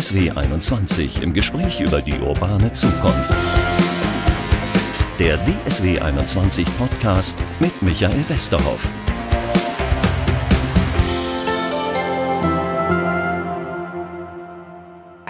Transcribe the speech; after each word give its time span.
DSW 0.00 0.30
21 0.30 1.20
im 1.20 1.34
Gespräch 1.34 1.78
über 1.78 2.00
die 2.00 2.18
urbane 2.18 2.72
Zukunft. 2.72 3.34
Der 5.18 5.36
DSW 5.36 5.98
21 5.98 6.66
Podcast 6.78 7.36
mit 7.58 7.82
Michael 7.82 8.24
Westerhoff. 8.28 8.88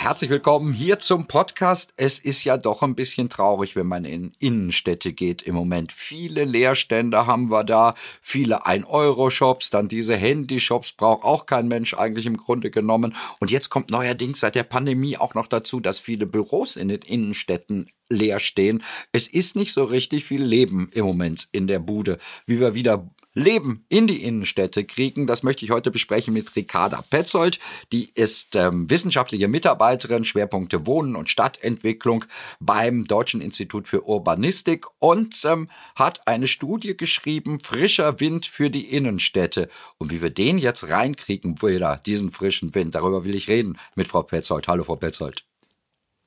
Herzlich 0.03 0.30
willkommen 0.30 0.73
hier 0.73 0.98
zum 0.98 1.27
Podcast. 1.27 1.93
Es 1.98 2.19
ist 2.19 2.43
ja 2.45 2.57
doch 2.57 2.83
ein 2.83 2.95
bisschen 2.95 3.29
traurig, 3.29 3.77
wenn 3.77 3.87
man 3.87 4.07
in 4.07 4.33
Innenstädte 4.39 5.12
geht 5.12 5.43
im 5.43 5.55
Moment. 5.55 5.93
Viele 5.93 6.46
Leerstände 6.46 7.27
haben 7.27 7.51
wir 7.51 7.65
da, 7.65 7.95
viele 8.23 8.65
1-Euro-Shops, 8.65 9.69
dann 9.69 9.89
diese 9.89 10.16
Handy-Shops 10.16 10.93
braucht 10.93 11.23
auch 11.23 11.45
kein 11.45 11.69
Mensch 11.69 11.92
eigentlich 11.92 12.25
im 12.25 12.39
Grunde 12.39 12.70
genommen. 12.70 13.15
Und 13.41 13.51
jetzt 13.51 13.69
kommt 13.69 13.91
neuerdings 13.91 14.41
seit 14.41 14.55
der 14.55 14.62
Pandemie 14.62 15.19
auch 15.19 15.34
noch 15.34 15.48
dazu, 15.48 15.80
dass 15.80 16.01
viele 16.01 16.25
Büros 16.25 16.77
in 16.77 16.89
den 16.89 17.03
Innenstädten 17.03 17.91
leer 18.09 18.39
stehen. 18.39 18.83
Es 19.12 19.28
ist 19.28 19.55
nicht 19.55 19.75
so 19.75 19.84
richtig 19.84 20.25
viel 20.25 20.42
Leben 20.42 20.89
im 20.95 21.05
Moment 21.05 21.47
in 21.53 21.67
der 21.67 21.78
Bude. 21.78 22.17
Wie 22.47 22.59
wir 22.59 22.73
wieder 22.73 23.06
Leben 23.34 23.84
in 23.89 24.07
die 24.07 24.25
Innenstädte 24.25 24.84
kriegen. 24.84 25.27
Das 25.27 25.43
möchte 25.43 25.65
ich 25.65 25.70
heute 25.70 25.91
besprechen 25.91 26.34
mit 26.34 26.57
Ricarda 26.57 27.02
Petzold. 27.09 27.59
Die 27.93 28.11
ist 28.15 28.56
ähm, 28.56 28.91
wissenschaftliche 28.91 29.48
Mitarbeiterin, 29.48 30.25
Schwerpunkte 30.25 30.87
Wohnen 30.87 31.16
und 31.16 31.30
Stadtentwicklung 31.30 32.25
beim 32.59 33.05
Deutschen 33.05 33.41
Institut 33.41 33.89
für 33.89 34.06
Urbanistik 34.06 34.87
und 34.98 35.45
ähm, 35.45 35.69
hat 35.95 36.27
eine 36.27 36.48
Studie 36.48 36.97
geschrieben, 36.97 37.61
Frischer 37.61 38.20
Wind 38.20 38.47
für 38.47 38.70
die 38.70 38.93
Innenstädte. 38.93 39.69
Und 39.98 40.11
wie 40.11 40.23
wir 40.23 40.31
den 40.31 40.59
jetzt 40.59 40.89
reinkriegen, 40.89 41.62
wieder 41.62 42.01
diesen 42.05 42.31
frischen 42.31 42.75
Wind, 42.75 42.95
darüber 42.95 43.25
will 43.25 43.34
ich 43.34 43.48
reden 43.48 43.78
mit 43.95 44.08
Frau 44.08 44.23
Petzold. 44.23 44.67
Hallo, 44.67 44.84
Frau 44.84 44.97
Petzold. 44.97 45.45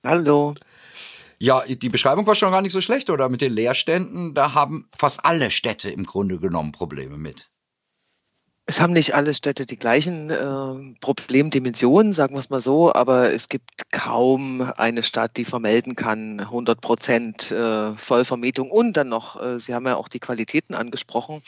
Hallo. 0.06 0.54
Ja, 1.44 1.66
die 1.68 1.90
Beschreibung 1.90 2.26
war 2.26 2.36
schon 2.36 2.54
gar 2.54 2.62
nicht 2.62 2.72
so 2.72 2.80
schlecht, 2.80 3.10
oder? 3.10 3.28
Mit 3.28 3.42
den 3.42 3.52
Leerständen, 3.52 4.34
da 4.34 4.54
haben 4.54 4.88
fast 4.96 5.26
alle 5.26 5.52
Städte 5.52 5.90
im 5.90 6.06
Grunde 6.06 6.40
genommen 6.40 6.72
Probleme 6.72 7.18
mit. 7.18 7.50
Es 8.66 8.80
haben 8.80 8.94
nicht 8.94 9.14
alle 9.14 9.34
Städte 9.34 9.66
die 9.66 9.76
gleichen 9.76 10.30
äh, 10.30 10.96
Problemdimensionen, 11.02 12.14
sagen 12.14 12.36
wir 12.36 12.40
es 12.40 12.50
mal 12.50 12.62
so, 12.62 12.94
aber 12.96 13.34
es 13.34 13.50
gibt 13.50 13.92
kaum 13.92 14.62
eine 14.78 15.04
Stadt, 15.04 15.36
die 15.36 15.44
vermelden 15.44 15.98
kann 15.98 16.40
100 16.40 16.80
Prozent 16.80 17.52
äh, 17.52 17.94
Vollvermietung 17.98 18.72
und 18.72 18.96
dann 18.96 19.10
noch, 19.10 19.36
äh, 19.42 19.60
Sie 19.60 19.74
haben 19.74 19.86
ja 19.86 19.98
auch 19.98 20.08
die 20.08 20.22
Qualitäten 20.22 20.76
angesprochen, 20.76 21.42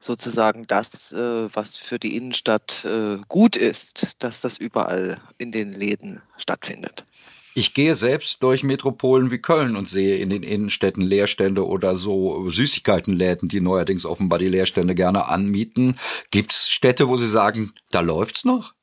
sozusagen 0.00 0.62
das, 0.66 1.12
äh, 1.12 1.54
was 1.54 1.76
für 1.76 1.98
die 1.98 2.16
Innenstadt 2.16 2.86
äh, 2.86 3.18
gut 3.28 3.56
ist, 3.56 4.16
dass 4.20 4.40
das 4.40 4.56
überall 4.56 5.20
in 5.36 5.52
den 5.52 5.68
Läden 5.68 6.22
stattfindet. 6.38 7.04
Ich 7.56 7.72
gehe 7.72 7.94
selbst 7.94 8.42
durch 8.42 8.64
Metropolen 8.64 9.30
wie 9.30 9.38
Köln 9.38 9.76
und 9.76 9.88
sehe 9.88 10.16
in 10.16 10.30
den 10.30 10.42
Innenstädten 10.42 11.02
Leerstände 11.02 11.64
oder 11.64 11.94
so 11.94 12.50
Süßigkeitenläden, 12.50 13.48
die 13.48 13.60
neuerdings 13.60 14.04
offenbar 14.04 14.40
die 14.40 14.48
Leerstände 14.48 14.96
gerne 14.96 15.28
anmieten. 15.28 15.96
Gibt's 16.32 16.68
Städte, 16.68 17.08
wo 17.08 17.16
Sie 17.16 17.30
sagen, 17.30 17.72
da 17.92 18.00
läuft's 18.00 18.44
noch? 18.44 18.74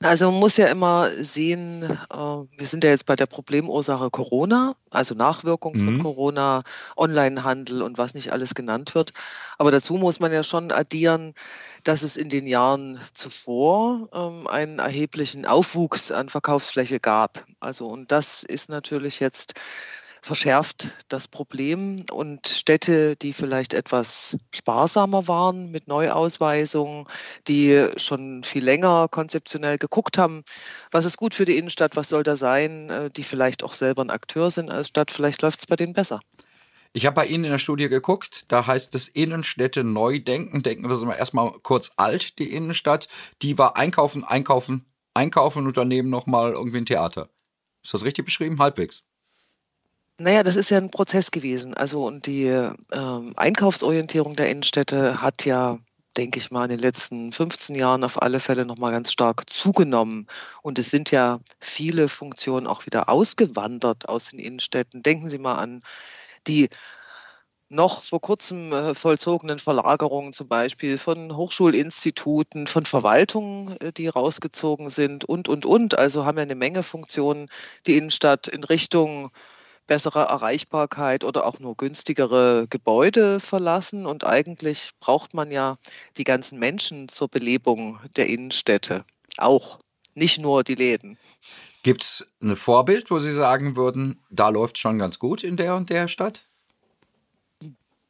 Also 0.00 0.30
man 0.30 0.38
muss 0.38 0.56
ja 0.56 0.66
immer 0.66 1.10
sehen, 1.10 1.82
äh, 1.82 2.16
wir 2.16 2.66
sind 2.66 2.84
ja 2.84 2.90
jetzt 2.90 3.06
bei 3.06 3.16
der 3.16 3.26
Problemursache 3.26 4.10
Corona, 4.10 4.76
also 4.90 5.16
Nachwirkung 5.16 5.76
mhm. 5.76 5.84
von 5.84 5.98
Corona, 5.98 6.62
Onlinehandel 6.96 7.82
und 7.82 7.98
was 7.98 8.14
nicht 8.14 8.32
alles 8.32 8.54
genannt 8.54 8.94
wird. 8.94 9.12
Aber 9.58 9.72
dazu 9.72 9.96
muss 9.96 10.20
man 10.20 10.32
ja 10.32 10.44
schon 10.44 10.70
addieren, 10.70 11.34
dass 11.82 12.02
es 12.02 12.16
in 12.16 12.28
den 12.28 12.46
Jahren 12.46 13.00
zuvor 13.12 14.08
ähm, 14.14 14.46
einen 14.46 14.78
erheblichen 14.78 15.46
Aufwuchs 15.46 16.12
an 16.12 16.28
Verkaufsfläche 16.28 17.00
gab. 17.00 17.44
Also 17.58 17.88
und 17.88 18.12
das 18.12 18.44
ist 18.44 18.68
natürlich 18.70 19.18
jetzt 19.18 19.54
verschärft 20.28 20.88
das 21.08 21.26
Problem 21.26 22.04
und 22.12 22.46
Städte, 22.46 23.16
die 23.16 23.32
vielleicht 23.32 23.72
etwas 23.72 24.36
sparsamer 24.54 25.26
waren 25.26 25.70
mit 25.70 25.88
Neuausweisungen, 25.88 27.06
die 27.48 27.88
schon 27.96 28.44
viel 28.44 28.62
länger 28.62 29.08
konzeptionell 29.08 29.78
geguckt 29.78 30.18
haben, 30.18 30.44
was 30.90 31.06
ist 31.06 31.16
gut 31.16 31.32
für 31.32 31.46
die 31.46 31.56
Innenstadt, 31.56 31.96
was 31.96 32.10
soll 32.10 32.24
da 32.24 32.36
sein, 32.36 32.90
äh, 32.90 33.10
die 33.10 33.24
vielleicht 33.24 33.64
auch 33.64 33.72
selber 33.72 34.04
ein 34.04 34.10
Akteur 34.10 34.50
sind 34.50 34.70
als 34.70 34.88
Stadt, 34.88 35.10
vielleicht 35.10 35.40
läuft 35.40 35.60
es 35.60 35.66
bei 35.66 35.76
denen 35.76 35.94
besser. 35.94 36.20
Ich 36.92 37.06
habe 37.06 37.14
bei 37.14 37.26
Ihnen 37.26 37.44
in 37.44 37.50
der 37.50 37.58
Studie 37.58 37.88
geguckt, 37.88 38.44
da 38.48 38.66
heißt 38.66 38.94
es 38.94 39.08
Innenstädte 39.08 39.82
neu 39.82 40.20
denken. 40.20 40.62
Denken 40.62 40.90
wir 40.90 41.16
erstmal 41.16 41.52
kurz 41.62 41.92
alt, 41.96 42.38
die 42.38 42.52
Innenstadt. 42.52 43.08
Die 43.40 43.56
war 43.56 43.76
einkaufen, 43.76 44.24
einkaufen, 44.24 44.84
einkaufen 45.14 45.66
und 45.66 45.76
daneben 45.76 46.10
nochmal 46.10 46.52
irgendwie 46.52 46.78
ein 46.78 46.86
Theater. 46.86 47.30
Ist 47.82 47.94
das 47.94 48.04
richtig 48.04 48.26
beschrieben? 48.26 48.58
Halbwegs. 48.58 49.04
Naja, 50.20 50.42
das 50.42 50.56
ist 50.56 50.70
ja 50.70 50.78
ein 50.78 50.90
Prozess 50.90 51.30
gewesen. 51.30 51.74
Also 51.74 52.04
und 52.04 52.26
die 52.26 52.46
ähm, 52.46 53.32
Einkaufsorientierung 53.36 54.34
der 54.34 54.50
Innenstädte 54.50 55.22
hat 55.22 55.44
ja, 55.44 55.78
denke 56.16 56.38
ich 56.38 56.50
mal, 56.50 56.64
in 56.64 56.70
den 56.70 56.80
letzten 56.80 57.30
15 57.32 57.76
Jahren 57.76 58.02
auf 58.02 58.20
alle 58.20 58.40
Fälle 58.40 58.64
nochmal 58.66 58.90
ganz 58.90 59.12
stark 59.12 59.48
zugenommen. 59.48 60.26
Und 60.60 60.80
es 60.80 60.90
sind 60.90 61.12
ja 61.12 61.38
viele 61.60 62.08
Funktionen 62.08 62.66
auch 62.66 62.84
wieder 62.84 63.08
ausgewandert 63.08 64.08
aus 64.08 64.30
den 64.30 64.40
Innenstädten. 64.40 65.04
Denken 65.04 65.30
Sie 65.30 65.38
mal 65.38 65.54
an 65.54 65.82
die 66.48 66.68
noch 67.68 68.02
vor 68.02 68.20
kurzem 68.20 68.72
äh, 68.72 68.94
vollzogenen 68.96 69.58
Verlagerungen 69.60 70.32
zum 70.32 70.48
Beispiel 70.48 70.98
von 70.98 71.36
Hochschulinstituten, 71.36 72.66
von 72.66 72.86
Verwaltungen, 72.86 73.76
äh, 73.80 73.92
die 73.92 74.08
rausgezogen 74.08 74.90
sind 74.90 75.24
und, 75.24 75.48
und, 75.48 75.66
und. 75.66 75.98
Also 75.98 76.24
haben 76.26 76.38
ja 76.38 76.42
eine 76.42 76.54
Menge 76.56 76.82
Funktionen 76.82 77.48
die 77.86 77.96
Innenstadt 77.96 78.48
in 78.48 78.64
Richtung 78.64 79.30
bessere 79.88 80.20
Erreichbarkeit 80.20 81.24
oder 81.24 81.44
auch 81.44 81.58
nur 81.58 81.76
günstigere 81.76 82.66
Gebäude 82.70 83.40
verlassen. 83.40 84.06
Und 84.06 84.24
eigentlich 84.24 84.90
braucht 85.00 85.34
man 85.34 85.50
ja 85.50 85.78
die 86.16 86.24
ganzen 86.24 86.60
Menschen 86.60 87.08
zur 87.08 87.26
Belebung 87.28 87.98
der 88.16 88.28
Innenstädte 88.28 89.04
auch, 89.36 89.80
nicht 90.14 90.40
nur 90.40 90.62
die 90.62 90.76
Läden. 90.76 91.18
Gibt 91.82 92.02
es 92.02 92.32
ein 92.40 92.56
Vorbild, 92.56 93.10
wo 93.10 93.18
Sie 93.18 93.32
sagen 93.32 93.76
würden, 93.76 94.20
da 94.30 94.48
läuft 94.48 94.78
schon 94.78 94.98
ganz 94.98 95.18
gut 95.18 95.42
in 95.42 95.56
der 95.56 95.74
und 95.74 95.90
der 95.90 96.08
Stadt? 96.08 96.44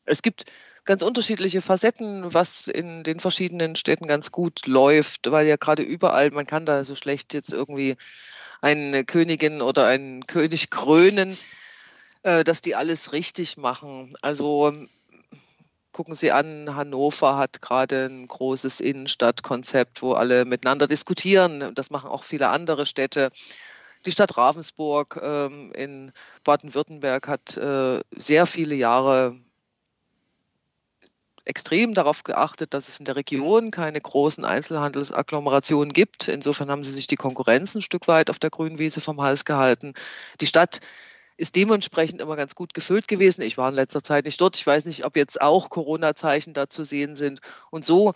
Es 0.04 0.22
gibt 0.22 0.46
ganz 0.84 1.02
unterschiedliche 1.02 1.60
Facetten, 1.60 2.32
was 2.32 2.66
in 2.66 3.04
den 3.04 3.20
verschiedenen 3.20 3.76
Städten 3.76 4.06
ganz 4.06 4.32
gut 4.32 4.66
läuft, 4.66 5.30
weil 5.30 5.46
ja 5.46 5.56
gerade 5.56 5.82
überall, 5.82 6.30
man 6.30 6.46
kann 6.46 6.64
da 6.64 6.82
so 6.82 6.94
schlecht 6.94 7.34
jetzt 7.34 7.52
irgendwie 7.52 7.96
eine 8.62 9.04
Königin 9.04 9.60
oder 9.60 9.86
einen 9.86 10.26
König 10.26 10.70
krönen. 10.70 11.36
Äh, 12.22 12.44
dass 12.44 12.62
die 12.62 12.74
alles 12.74 13.12
richtig 13.12 13.56
machen. 13.56 14.14
Also 14.22 14.72
gucken 15.92 16.14
Sie 16.14 16.32
an, 16.32 16.74
Hannover 16.74 17.36
hat 17.36 17.62
gerade 17.62 18.06
ein 18.06 18.28
großes 18.28 18.80
Innenstadtkonzept, 18.80 20.02
wo 20.02 20.12
alle 20.12 20.44
miteinander 20.44 20.86
diskutieren. 20.86 21.74
Das 21.74 21.90
machen 21.90 22.10
auch 22.10 22.24
viele 22.24 22.48
andere 22.48 22.86
Städte. 22.86 23.30
Die 24.06 24.12
Stadt 24.12 24.36
Ravensburg 24.36 25.20
ähm, 25.22 25.72
in 25.74 26.12
Baden-Württemberg 26.44 27.26
hat 27.28 27.56
äh, 27.56 28.00
sehr 28.16 28.46
viele 28.46 28.74
Jahre 28.74 29.36
extrem 31.44 31.94
darauf 31.94 32.24
geachtet, 32.24 32.74
dass 32.74 32.88
es 32.88 32.98
in 32.98 33.06
der 33.06 33.16
Region 33.16 33.70
keine 33.70 34.00
großen 34.00 34.44
Einzelhandelsagglomerationen 34.44 35.92
gibt. 35.92 36.28
Insofern 36.28 36.70
haben 36.70 36.84
sie 36.84 36.92
sich 36.92 37.06
die 37.06 37.16
Konkurrenz 37.16 37.74
ein 37.74 37.82
Stück 37.82 38.06
weit 38.06 38.28
auf 38.30 38.38
der 38.38 38.50
grünen 38.50 38.78
Wiese 38.78 39.00
vom 39.00 39.20
Hals 39.20 39.44
gehalten. 39.44 39.94
Die 40.40 40.46
Stadt 40.46 40.80
ist 41.38 41.56
dementsprechend 41.56 42.20
immer 42.20 42.36
ganz 42.36 42.54
gut 42.54 42.74
gefüllt 42.74 43.08
gewesen. 43.08 43.42
Ich 43.42 43.56
war 43.56 43.68
in 43.70 43.74
letzter 43.74 44.02
Zeit 44.02 44.26
nicht 44.26 44.40
dort. 44.40 44.56
Ich 44.56 44.66
weiß 44.66 44.84
nicht, 44.84 45.06
ob 45.06 45.16
jetzt 45.16 45.40
auch 45.40 45.70
Corona-Zeichen 45.70 46.52
da 46.52 46.68
zu 46.68 46.84
sehen 46.84 47.16
sind. 47.16 47.40
Und 47.70 47.86
so 47.86 48.12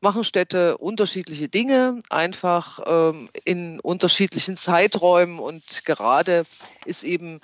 machen 0.00 0.24
Städte 0.24 0.76
unterschiedliche 0.76 1.48
Dinge, 1.48 2.00
einfach 2.10 2.80
ähm, 2.86 3.30
in 3.44 3.80
unterschiedlichen 3.80 4.56
Zeiträumen. 4.56 5.38
Und 5.38 5.84
gerade 5.84 6.44
ist 6.84 7.04
eben 7.04 7.40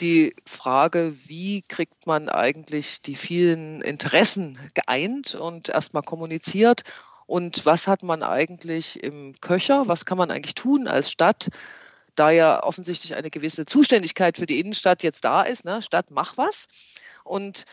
die 0.00 0.34
Frage, 0.46 1.14
wie 1.26 1.62
kriegt 1.68 2.06
man 2.06 2.30
eigentlich 2.30 3.02
die 3.02 3.14
vielen 3.14 3.82
Interessen 3.82 4.58
geeint 4.74 5.34
und 5.34 5.68
erstmal 5.68 6.02
kommuniziert 6.02 6.82
und 7.26 7.64
was 7.66 7.88
hat 7.88 8.02
man 8.02 8.22
eigentlich 8.22 9.02
im 9.02 9.34
Köcher, 9.40 9.86
was 9.86 10.04
kann 10.04 10.18
man 10.18 10.30
eigentlich 10.30 10.54
tun 10.54 10.88
als 10.88 11.10
Stadt, 11.10 11.50
da 12.14 12.30
ja 12.30 12.62
offensichtlich 12.62 13.14
eine 13.14 13.30
gewisse 13.30 13.64
Zuständigkeit 13.64 14.38
für 14.38 14.46
die 14.46 14.60
Innenstadt 14.60 15.02
jetzt 15.02 15.24
da 15.24 15.42
ist. 15.42 15.64
Ne? 15.64 15.82
Stadt, 15.82 16.10
mach 16.10 16.36
was. 16.36 16.68
Und 17.24 17.64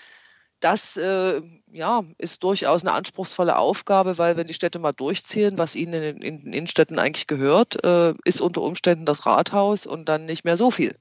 das 0.60 0.98
äh, 0.98 1.42
ja, 1.72 2.04
ist 2.18 2.44
durchaus 2.44 2.84
eine 2.84 2.94
anspruchsvolle 2.94 3.58
Aufgabe, 3.58 4.18
weil 4.18 4.36
wenn 4.36 4.48
die 4.48 4.54
Städte 4.54 4.80
mal 4.80 4.92
durchziehen, 4.92 5.58
was 5.58 5.76
ihnen 5.76 6.04
in, 6.04 6.22
in 6.22 6.42
den 6.42 6.54
Innenstädten 6.54 7.00
eigentlich 7.00 7.28
gehört, 7.28 7.84
äh, 7.84 8.14
ist 8.26 8.42
unter 8.42 8.62
Umständen 8.62 9.06
das 9.06 9.26
Rathaus 9.26 9.86
und 9.86 10.10
dann 10.10 10.26
nicht 10.26 10.44
mehr 10.44 10.58
so 10.58 10.70
viel. 10.70 10.96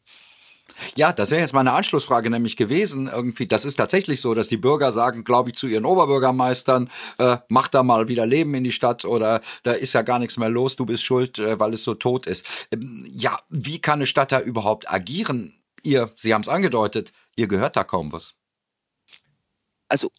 Ja, 0.95 1.13
das 1.13 1.31
wäre 1.31 1.41
jetzt 1.41 1.55
meine 1.55 1.73
Anschlussfrage 1.73 2.31
nämlich 2.31 2.57
gewesen. 2.57 3.09
Irgendwie, 3.09 3.47
das 3.47 3.65
ist 3.65 3.77
tatsächlich 3.77 4.21
so, 4.21 4.35
dass 4.35 4.49
die 4.49 4.57
Bürger 4.57 4.93
sagen, 4.93 5.25
glaube 5.25 5.51
ich, 5.51 5.57
zu 5.57 5.67
ihren 5.67 5.85
Oberbürgermeistern, 5.85 6.91
äh, 7.19 7.39
mach 7.49 7.69
da 7.69 7.83
mal 7.83 8.09
wieder 8.09 8.27
Leben 8.27 8.55
in 8.55 8.65
die 8.65 8.73
Stadt 8.73 9.05
oder 9.05 9.41
da 9.63 9.73
ist 9.73 9.93
ja 9.93 10.03
gar 10.03 10.19
nichts 10.19 10.37
mehr 10.37 10.49
los, 10.49 10.77
du 10.77 10.87
bist 10.87 11.05
schuld, 11.05 11.39
äh, 11.39 11.59
weil 11.59 11.75
es 11.75 11.85
so 11.85 11.95
tot 11.95 12.27
ist. 12.27 12.47
Ähm, 12.73 13.07
ja, 13.09 13.39
wie 13.49 13.81
kann 13.81 13.99
eine 13.99 14.07
Stadt 14.07 14.33
da 14.33 14.41
überhaupt 14.41 14.91
agieren? 14.91 15.55
Ihr, 15.83 16.11
Sie 16.17 16.35
haben 16.35 16.43
es 16.43 16.49
angedeutet, 16.49 17.13
ihr 17.37 17.49
gehört 17.49 17.77
da 17.77 17.85
kaum 17.85 18.13
was. 18.13 18.35
Also 19.89 20.11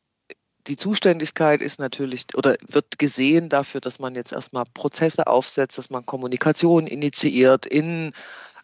die 0.67 0.77
Zuständigkeit 0.77 1.61
ist 1.61 1.79
natürlich 1.79 2.25
oder 2.35 2.55
wird 2.67 2.99
gesehen 2.99 3.49
dafür, 3.49 3.81
dass 3.81 3.99
man 3.99 4.15
jetzt 4.15 4.31
erstmal 4.31 4.65
Prozesse 4.73 5.27
aufsetzt, 5.27 5.77
dass 5.77 5.89
man 5.89 6.05
Kommunikation 6.05 6.85
initiiert 6.85 7.65
in 7.65 8.13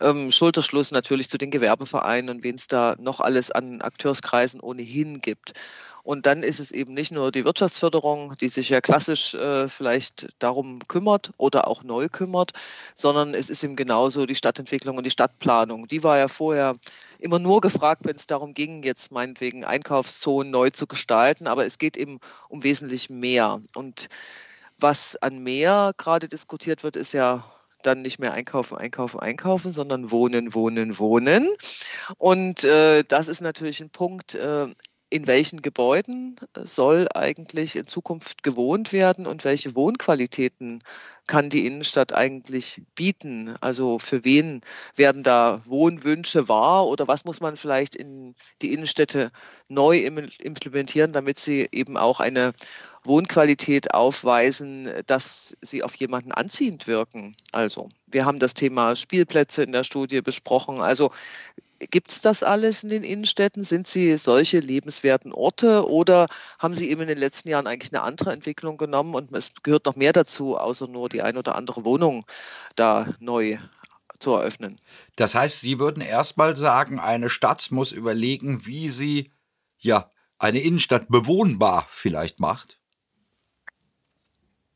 ähm, 0.02 0.32
Schulterschluss 0.32 0.92
natürlich 0.92 1.30
zu 1.30 1.38
den 1.38 1.52
Gewerbevereinen 1.52 2.30
und 2.30 2.44
wen 2.44 2.56
es 2.56 2.68
da 2.68 2.96
noch 3.00 3.20
alles 3.20 3.52
an 3.52 3.82
Akteurskreisen 3.82 4.60
ohnehin 4.60 5.20
gibt. 5.20 5.54
Und 6.06 6.28
dann 6.28 6.44
ist 6.44 6.60
es 6.60 6.72
eben 6.72 6.94
nicht 6.94 7.12
nur 7.12 7.32
die 7.32 7.46
Wirtschaftsförderung, 7.46 8.36
die 8.40 8.50
sich 8.50 8.70
ja 8.70 8.80
klassisch 8.80 9.34
äh, 9.34 9.68
vielleicht 9.68 10.28
darum 10.38 10.80
kümmert 10.88 11.32
oder 11.38 11.68
auch 11.68 11.82
neu 11.82 12.10
kümmert, 12.10 12.52
sondern 12.94 13.34
es 13.34 13.50
ist 13.50 13.64
eben 13.64 13.76
genauso 13.76 14.28
die 14.28 14.36
Stadtentwicklung 14.36 14.98
und 14.98 15.04
die 15.04 15.10
Stadtplanung. 15.10 15.88
Die 15.88 16.04
war 16.04 16.20
ja 16.20 16.28
vorher 16.28 16.76
immer 17.18 17.40
nur 17.40 17.60
gefragt, 17.60 18.02
wenn 18.06 18.18
es 18.18 18.28
darum 18.28 18.54
ging, 18.54 18.84
jetzt 18.84 19.12
meinetwegen 19.12 19.66
Einkaufszonen 19.66 20.52
neu 20.52 20.70
zu 20.70 20.86
gestalten, 20.86 21.48
aber 21.48 21.66
es 21.66 21.80
geht 21.80 21.98
eben 21.98 22.20
um 22.50 22.64
wesentlich 22.64 23.10
mehr. 23.10 23.62
Und 23.74 24.08
was 24.78 25.16
an 25.16 25.40
mehr 25.40 25.94
gerade 25.98 26.28
diskutiert 26.28 26.84
wird, 26.84 26.98
ist 26.98 27.14
ja 27.14 27.44
dann 27.86 28.02
nicht 28.02 28.20
mehr 28.20 28.34
einkaufen, 28.34 28.78
einkaufen, 28.78 29.20
einkaufen, 29.20 29.72
sondern 29.72 30.12
wohnen, 30.12 30.54
wohnen, 30.54 30.98
wohnen. 31.00 31.48
Und 32.18 32.64
äh, 32.64 33.04
das 33.08 33.28
ist 33.28 33.42
natürlich 33.42 33.82
ein 33.82 33.90
Punkt, 33.90 34.36
äh, 34.36 34.68
in 35.10 35.28
welchen 35.28 35.62
Gebäuden 35.62 36.36
soll 36.56 37.08
eigentlich 37.14 37.76
in 37.76 37.88
Zukunft 37.88 38.44
gewohnt 38.44 38.92
werden 38.92 39.28
und 39.28 39.46
welche 39.46 39.76
Wohnqualitäten 39.76 40.84
kann 41.28 41.50
die 41.50 41.66
Innenstadt 41.66 42.14
eigentlich 42.14 42.82
bieten? 42.96 43.56
Also 43.62 44.00
für 44.00 44.26
wen 44.26 44.62
werden 44.96 45.24
da 45.24 45.62
Wohnwünsche 45.66 46.48
wahr 46.48 46.88
oder 46.88 47.08
was 47.08 47.24
muss 47.24 47.40
man 47.40 47.56
vielleicht 47.56 47.96
in 47.96 48.36
die 48.62 48.74
Innenstädte 48.74 49.32
neu 49.68 50.00
implementieren, 50.00 51.14
damit 51.14 51.40
sie 51.40 51.68
eben 51.72 51.98
auch 51.98 52.20
eine 52.20 52.54
Wohnqualität 53.06 53.94
aufweisen, 53.94 54.90
dass 55.08 55.58
sie 55.62 55.84
auf 55.84 55.96
jemanden 55.96 56.32
anziehend 56.32 56.88
wirken? 56.88 57.36
Also 57.52 57.90
wir 58.08 58.26
haben 58.26 58.40
das 58.40 58.54
Thema 58.54 58.96
Spielplätze 58.96 59.64
in 59.64 59.72
der 59.72 59.84
Studie 59.84 60.22
besprochen. 60.22 60.82
Also 60.82 61.12
Gibt 61.80 62.10
es 62.10 62.22
das 62.22 62.42
alles 62.42 62.84
in 62.84 62.90
den 62.90 63.04
Innenstädten? 63.04 63.66
Sind 63.66 63.86
sie 63.86 64.16
solche 64.18 64.60
lebenswerten 64.60 65.34
Orte 65.34 65.90
oder 65.90 66.28
haben 66.58 66.76
sie 66.76 66.90
eben 66.90 67.02
in 67.02 67.10
den 67.10 67.18
letzten 67.18 67.50
Jahren 67.50 67.68
eigentlich 67.68 67.94
eine 67.94 68.02
andere 68.02 68.32
Entwicklung 68.32 68.78
genommen 68.78 69.14
und 69.14 69.36
es 69.36 69.50
gehört 69.62 69.86
noch 69.86 69.98
mehr 69.98 70.14
dazu, 70.14 70.58
außer 70.58 70.88
nur 70.88 71.10
die 71.10 71.22
ein 71.22 71.38
oder 71.38 71.56
andere 71.56 71.84
Wohnung 71.84 72.26
da 72.78 73.14
neu 73.20 73.58
zu 74.20 74.32
eröffnen? 74.32 74.80
Das 75.18 75.36
heißt, 75.36 75.60
Sie 75.60 75.78
würden 75.78 76.02
erstmal 76.02 76.56
sagen, 76.56 77.00
eine 77.00 77.30
Stadt 77.30 77.70
muss 77.72 77.92
überlegen, 77.92 78.66
wie 78.66 78.88
sie 78.88 79.32
ja 79.78 80.10
eine 80.40 80.60
Innenstadt 80.60 81.10
bewohnbar 81.10 81.88
vielleicht 81.90 82.40
macht? 82.40 82.80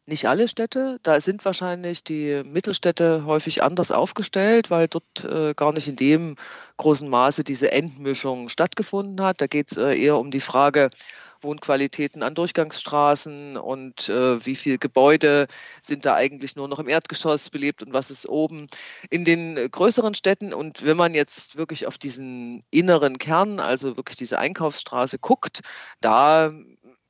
Nicht 0.09 0.27
alle 0.27 0.47
Städte, 0.47 0.99
da 1.03 1.21
sind 1.21 1.45
wahrscheinlich 1.45 2.03
die 2.03 2.41
Mittelstädte 2.43 3.25
häufig 3.27 3.61
anders 3.61 3.91
aufgestellt, 3.91 4.71
weil 4.71 4.87
dort 4.87 5.23
äh, 5.23 5.53
gar 5.53 5.71
nicht 5.71 5.87
in 5.87 5.97
dem 5.97 6.35
großen 6.77 7.07
Maße 7.07 7.43
diese 7.43 7.71
Endmischung 7.71 8.49
stattgefunden 8.49 9.23
hat. 9.23 9.39
Da 9.39 9.45
geht 9.45 9.69
es 9.69 9.77
äh, 9.77 9.93
eher 9.93 10.17
um 10.17 10.31
die 10.31 10.39
Frage, 10.39 10.89
Wohnqualitäten 11.41 12.23
an 12.23 12.33
Durchgangsstraßen 12.33 13.55
und 13.55 14.09
äh, 14.09 14.43
wie 14.43 14.55
viele 14.55 14.79
Gebäude 14.79 15.45
sind 15.81 16.07
da 16.07 16.15
eigentlich 16.15 16.55
nur 16.55 16.67
noch 16.67 16.79
im 16.79 16.89
Erdgeschoss 16.89 17.51
belebt 17.51 17.83
und 17.83 17.93
was 17.93 18.09
ist 18.09 18.27
oben. 18.27 18.65
In 19.11 19.25
den 19.25 19.55
größeren 19.69 20.15
Städten 20.15 20.55
und 20.55 20.83
wenn 20.83 20.97
man 20.97 21.13
jetzt 21.13 21.55
wirklich 21.55 21.85
auf 21.85 21.99
diesen 21.99 22.63
inneren 22.71 23.19
Kern, 23.19 23.59
also 23.59 23.95
wirklich 23.95 24.17
diese 24.17 24.39
Einkaufsstraße 24.39 25.19
guckt, 25.19 25.61
da 26.01 26.51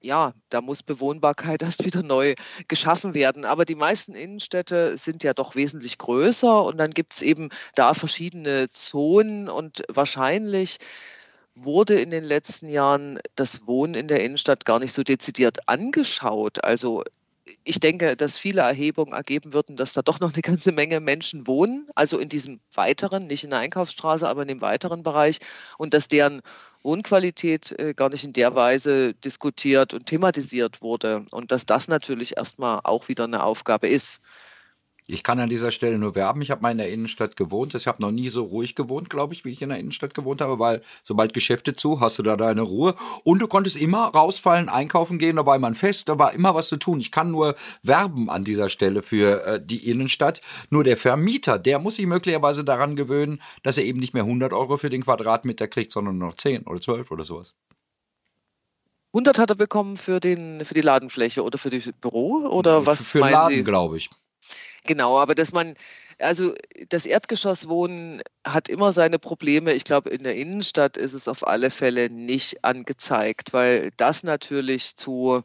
ja, 0.01 0.33
da 0.49 0.61
muss 0.61 0.83
Bewohnbarkeit 0.83 1.61
erst 1.63 1.85
wieder 1.85 2.03
neu 2.03 2.35
geschaffen 2.67 3.13
werden. 3.13 3.45
Aber 3.45 3.65
die 3.65 3.75
meisten 3.75 4.13
Innenstädte 4.13 4.97
sind 4.97 5.23
ja 5.23 5.33
doch 5.33 5.55
wesentlich 5.55 5.97
größer 5.97 6.63
und 6.63 6.77
dann 6.77 6.91
gibt 6.91 7.13
es 7.13 7.21
eben 7.21 7.49
da 7.75 7.93
verschiedene 7.93 8.69
Zonen 8.69 9.49
und 9.49 9.83
wahrscheinlich 9.89 10.77
wurde 11.55 11.99
in 11.99 12.09
den 12.09 12.23
letzten 12.23 12.69
Jahren 12.69 13.19
das 13.35 13.67
Wohnen 13.67 13.93
in 13.93 14.07
der 14.07 14.23
Innenstadt 14.23 14.65
gar 14.65 14.79
nicht 14.79 14.93
so 14.93 15.03
dezidiert 15.03 15.67
angeschaut. 15.67 16.63
Also 16.63 17.03
ich 17.63 17.79
denke, 17.79 18.15
dass 18.15 18.37
viele 18.37 18.61
Erhebungen 18.61 19.13
ergeben 19.13 19.53
würden, 19.53 19.75
dass 19.75 19.93
da 19.93 20.01
doch 20.01 20.19
noch 20.19 20.33
eine 20.33 20.41
ganze 20.41 20.71
Menge 20.71 20.99
Menschen 20.99 21.47
wohnen, 21.47 21.87
also 21.95 22.17
in 22.17 22.29
diesem 22.29 22.59
weiteren, 22.73 23.27
nicht 23.27 23.43
in 23.43 23.49
der 23.49 23.59
Einkaufsstraße, 23.59 24.27
aber 24.27 24.43
in 24.43 24.47
dem 24.47 24.61
weiteren 24.61 25.03
Bereich 25.03 25.39
und 25.77 25.93
dass 25.93 26.07
deren 26.07 26.41
Wohnqualität 26.83 27.77
äh, 27.79 27.93
gar 27.93 28.09
nicht 28.09 28.23
in 28.23 28.33
der 28.33 28.55
Weise 28.55 29.13
diskutiert 29.13 29.93
und 29.93 30.05
thematisiert 30.05 30.81
wurde 30.81 31.25
und 31.31 31.51
dass 31.51 31.65
das 31.65 31.87
natürlich 31.87 32.37
erstmal 32.37 32.79
auch 32.83 33.07
wieder 33.07 33.25
eine 33.25 33.43
Aufgabe 33.43 33.87
ist. 33.87 34.21
Ich 35.11 35.23
kann 35.23 35.39
an 35.39 35.49
dieser 35.49 35.71
Stelle 35.71 35.97
nur 35.97 36.13
werben. 36.13 36.43
Ich 36.43 36.51
habe 36.51 36.61
mal 36.61 36.69
in 36.69 36.77
der 36.77 36.91
Innenstadt 36.91 37.35
gewohnt. 37.35 37.73
Ich 37.73 37.87
habe 37.87 37.99
noch 37.99 38.11
nie 38.11 38.29
so 38.29 38.43
ruhig 38.43 38.75
gewohnt, 38.75 39.09
glaube 39.09 39.33
ich, 39.33 39.43
wie 39.43 39.49
ich 39.49 39.61
in 39.63 39.69
der 39.69 39.79
Innenstadt 39.79 40.13
gewohnt 40.13 40.39
habe, 40.39 40.59
weil 40.59 40.83
sobald 41.03 41.33
Geschäfte 41.33 41.73
zu, 41.73 41.99
hast 41.99 42.19
du 42.19 42.23
da 42.23 42.37
deine 42.37 42.61
Ruhe. 42.61 42.93
Und 43.23 43.39
du 43.39 43.47
konntest 43.47 43.75
immer 43.75 44.05
rausfallen, 44.05 44.69
einkaufen 44.69 45.17
gehen, 45.17 45.37
da 45.37 45.47
war 45.47 45.55
immer 45.55 45.65
ein 45.65 45.73
Fest, 45.73 46.09
da 46.09 46.19
war 46.19 46.33
immer 46.33 46.53
was 46.53 46.67
zu 46.67 46.77
tun. 46.77 46.99
Ich 46.99 47.11
kann 47.11 47.31
nur 47.31 47.55
werben 47.81 48.29
an 48.29 48.43
dieser 48.43 48.69
Stelle 48.69 49.01
für 49.01 49.43
äh, 49.45 49.61
die 49.63 49.89
Innenstadt. 49.89 50.41
Nur 50.69 50.83
der 50.83 50.95
Vermieter, 50.95 51.57
der 51.57 51.79
muss 51.79 51.95
sich 51.95 52.05
möglicherweise 52.05 52.63
daran 52.63 52.95
gewöhnen, 52.95 53.41
dass 53.63 53.79
er 53.79 53.85
eben 53.85 53.99
nicht 53.99 54.13
mehr 54.13 54.23
100 54.23 54.53
Euro 54.53 54.77
für 54.77 54.91
den 54.91 55.03
Quadratmeter 55.03 55.67
kriegt, 55.67 55.91
sondern 55.91 56.19
nur 56.19 56.27
noch 56.27 56.35
10 56.35 56.67
oder 56.67 56.81
12 56.81 57.09
oder 57.09 57.23
sowas. 57.23 57.55
100 59.13 59.39
hat 59.39 59.49
er 59.49 59.55
bekommen 59.55 59.97
für, 59.97 60.19
den, 60.19 60.63
für 60.65 60.75
die 60.75 60.81
Ladenfläche 60.81 61.43
oder 61.43 61.57
für 61.57 61.71
das 61.71 61.89
Büro? 61.99 62.47
Oder 62.47 62.85
was 62.85 63.11
für 63.11 63.21
den 63.21 63.31
Laden, 63.31 63.65
glaube 63.65 63.97
ich. 63.97 64.11
Genau, 64.89 65.19
aber 65.19 65.35
dass 65.35 65.51
man, 65.51 65.75
also 66.19 66.53
das 66.89 67.05
Erdgeschosswohnen 67.05 68.21
hat 68.45 68.69
immer 68.69 68.91
seine 68.91 69.19
Probleme. 69.19 69.73
Ich 69.73 69.83
glaube, 69.83 70.09
in 70.09 70.23
der 70.23 70.35
Innenstadt 70.35 70.97
ist 70.97 71.13
es 71.13 71.27
auf 71.27 71.47
alle 71.47 71.69
Fälle 71.69 72.09
nicht 72.09 72.63
angezeigt, 72.63 73.53
weil 73.53 73.91
das 73.97 74.23
natürlich 74.23 74.95
zu 74.95 75.41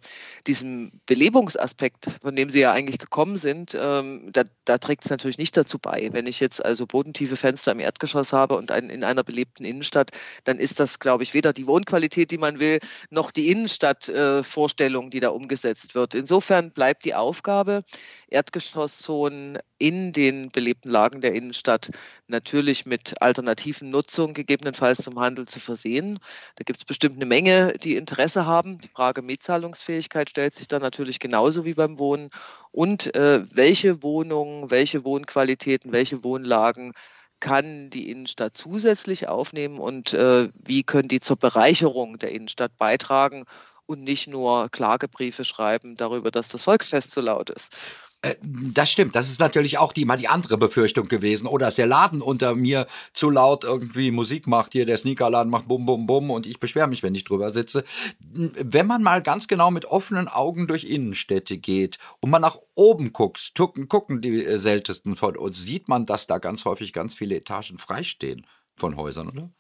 diesem 0.47 0.93
Belebungsaspekt, 1.07 2.09
von 2.23 2.37
dem 2.37 2.51
Sie 2.51 2.61
ja 2.61 2.73
eigentlich 2.73 2.99
gekommen 2.99 3.37
sind, 3.37 3.77
ähm, 3.79 4.31
da, 4.33 4.43
da 4.65 4.79
trägt 4.79 5.05
es 5.05 5.11
natürlich 5.11 5.39
nicht 5.39 5.57
dazu 5.57 5.79
bei. 5.79 6.09
Wenn 6.13 6.27
ich 6.27 6.41
jetzt 6.41 6.65
also 6.65 6.87
bodentiefe 6.87 7.37
Fenster 7.37 7.73
im 7.73 7.81
Erdgeschoss 7.81 8.33
habe 8.33 8.57
und 8.57 8.71
ein, 8.71 8.91
in 8.91 9.05
einer 9.05 9.25
belebten 9.25 9.67
Innenstadt, 9.67 10.11
dann 10.45 10.59
ist 10.59 10.81
das, 10.81 10.99
glaube 10.99 11.25
ich, 11.25 11.35
weder 11.35 11.53
die 11.53 11.67
Wohnqualität, 11.67 12.31
die 12.31 12.39
man 12.39 12.61
will, 12.61 12.79
noch 13.11 13.31
die 13.31 13.51
Innenstadtvorstellung, 13.51 15.07
äh, 15.07 15.11
die 15.11 15.21
da 15.21 15.31
umgesetzt 15.31 15.95
wird. 15.95 16.15
Insofern 16.15 16.71
bleibt 16.71 17.05
die 17.05 17.15
Aufgabe, 17.15 17.83
Erdgeschosszonen 18.29 19.59
in 19.79 20.13
den 20.13 20.51
belebten 20.51 20.91
Lagen 20.91 21.21
der 21.21 21.35
Innenstadt 21.35 21.91
natürlich 22.29 22.87
mit 22.87 23.21
alternativen 23.21 23.91
Nutzungen 23.91 24.35
gegebenenfalls 24.35 25.03
zum 25.03 25.19
Handel 25.19 25.47
zu 25.47 25.61
versehen. 25.61 26.19
Da 26.57 26.65
gibt 26.65 26.81
es 26.81 26.85
bestimmt 26.85 27.17
eine 27.17 27.27
Menge, 27.27 27.75
die 27.83 27.97
Interesse 27.97 28.47
haben. 28.47 28.79
Die 28.79 28.89
Frage 28.89 29.23
Mietzahlungsfähigkeit 29.23 30.31
stellt 30.31 30.55
sich 30.55 30.69
dann 30.69 30.83
natürlich 30.83 31.19
genauso 31.19 31.65
wie 31.65 31.75
beim 31.75 31.99
Wohnen. 31.99 32.31
Und 32.71 33.15
äh, 33.15 33.45
welche 33.53 34.03
Wohnungen, 34.03 34.71
welche 34.71 35.05
Wohnqualitäten, 35.05 35.93
welche 35.93 36.23
Wohnlagen 36.23 36.93
kann 37.41 37.91
die 37.91 38.11
Innenstadt 38.11 38.57
zusätzlich 38.57 39.29
aufnehmen 39.29 39.79
und 39.79 40.15
äh, 40.15 40.49
wie 40.55 40.83
können 40.83 41.09
die 41.09 41.21
zur 41.21 41.37
Bereicherung 41.37 42.19
der 42.19 42.33
Innenstadt 42.33 42.77
beitragen 42.79 43.45
und 43.87 44.03
nicht 44.03 44.29
nur 44.29 44.69
Klagebriefe 44.71 45.45
schreiben 45.45 45.97
darüber, 45.97 46.31
dass 46.31 46.49
das 46.49 46.63
Volksfest 46.63 47.11
zu 47.11 47.21
laut 47.21 47.51
ist. 47.51 47.77
Äh, 48.25 48.37
das 48.43 48.91
stimmt. 48.91 49.15
Das 49.15 49.29
ist 49.29 49.39
natürlich 49.39 49.79
auch 49.79 49.93
die, 49.93 50.05
mal 50.05 50.17
die 50.17 50.29
andere 50.29 50.57
Befürchtung 50.57 51.09
gewesen. 51.09 51.47
Oder 51.47 51.67
dass 51.67 51.77
der 51.77 51.87
Laden 51.87 52.23
unter 52.23 52.55
mir 52.55 52.87
zu 53.13 53.31
laut 53.31 53.65
irgendwie 53.65 54.11
Musik 54.11 54.47
macht. 54.47 54.73
Hier 54.73 54.87
der 54.87 54.97
Sneakerladen 54.97 55.51
macht 55.51 55.69
bum, 55.69 55.85
bum, 55.87 56.07
bum 56.07 56.31
und 56.31 56.47
ich 56.47 56.59
beschwere 56.59 56.89
mich, 56.89 57.03
wenn 57.03 57.15
ich 57.15 57.25
drüber 57.25 57.51
sitze. 57.51 57.85
Wenn 58.21 58.87
man 58.87 59.03
mal 59.03 59.23
ganz 59.23 59.47
genau 59.47 59.71
mit 59.71 59.85
offenen 59.85 60.29
Augen 60.29 60.67
durch 60.67 60.85
Innenstädte 60.85 61.59
geht 61.59 61.99
und 62.21 62.31
man 62.31 62.43
nach 62.43 62.59
oben 62.75 63.13
guckt, 63.13 63.53
gucken, 63.57 63.89
gucken 63.89 64.21
die 64.21 64.45
äh, 64.45 64.59
seltensten 64.59 65.17
von 65.17 65.37
uns, 65.37 65.63
sieht 65.63 65.89
man, 65.89 66.07
dass 66.07 66.27
da 66.27 66.39
ganz 66.39 66.65
häufig 66.65 66.93
ganz 66.93 67.15
viele 67.15 67.37
Etagen 67.37 67.79
freistehen 67.79 68.47
von 68.75 68.97
Häusern, 68.97 69.29
oder? 69.29 69.51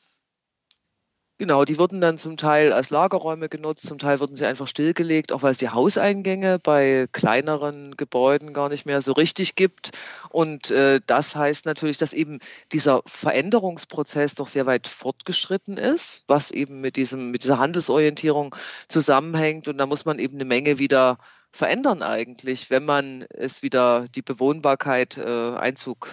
Genau, 1.44 1.66
die 1.66 1.78
wurden 1.78 2.00
dann 2.00 2.16
zum 2.16 2.38
Teil 2.38 2.72
als 2.72 2.88
Lagerräume 2.88 3.50
genutzt, 3.50 3.86
zum 3.86 3.98
Teil 3.98 4.18
wurden 4.18 4.34
sie 4.34 4.46
einfach 4.46 4.66
stillgelegt, 4.66 5.30
auch 5.30 5.42
weil 5.42 5.52
es 5.52 5.58
die 5.58 5.68
Hauseingänge 5.68 6.58
bei 6.58 7.06
kleineren 7.12 7.98
Gebäuden 7.98 8.54
gar 8.54 8.70
nicht 8.70 8.86
mehr 8.86 9.02
so 9.02 9.12
richtig 9.12 9.54
gibt. 9.54 9.90
Und 10.30 10.70
äh, 10.70 11.02
das 11.06 11.36
heißt 11.36 11.66
natürlich, 11.66 11.98
dass 11.98 12.14
eben 12.14 12.38
dieser 12.72 13.02
Veränderungsprozess 13.04 14.36
doch 14.36 14.48
sehr 14.48 14.64
weit 14.64 14.86
fortgeschritten 14.86 15.76
ist, 15.76 16.24
was 16.28 16.50
eben 16.50 16.80
mit 16.80 16.96
diesem, 16.96 17.30
mit 17.30 17.44
dieser 17.44 17.58
Handelsorientierung 17.58 18.56
zusammenhängt. 18.88 19.68
Und 19.68 19.76
da 19.76 19.84
muss 19.84 20.06
man 20.06 20.18
eben 20.18 20.36
eine 20.36 20.46
Menge 20.46 20.78
wieder 20.78 21.18
verändern 21.52 22.00
eigentlich, 22.00 22.70
wenn 22.70 22.86
man 22.86 23.26
es 23.28 23.60
wieder 23.60 24.06
die 24.14 24.22
Bewohnbarkeit 24.22 25.18
äh, 25.18 25.56
Einzug 25.56 26.08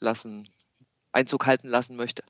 lassen, 0.00 0.46
Einzug 1.10 1.46
halten 1.46 1.68
lassen 1.68 1.96
möchte. 1.96 2.22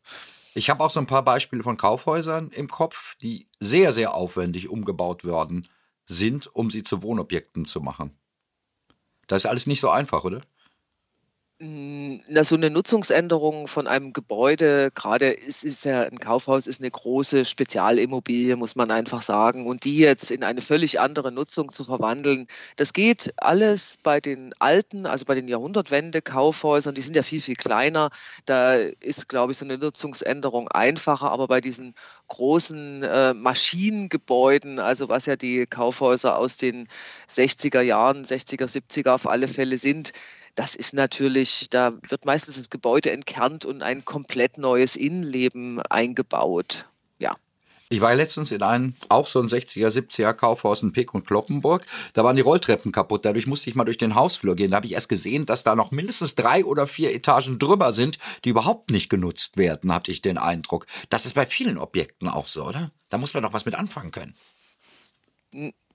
Ich 0.54 0.70
habe 0.70 0.82
auch 0.84 0.90
so 0.90 1.00
ein 1.00 1.06
paar 1.06 1.24
Beispiele 1.24 1.64
von 1.64 1.76
Kaufhäusern 1.76 2.50
im 2.50 2.68
Kopf, 2.68 3.16
die 3.16 3.48
sehr, 3.58 3.92
sehr 3.92 4.14
aufwendig 4.14 4.68
umgebaut 4.68 5.24
worden 5.24 5.66
sind, 6.06 6.46
um 6.54 6.70
sie 6.70 6.84
zu 6.84 7.02
Wohnobjekten 7.02 7.64
zu 7.64 7.80
machen. 7.80 8.16
Das 9.26 9.44
ist 9.44 9.46
alles 9.50 9.66
nicht 9.66 9.80
so 9.80 9.90
einfach, 9.90 10.24
oder? 10.24 10.42
Na, 11.66 12.44
so 12.44 12.56
eine 12.56 12.68
Nutzungsänderung 12.68 13.68
von 13.68 13.86
einem 13.86 14.12
Gebäude, 14.12 14.90
gerade 14.94 15.30
ist, 15.30 15.64
ist 15.64 15.86
ja 15.86 16.02
ein 16.02 16.18
Kaufhaus, 16.18 16.66
ist 16.66 16.82
eine 16.82 16.90
große 16.90 17.46
Spezialimmobilie, 17.46 18.56
muss 18.56 18.76
man 18.76 18.90
einfach 18.90 19.22
sagen. 19.22 19.66
Und 19.66 19.84
die 19.84 19.96
jetzt 19.96 20.30
in 20.30 20.44
eine 20.44 20.60
völlig 20.60 21.00
andere 21.00 21.32
Nutzung 21.32 21.72
zu 21.72 21.84
verwandeln, 21.84 22.48
das 22.76 22.92
geht 22.92 23.32
alles 23.38 23.96
bei 24.02 24.20
den 24.20 24.52
alten, 24.58 25.06
also 25.06 25.24
bei 25.24 25.34
den 25.34 25.48
Jahrhundertwende-Kaufhäusern, 25.48 26.94
die 26.94 27.00
sind 27.00 27.16
ja 27.16 27.22
viel, 27.22 27.40
viel 27.40 27.56
kleiner. 27.56 28.10
Da 28.44 28.74
ist, 28.74 29.30
glaube 29.30 29.52
ich, 29.52 29.58
so 29.58 29.64
eine 29.64 29.78
Nutzungsänderung 29.78 30.68
einfacher, 30.68 31.30
aber 31.30 31.48
bei 31.48 31.62
diesen 31.62 31.94
großen 32.28 33.02
äh, 33.04 33.32
Maschinengebäuden, 33.32 34.80
also 34.80 35.08
was 35.08 35.24
ja 35.24 35.36
die 35.36 35.64
Kaufhäuser 35.64 36.36
aus 36.36 36.58
den 36.58 36.88
60er 37.30 37.80
Jahren, 37.80 38.26
60er, 38.26 38.66
70er 38.66 39.14
auf 39.14 39.26
alle 39.26 39.48
Fälle 39.48 39.78
sind, 39.78 40.12
das 40.54 40.74
ist 40.74 40.94
natürlich, 40.94 41.68
da 41.70 41.92
wird 42.08 42.24
meistens 42.24 42.56
das 42.56 42.70
Gebäude 42.70 43.10
entkernt 43.10 43.64
und 43.64 43.82
ein 43.82 44.04
komplett 44.04 44.58
neues 44.58 44.96
Innenleben 44.96 45.80
eingebaut. 45.82 46.86
Ja. 47.18 47.36
Ich 47.88 48.00
war 48.00 48.14
letztens 48.14 48.50
in 48.50 48.62
einem, 48.62 48.94
auch 49.08 49.26
so 49.26 49.40
ein 49.40 49.48
60er, 49.48 49.88
70er 49.88 50.32
Kaufhaus 50.32 50.82
in 50.82 50.92
Pick 50.92 51.12
und 51.12 51.26
Kloppenburg. 51.26 51.86
Da 52.12 52.24
waren 52.24 52.36
die 52.36 52.42
Rolltreppen 52.42 52.92
kaputt. 52.92 53.24
Dadurch 53.24 53.46
musste 53.46 53.68
ich 53.68 53.76
mal 53.76 53.84
durch 53.84 53.98
den 53.98 54.14
Hausflur 54.14 54.56
gehen. 54.56 54.70
Da 54.70 54.76
habe 54.76 54.86
ich 54.86 54.92
erst 54.92 55.08
gesehen, 55.08 55.44
dass 55.44 55.64
da 55.64 55.74
noch 55.74 55.90
mindestens 55.90 56.34
drei 56.34 56.64
oder 56.64 56.86
vier 56.86 57.14
Etagen 57.14 57.58
drüber 57.58 57.92
sind, 57.92 58.18
die 58.44 58.50
überhaupt 58.50 58.90
nicht 58.90 59.10
genutzt 59.10 59.56
werden, 59.56 59.92
hatte 59.92 60.12
ich 60.12 60.22
den 60.22 60.38
Eindruck. 60.38 60.86
Das 61.10 61.26
ist 61.26 61.34
bei 61.34 61.46
vielen 61.46 61.78
Objekten 61.78 62.28
auch 62.28 62.46
so, 62.46 62.64
oder? 62.64 62.90
Da 63.10 63.18
muss 63.18 63.34
man 63.34 63.42
doch 63.42 63.52
was 63.52 63.66
mit 63.66 63.74
anfangen 63.74 64.12
können. 64.12 64.34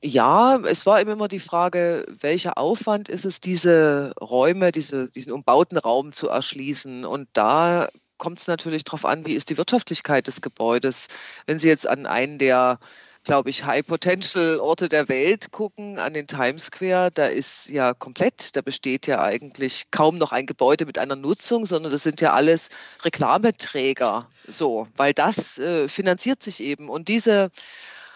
Ja, 0.02 0.58
es 0.60 0.86
war 0.86 1.02
eben 1.02 1.12
immer 1.12 1.28
die 1.28 1.42
Frage, 1.42 2.06
welcher 2.22 2.58
Aufwand 2.58 3.10
ist 3.10 3.26
es, 3.26 3.42
diese 3.42 4.14
Räume, 4.20 4.72
diese, 4.72 5.12
diesen 5.12 5.34
umbauten 5.34 5.78
Raum 5.78 6.14
zu 6.14 6.30
erschließen. 6.30 7.04
Und 7.04 7.28
da 7.34 7.90
kommt 8.18 8.40
es 8.40 8.48
natürlich 8.48 8.86
darauf 8.86 9.04
an, 9.04 9.26
wie 9.26 9.34
ist 9.34 9.50
die 9.50 9.58
Wirtschaftlichkeit 9.58 10.28
des 10.28 10.40
Gebäudes. 10.42 11.08
Wenn 11.48 11.60
Sie 11.60 11.68
jetzt 11.68 11.86
an 11.86 12.06
einen 12.06 12.38
der, 12.38 12.80
glaube 13.26 13.50
ich, 13.50 13.66
High-Potential-Orte 13.66 14.88
der 14.88 15.10
Welt 15.10 15.52
gucken, 15.52 16.00
an 16.00 16.14
den 16.14 16.28
Times 16.28 16.68
Square, 16.68 17.12
da 17.12 17.26
ist 17.26 17.68
ja 17.68 17.94
komplett, 17.94 18.56
da 18.56 18.62
besteht 18.62 19.06
ja 19.06 19.22
eigentlich 19.22 19.92
kaum 19.92 20.18
noch 20.18 20.32
ein 20.32 20.46
Gebäude 20.46 20.86
mit 20.86 20.98
einer 20.98 21.18
Nutzung, 21.18 21.66
sondern 21.66 21.92
das 21.92 22.04
sind 22.04 22.22
ja 22.22 22.34
alles 22.34 22.70
Reklameträger. 23.04 24.30
So, 24.48 24.88
weil 24.96 25.14
das 25.14 25.60
äh, 25.60 25.90
finanziert 25.90 26.42
sich 26.42 26.62
eben. 26.64 26.88
Und 26.88 27.10
diese 27.10 27.52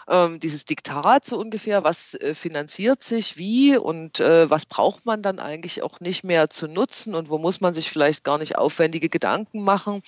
ähm, 0.07 0.39
dieses 0.39 0.65
Diktat 0.65 1.25
so 1.25 1.37
ungefähr, 1.39 1.83
was 1.83 2.15
äh, 2.15 2.35
finanziert 2.35 3.01
sich 3.01 3.37
wie 3.37 3.77
und 3.77 4.19
äh, 4.19 4.49
was 4.49 4.65
braucht 4.65 5.05
man 5.05 5.21
dann 5.21 5.39
eigentlich 5.39 5.83
auch 5.83 5.99
nicht 5.99 6.23
mehr 6.23 6.49
zu 6.49 6.67
nutzen 6.67 7.15
und 7.15 7.29
wo 7.29 7.37
muss 7.37 7.61
man 7.61 7.73
sich 7.73 7.89
vielleicht 7.89 8.23
gar 8.23 8.37
nicht 8.37 8.57
aufwendige 8.57 9.09
Gedanken 9.09 9.63
machen. 9.63 10.01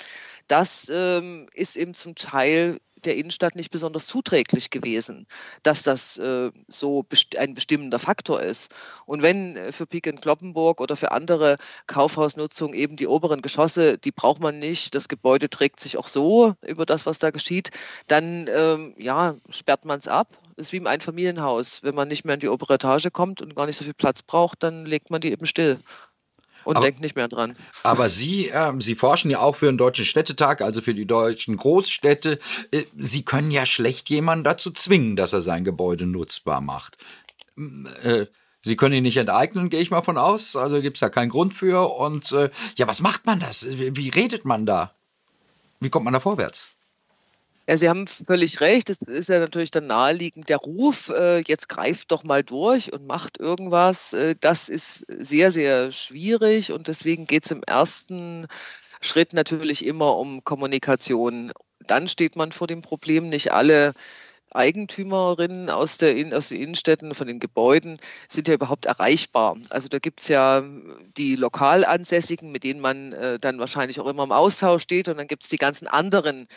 Das 0.47 0.91
ähm, 0.93 1.47
ist 1.53 1.75
eben 1.75 1.93
zum 1.93 2.15
Teil 2.15 2.79
der 3.05 3.15
Innenstadt 3.15 3.55
nicht 3.55 3.71
besonders 3.71 4.07
zuträglich 4.07 4.69
gewesen, 4.69 5.25
dass 5.63 5.83
das 5.83 6.17
äh, 6.17 6.51
so 6.67 7.03
best 7.03 7.37
ein 7.37 7.53
bestimmender 7.53 7.99
Faktor 7.99 8.41
ist. 8.41 8.73
Und 9.05 9.21
wenn 9.21 9.55
äh, 9.55 9.71
für 9.71 9.85
Pik 9.85 10.07
in 10.07 10.21
Kloppenburg 10.21 10.81
oder 10.81 10.95
für 10.95 11.11
andere 11.11 11.57
Kaufhausnutzung 11.87 12.73
eben 12.73 12.95
die 12.95 13.07
oberen 13.07 13.41
Geschosse, 13.41 13.97
die 13.97 14.11
braucht 14.11 14.41
man 14.41 14.59
nicht, 14.59 14.95
das 14.95 15.07
Gebäude 15.07 15.49
trägt 15.49 15.79
sich 15.79 15.97
auch 15.97 16.07
so 16.07 16.53
über 16.65 16.85
das, 16.85 17.05
was 17.05 17.19
da 17.19 17.31
geschieht, 17.31 17.71
dann 18.07 18.47
ähm, 18.47 18.95
ja, 18.97 19.35
sperrt 19.49 19.85
man 19.85 19.99
es 19.99 20.07
ab. 20.07 20.37
Ist 20.57 20.71
wie 20.71 20.77
im 20.77 20.87
Einfamilienhaus. 20.87 21.83
Wenn 21.83 21.95
man 21.95 22.07
nicht 22.07 22.23
mehr 22.23 22.35
in 22.35 22.39
die 22.39 22.47
obere 22.47 22.75
Etage 22.75 23.07
kommt 23.11 23.41
und 23.41 23.55
gar 23.55 23.65
nicht 23.65 23.77
so 23.77 23.83
viel 23.83 23.93
Platz 23.93 24.21
braucht, 24.21 24.63
dann 24.63 24.85
legt 24.85 25.09
man 25.09 25.19
die 25.19 25.33
eben 25.33 25.45
still 25.45 25.79
und 26.65 26.77
aber, 26.77 26.85
denkt 26.85 27.01
nicht 27.01 27.15
mehr 27.15 27.27
dran. 27.27 27.55
Aber 27.83 28.09
Sie, 28.09 28.49
äh, 28.49 28.73
Sie 28.79 28.95
forschen 28.95 29.31
ja 29.31 29.39
auch 29.39 29.55
für 29.55 29.67
den 29.67 29.77
Deutschen 29.77 30.05
Städtetag, 30.05 30.61
also 30.61 30.81
für 30.81 30.93
die 30.93 31.07
deutschen 31.07 31.55
Großstädte. 31.55 32.39
Äh, 32.71 32.83
Sie 32.97 33.23
können 33.23 33.51
ja 33.51 33.65
schlecht 33.65 34.09
jemanden 34.09 34.43
dazu 34.43 34.71
zwingen, 34.71 35.15
dass 35.15 35.33
er 35.33 35.41
sein 35.41 35.63
Gebäude 35.63 36.05
nutzbar 36.05 36.61
macht. 36.61 36.97
Äh, 38.03 38.25
Sie 38.63 38.75
können 38.75 38.95
ihn 38.95 39.03
nicht 39.03 39.17
enteignen, 39.17 39.69
gehe 39.69 39.79
ich 39.79 39.91
mal 39.91 40.01
von 40.01 40.17
aus. 40.17 40.55
Also 40.55 40.81
gibt 40.81 40.97
es 40.97 41.01
da 41.01 41.09
keinen 41.09 41.29
Grund 41.29 41.53
für. 41.53 41.95
Und 41.97 42.31
äh, 42.31 42.49
ja, 42.77 42.87
was 42.87 43.01
macht 43.01 43.27
man 43.27 43.39
das? 43.39 43.67
Wie 43.69 44.09
redet 44.09 44.43
man 44.43 44.65
da? 44.65 44.95
Wie 45.79 45.91
kommt 45.91 46.05
man 46.05 46.13
da 46.13 46.19
vorwärts? 46.19 46.69
Ja, 47.67 47.77
Sie 47.77 47.89
haben 47.89 48.05
völlig 48.07 48.61
recht. 48.61 48.89
Es 48.91 49.01
ist 49.01 49.29
ja 49.29 49.39
natürlich 49.39 49.71
dann 49.71 49.87
naheliegend 49.87 50.49
der 50.49 50.57
Ruf, 50.57 51.09
äh, 51.09 51.39
jetzt 51.47 51.67
greift 51.67 52.11
doch 52.11 52.23
mal 52.23 52.43
durch 52.43 52.93
und 52.93 53.07
macht 53.07 53.39
irgendwas. 53.39 54.13
Äh, 54.13 54.35
das 54.39 54.69
ist 54.69 55.05
sehr, 55.07 55.51
sehr 55.51 55.91
schwierig 55.91 56.71
und 56.71 56.87
deswegen 56.87 57.25
geht 57.25 57.45
es 57.45 57.51
im 57.51 57.63
ersten 57.65 58.45
Schritt 59.01 59.33
natürlich 59.33 59.83
immer 59.83 60.15
um 60.17 60.43
Kommunikation. 60.43 61.51
Dann 61.79 62.07
steht 62.07 62.35
man 62.35 62.51
vor 62.51 62.67
dem 62.67 62.81
Problem, 62.83 63.29
nicht 63.29 63.51
alle 63.51 63.93
Eigentümerinnen 64.55 65.69
aus, 65.69 65.97
der, 65.97 66.15
aus 66.37 66.49
den 66.49 66.61
Innenstädten, 66.61 67.13
von 67.13 67.27
den 67.27 67.39
Gebäuden 67.39 67.99
sind 68.27 68.47
ja 68.47 68.53
überhaupt 68.53 68.85
erreichbar. 68.85 69.57
Also 69.69 69.87
da 69.87 69.99
gibt 69.99 70.21
es 70.21 70.27
ja 70.27 70.63
die 71.17 71.35
Lokalansässigen, 71.35 72.51
mit 72.51 72.63
denen 72.63 72.79
man 72.79 73.13
äh, 73.13 73.39
dann 73.39 73.59
wahrscheinlich 73.59 73.99
auch 73.99 74.07
immer 74.07 74.23
im 74.23 74.31
Austausch 74.31 74.83
steht. 74.83 75.09
Und 75.09 75.17
dann 75.17 75.27
gibt 75.27 75.43
es 75.43 75.49
die 75.49 75.57
ganzen 75.57 75.87
anderen, 75.87 76.47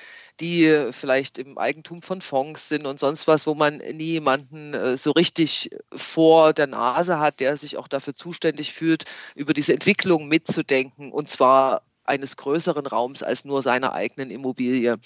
die 0.41 0.89
vielleicht 0.93 1.39
im 1.39 1.59
Eigentum 1.59 2.03
von 2.03 2.21
Fonds 2.21 2.69
sind 2.69 2.87
und 2.87 3.01
sonst 3.01 3.27
was, 3.27 3.47
wo 3.47 3.55
man 3.55 3.79
nie 3.79 4.13
jemanden 4.13 4.75
äh, 4.75 4.97
so 4.97 5.11
richtig 5.11 5.71
vor 5.95 6.53
der 6.53 6.69
Nase 6.69 7.19
hat, 7.19 7.41
der 7.41 7.57
sich 7.57 7.77
auch 7.77 7.89
dafür 7.89 8.15
zuständig 8.15 8.73
fühlt, 8.73 9.05
über 9.35 9.53
diese 9.53 9.73
Entwicklung 9.73 10.29
mitzudenken. 10.29 11.13
Und 11.13 11.29
zwar 11.29 11.83
eines 12.05 12.37
größeren 12.37 12.87
Raums 12.87 13.23
als 13.23 13.45
nur 13.45 13.63
seiner 13.63 13.93
eigenen 13.93 14.31
Immobilie. 14.31 14.97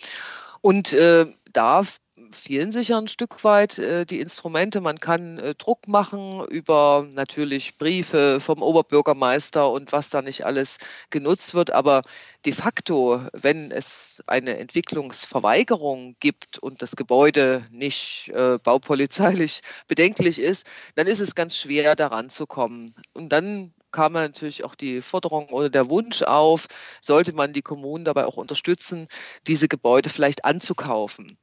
Und 0.61 0.93
äh, 0.93 1.27
da 1.53 1.85
fehlen 2.31 2.71
sicher 2.71 2.99
ein 2.99 3.09
Stück 3.09 3.45
weit 3.45 3.79
äh, 3.79 4.07
die 4.07 4.21
Instrumente. 4.21 4.81
Man 4.81 5.00
kann 5.00 5.38
äh, 5.38 5.55
Druck 5.55 5.88
machen 5.88 6.45
über 6.49 7.07
natürlich 7.12 7.79
Briefe 7.79 8.41
vom 8.41 8.62
Oberbürgermeister 8.62 9.71
und 9.71 9.93
was 9.93 10.09
da 10.09 10.23
nicht 10.23 10.47
alles 10.47 10.79
genutzt 11.11 11.55
wird. 11.55 11.71
Aber 11.71 12.02
de 12.45 12.52
facto, 12.52 13.21
wenn 13.33 13.71
es 13.71 14.23
eine 14.26 14.59
Entwicklungsverweigerung 14.59 16.17
gibt 16.21 16.59
und 16.59 16.83
das 16.83 16.97
Gebäude 16.97 17.67
nicht 17.71 18.31
äh, 18.35 18.59
baupolizeilich 18.59 19.61
bedenklich 19.88 20.38
ist, 20.38 20.67
dann 20.95 21.07
ist 21.07 21.21
es 21.21 21.35
ganz 21.35 21.57
schwer, 21.57 21.97
daran 21.97 22.31
zu 22.31 22.47
kommen. 22.47 22.95
Und 23.12 23.31
dann 23.31 23.73
kam 23.93 24.14
natürlich 24.14 24.64
auch 24.64 24.75
die 24.75 25.02
Forderung 25.02 25.50
oder 25.50 25.71
der 25.71 25.88
Wunsch 25.88 26.23
auf, 26.23 26.67
sollte 27.00 27.35
man 27.35 27.52
die 27.52 27.62
Kommunen 27.62 28.05
dabei 28.05 28.26
auch 28.26 28.37
unterstützen, 28.37 29.07
diese 29.47 29.69
Gebäude 29.69 30.11
vielleicht 30.11 30.45
anzukaufen. 30.45 31.37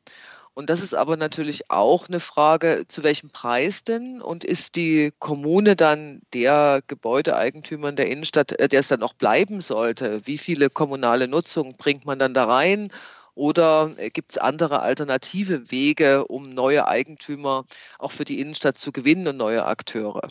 Und 0.53 0.69
das 0.69 0.83
ist 0.83 0.93
aber 0.93 1.15
natürlich 1.17 1.71
auch 1.71 2.07
eine 2.09 2.19
Frage, 2.19 2.83
zu 2.87 3.03
welchem 3.03 3.29
Preis 3.29 3.83
denn? 3.83 4.21
Und 4.21 4.43
ist 4.43 4.75
die 4.75 5.11
Kommune 5.19 5.75
dann 5.75 6.21
der 6.33 6.81
Gebäudeeigentümer 6.87 7.89
in 7.89 7.95
der 7.95 8.09
Innenstadt, 8.09 8.51
äh, 8.59 8.67
der 8.67 8.81
es 8.81 8.89
dann 8.89 9.03
auch 9.03 9.13
bleiben 9.13 9.61
sollte? 9.61 10.25
Wie 10.25 10.37
viele 10.37 10.69
kommunale 10.69 11.27
Nutzungen 11.27 11.75
bringt 11.77 12.05
man 12.05 12.19
dann 12.19 12.33
da 12.33 12.45
rein? 12.45 12.91
Oder 13.35 13.93
äh, 13.97 14.09
gibt 14.09 14.31
es 14.33 14.37
andere 14.37 14.81
alternative 14.81 15.71
Wege, 15.71 16.25
um 16.27 16.49
neue 16.49 16.87
Eigentümer 16.87 17.65
auch 17.97 18.11
für 18.11 18.25
die 18.25 18.41
Innenstadt 18.41 18.77
zu 18.77 18.91
gewinnen 18.91 19.27
und 19.27 19.37
neue 19.37 19.65
Akteure? 19.65 20.29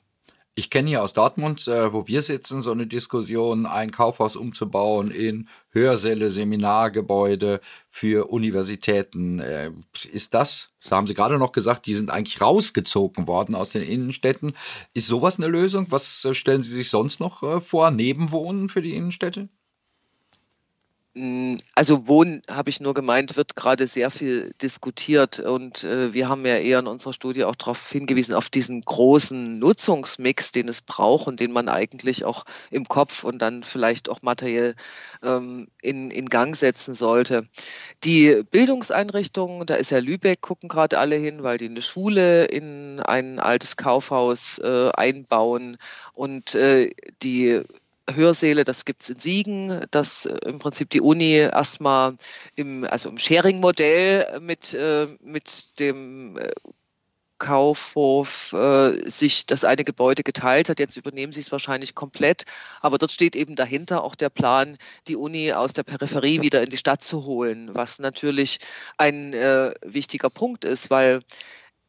Ich 0.58 0.70
kenne 0.70 0.88
hier 0.88 1.04
aus 1.04 1.12
Dortmund, 1.12 1.68
äh, 1.68 1.92
wo 1.92 2.08
wir 2.08 2.20
sitzen, 2.20 2.62
so 2.62 2.72
eine 2.72 2.88
Diskussion, 2.88 3.64
ein 3.64 3.92
Kaufhaus 3.92 4.34
umzubauen 4.34 5.12
in 5.12 5.48
Hörsäle, 5.70 6.32
Seminargebäude 6.32 7.60
für 7.86 8.28
Universitäten. 8.28 9.38
Äh, 9.38 9.70
ist 10.10 10.34
das, 10.34 10.70
da 10.88 10.96
haben 10.96 11.06
Sie 11.06 11.14
gerade 11.14 11.38
noch 11.38 11.52
gesagt, 11.52 11.86
die 11.86 11.94
sind 11.94 12.10
eigentlich 12.10 12.40
rausgezogen 12.40 13.28
worden 13.28 13.54
aus 13.54 13.70
den 13.70 13.84
Innenstädten. 13.84 14.52
Ist 14.94 15.06
sowas 15.06 15.38
eine 15.38 15.46
Lösung? 15.46 15.92
Was 15.92 16.24
äh, 16.24 16.34
stellen 16.34 16.64
Sie 16.64 16.74
sich 16.74 16.90
sonst 16.90 17.20
noch 17.20 17.44
äh, 17.44 17.60
vor? 17.60 17.92
Nebenwohnen 17.92 18.68
für 18.68 18.82
die 18.82 18.96
Innenstädte? 18.96 19.48
Mm, 21.18 21.56
also 21.74 22.06
Wohnen, 22.06 22.42
habe 22.48 22.70
ich 22.70 22.80
nur 22.80 22.94
gemeint, 22.94 23.36
wird 23.36 23.56
gerade 23.56 23.88
sehr 23.88 24.08
viel 24.08 24.52
diskutiert 24.62 25.40
und 25.40 25.82
äh, 25.82 26.12
wir 26.12 26.28
haben 26.28 26.46
ja 26.46 26.54
eher 26.58 26.78
in 26.78 26.86
unserer 26.86 27.12
Studie 27.12 27.42
auch 27.42 27.56
darauf 27.56 27.90
hingewiesen, 27.90 28.34
auf 28.36 28.48
diesen 28.48 28.82
großen 28.82 29.58
Nutzungsmix, 29.58 30.52
den 30.52 30.68
es 30.68 30.80
braucht 30.80 31.26
und 31.26 31.40
den 31.40 31.50
man 31.50 31.68
eigentlich 31.68 32.24
auch 32.24 32.44
im 32.70 32.86
Kopf 32.86 33.24
und 33.24 33.40
dann 33.40 33.64
vielleicht 33.64 34.08
auch 34.08 34.22
materiell 34.22 34.76
ähm, 35.24 35.66
in, 35.82 36.12
in 36.12 36.28
Gang 36.28 36.54
setzen 36.54 36.94
sollte. 36.94 37.48
Die 38.04 38.44
Bildungseinrichtungen, 38.52 39.66
da 39.66 39.74
ist 39.74 39.90
ja 39.90 39.98
Lübeck, 39.98 40.40
gucken 40.40 40.68
gerade 40.68 40.98
alle 40.98 41.16
hin, 41.16 41.42
weil 41.42 41.58
die 41.58 41.68
eine 41.68 41.82
Schule 41.82 42.44
in 42.44 43.00
ein 43.00 43.40
altes 43.40 43.76
Kaufhaus 43.76 44.60
äh, 44.60 44.90
einbauen 44.94 45.78
und 46.14 46.54
äh, 46.54 46.92
die 47.24 47.64
Hörsäle, 48.14 48.64
das 48.64 48.84
gibt 48.84 49.02
es 49.02 49.10
in 49.10 49.18
Siegen, 49.18 49.80
dass 49.90 50.26
äh, 50.26 50.36
im 50.46 50.58
Prinzip 50.58 50.90
die 50.90 51.00
Uni 51.00 51.32
erstmal 51.34 52.16
im, 52.56 52.84
also 52.84 53.08
im 53.08 53.18
Sharing-Modell 53.18 54.40
mit, 54.40 54.74
äh, 54.74 55.06
mit 55.20 55.78
dem 55.78 56.38
äh, 56.38 56.50
Kaufhof 57.38 58.52
äh, 58.52 59.08
sich 59.08 59.46
das 59.46 59.64
eine 59.64 59.84
Gebäude 59.84 60.22
geteilt 60.22 60.68
hat. 60.68 60.80
Jetzt 60.80 60.96
übernehmen 60.96 61.32
sie 61.32 61.40
es 61.40 61.52
wahrscheinlich 61.52 61.94
komplett. 61.94 62.44
Aber 62.80 62.98
dort 62.98 63.12
steht 63.12 63.36
eben 63.36 63.54
dahinter 63.54 64.02
auch 64.02 64.16
der 64.16 64.28
Plan, 64.28 64.76
die 65.06 65.16
Uni 65.16 65.52
aus 65.52 65.72
der 65.72 65.84
Peripherie 65.84 66.42
wieder 66.42 66.62
in 66.62 66.70
die 66.70 66.76
Stadt 66.76 67.02
zu 67.02 67.24
holen, 67.24 67.74
was 67.74 68.00
natürlich 68.00 68.58
ein 68.96 69.32
äh, 69.32 69.72
wichtiger 69.82 70.30
Punkt 70.30 70.64
ist, 70.64 70.90
weil 70.90 71.20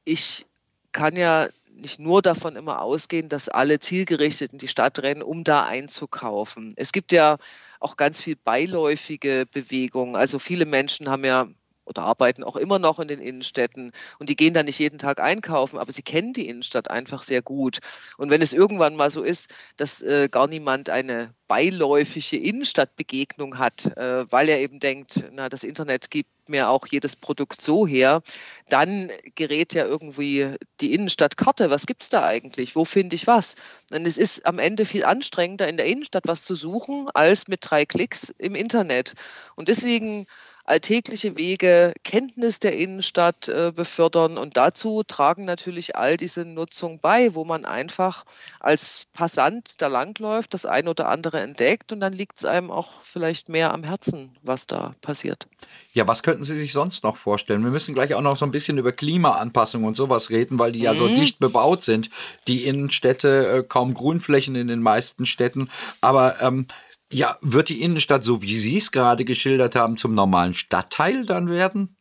ich 0.06 0.46
kann 0.92 1.16
ja 1.16 1.50
nicht 1.82 2.00
nur 2.00 2.22
davon 2.22 2.56
immer 2.56 2.82
ausgehen, 2.82 3.30
dass 3.30 3.50
alle 3.50 3.80
zielgerichtet 3.80 4.54
in 4.54 4.60
die 4.60 4.68
Stadt 4.68 5.00
rennen, 5.00 5.22
um 5.22 5.44
da 5.44 5.66
einzukaufen. 5.66 6.74
Es 6.76 6.92
gibt 6.92 7.12
ja 7.12 7.38
auch 7.80 7.98
ganz 7.98 8.22
viel 8.22 8.36
beiläufige 8.36 9.46
Bewegungen. 9.52 10.16
Also 10.16 10.40
viele 10.40 10.66
Menschen 10.66 11.10
haben 11.10 11.26
ja 11.26 11.48
oder 11.90 12.04
arbeiten 12.04 12.44
auch 12.44 12.56
immer 12.56 12.80
noch 12.80 13.00
in 13.00 13.08
den 13.08 13.20
Innenstädten 13.20 13.92
und 14.20 14.30
die 14.30 14.36
gehen 14.36 14.54
da 14.54 14.64
nicht 14.64 14.80
jeden 14.80 15.00
Tag 15.00 15.20
einkaufen, 15.20 15.78
aber 15.80 15.92
sie 15.92 16.04
kennen 16.04 16.34
die 16.34 16.48
Innenstadt 16.48 16.90
einfach 16.90 17.24
sehr 17.24 17.42
gut. 17.42 17.80
Und 18.18 18.30
wenn 18.30 18.42
es 18.42 18.54
irgendwann 18.54 18.96
mal 18.96 19.10
so 19.10 19.24
ist, 19.24 19.50
dass 19.76 20.02
äh, 20.02 20.30
gar 20.30 20.48
niemand 20.48 20.90
eine 20.90 21.34
beiläufige 21.50 22.38
Innenstadtbegegnung 22.38 23.58
hat, 23.58 23.98
äh, 23.98 24.32
weil 24.32 24.50
er 24.50 24.60
eben 24.60 24.80
denkt, 24.80 25.26
na, 25.32 25.50
das 25.50 25.64
Internet 25.64 26.12
gibt 26.12 26.30
mir 26.48 26.70
auch 26.70 26.86
jedes 26.88 27.16
Produkt 27.16 27.62
so 27.62 27.88
her, 27.88 28.22
dann 28.70 29.12
gerät 29.36 29.74
ja 29.74 29.86
irgendwie 29.86 30.56
die 30.80 30.94
Innenstadtkarte. 30.94 31.70
Was 31.70 31.88
gibt 31.88 32.04
es 32.04 32.10
da 32.10 32.24
eigentlich? 32.24 32.76
Wo 32.76 32.86
finde 32.86 33.16
ich 33.16 33.28
was? 33.28 33.56
Und 33.92 34.06
es 34.06 34.18
ist 34.18 34.46
am 34.46 34.60
Ende 34.60 34.86
viel 34.86 35.06
anstrengender, 35.06 35.68
in 35.68 35.78
der 35.78 35.86
Innenstadt 35.88 36.28
was 36.28 36.44
zu 36.44 36.56
suchen, 36.56 37.08
als 37.14 37.48
mit 37.48 37.60
drei 37.62 37.86
Klicks 37.86 38.34
im 38.38 38.56
Internet. 38.56 39.14
Und 39.56 39.70
deswegen 39.70 40.28
alltägliche 40.70 41.36
Wege, 41.36 41.94
Kenntnis 42.04 42.60
der 42.60 42.78
Innenstadt 42.78 43.50
äh, 43.50 43.72
befördern. 43.76 44.38
Und 44.38 44.56
dazu 44.56 45.04
tragen 45.04 45.46
natürlich 45.46 45.96
all 45.96 46.16
diese 46.16 46.46
Nutzung 46.46 47.00
bei, 47.00 47.34
wo 47.34 47.44
man 47.44 47.66
einfach 47.66 48.26
als 48.60 49.08
Passant 49.14 49.82
da 49.82 49.88
langläuft, 49.88 50.54
das 50.54 50.66
ein 50.66 50.88
oder 50.88 51.10
andere 51.10 51.40
entdeckt 51.40 51.92
und 51.92 52.00
dann 52.00 52.14
liegt 52.14 52.38
es 52.38 52.46
einem 52.46 52.72
auch 52.72 53.02
vielleicht 53.04 53.50
mehr 53.50 53.74
am 53.74 53.84
Herzen, 53.84 54.32
was 54.44 54.68
da 54.68 54.96
passiert. 55.02 55.48
Ja, 55.94 56.08
was 56.08 56.24
könnten 56.24 56.44
Sie 56.44 56.56
sich 56.56 56.72
sonst 56.72 57.04
noch 57.04 57.18
vorstellen? 57.18 57.64
Wir 57.64 57.72
müssen 57.72 57.96
gleich 57.96 58.14
auch 58.14 58.22
noch 58.22 58.38
so 58.38 58.46
ein 58.46 58.52
bisschen 58.52 58.78
über 58.78 58.92
Klimaanpassung 58.92 59.84
und 59.84 59.98
sowas 59.98 60.30
reden, 60.30 60.60
weil 60.60 60.72
die 60.72 60.82
ja 60.82 60.94
so 60.94 61.06
mhm. 61.06 61.16
dicht 61.16 61.40
bebaut 61.40 61.84
sind. 61.84 62.10
Die 62.48 62.66
Innenstädte, 62.66 63.48
äh, 63.48 63.64
kaum 63.68 63.94
Grünflächen 63.94 64.56
in 64.56 64.68
den 64.68 64.82
meisten 64.82 65.26
Städten. 65.26 65.70
Aber 66.00 66.42
ähm, 66.42 66.68
ja, 67.12 67.38
wird 67.42 67.70
die 67.70 67.82
Innenstadt, 67.82 68.24
so 68.24 68.42
wie 68.42 68.58
Sie 68.58 68.78
es 68.78 68.92
gerade 68.92 69.26
geschildert 69.26 69.76
haben, 69.76 69.98
zum 69.98 70.14
normalen 70.14 70.54
Stadtteil 70.54 71.26
dann 71.26 71.50
werden? 71.50 71.98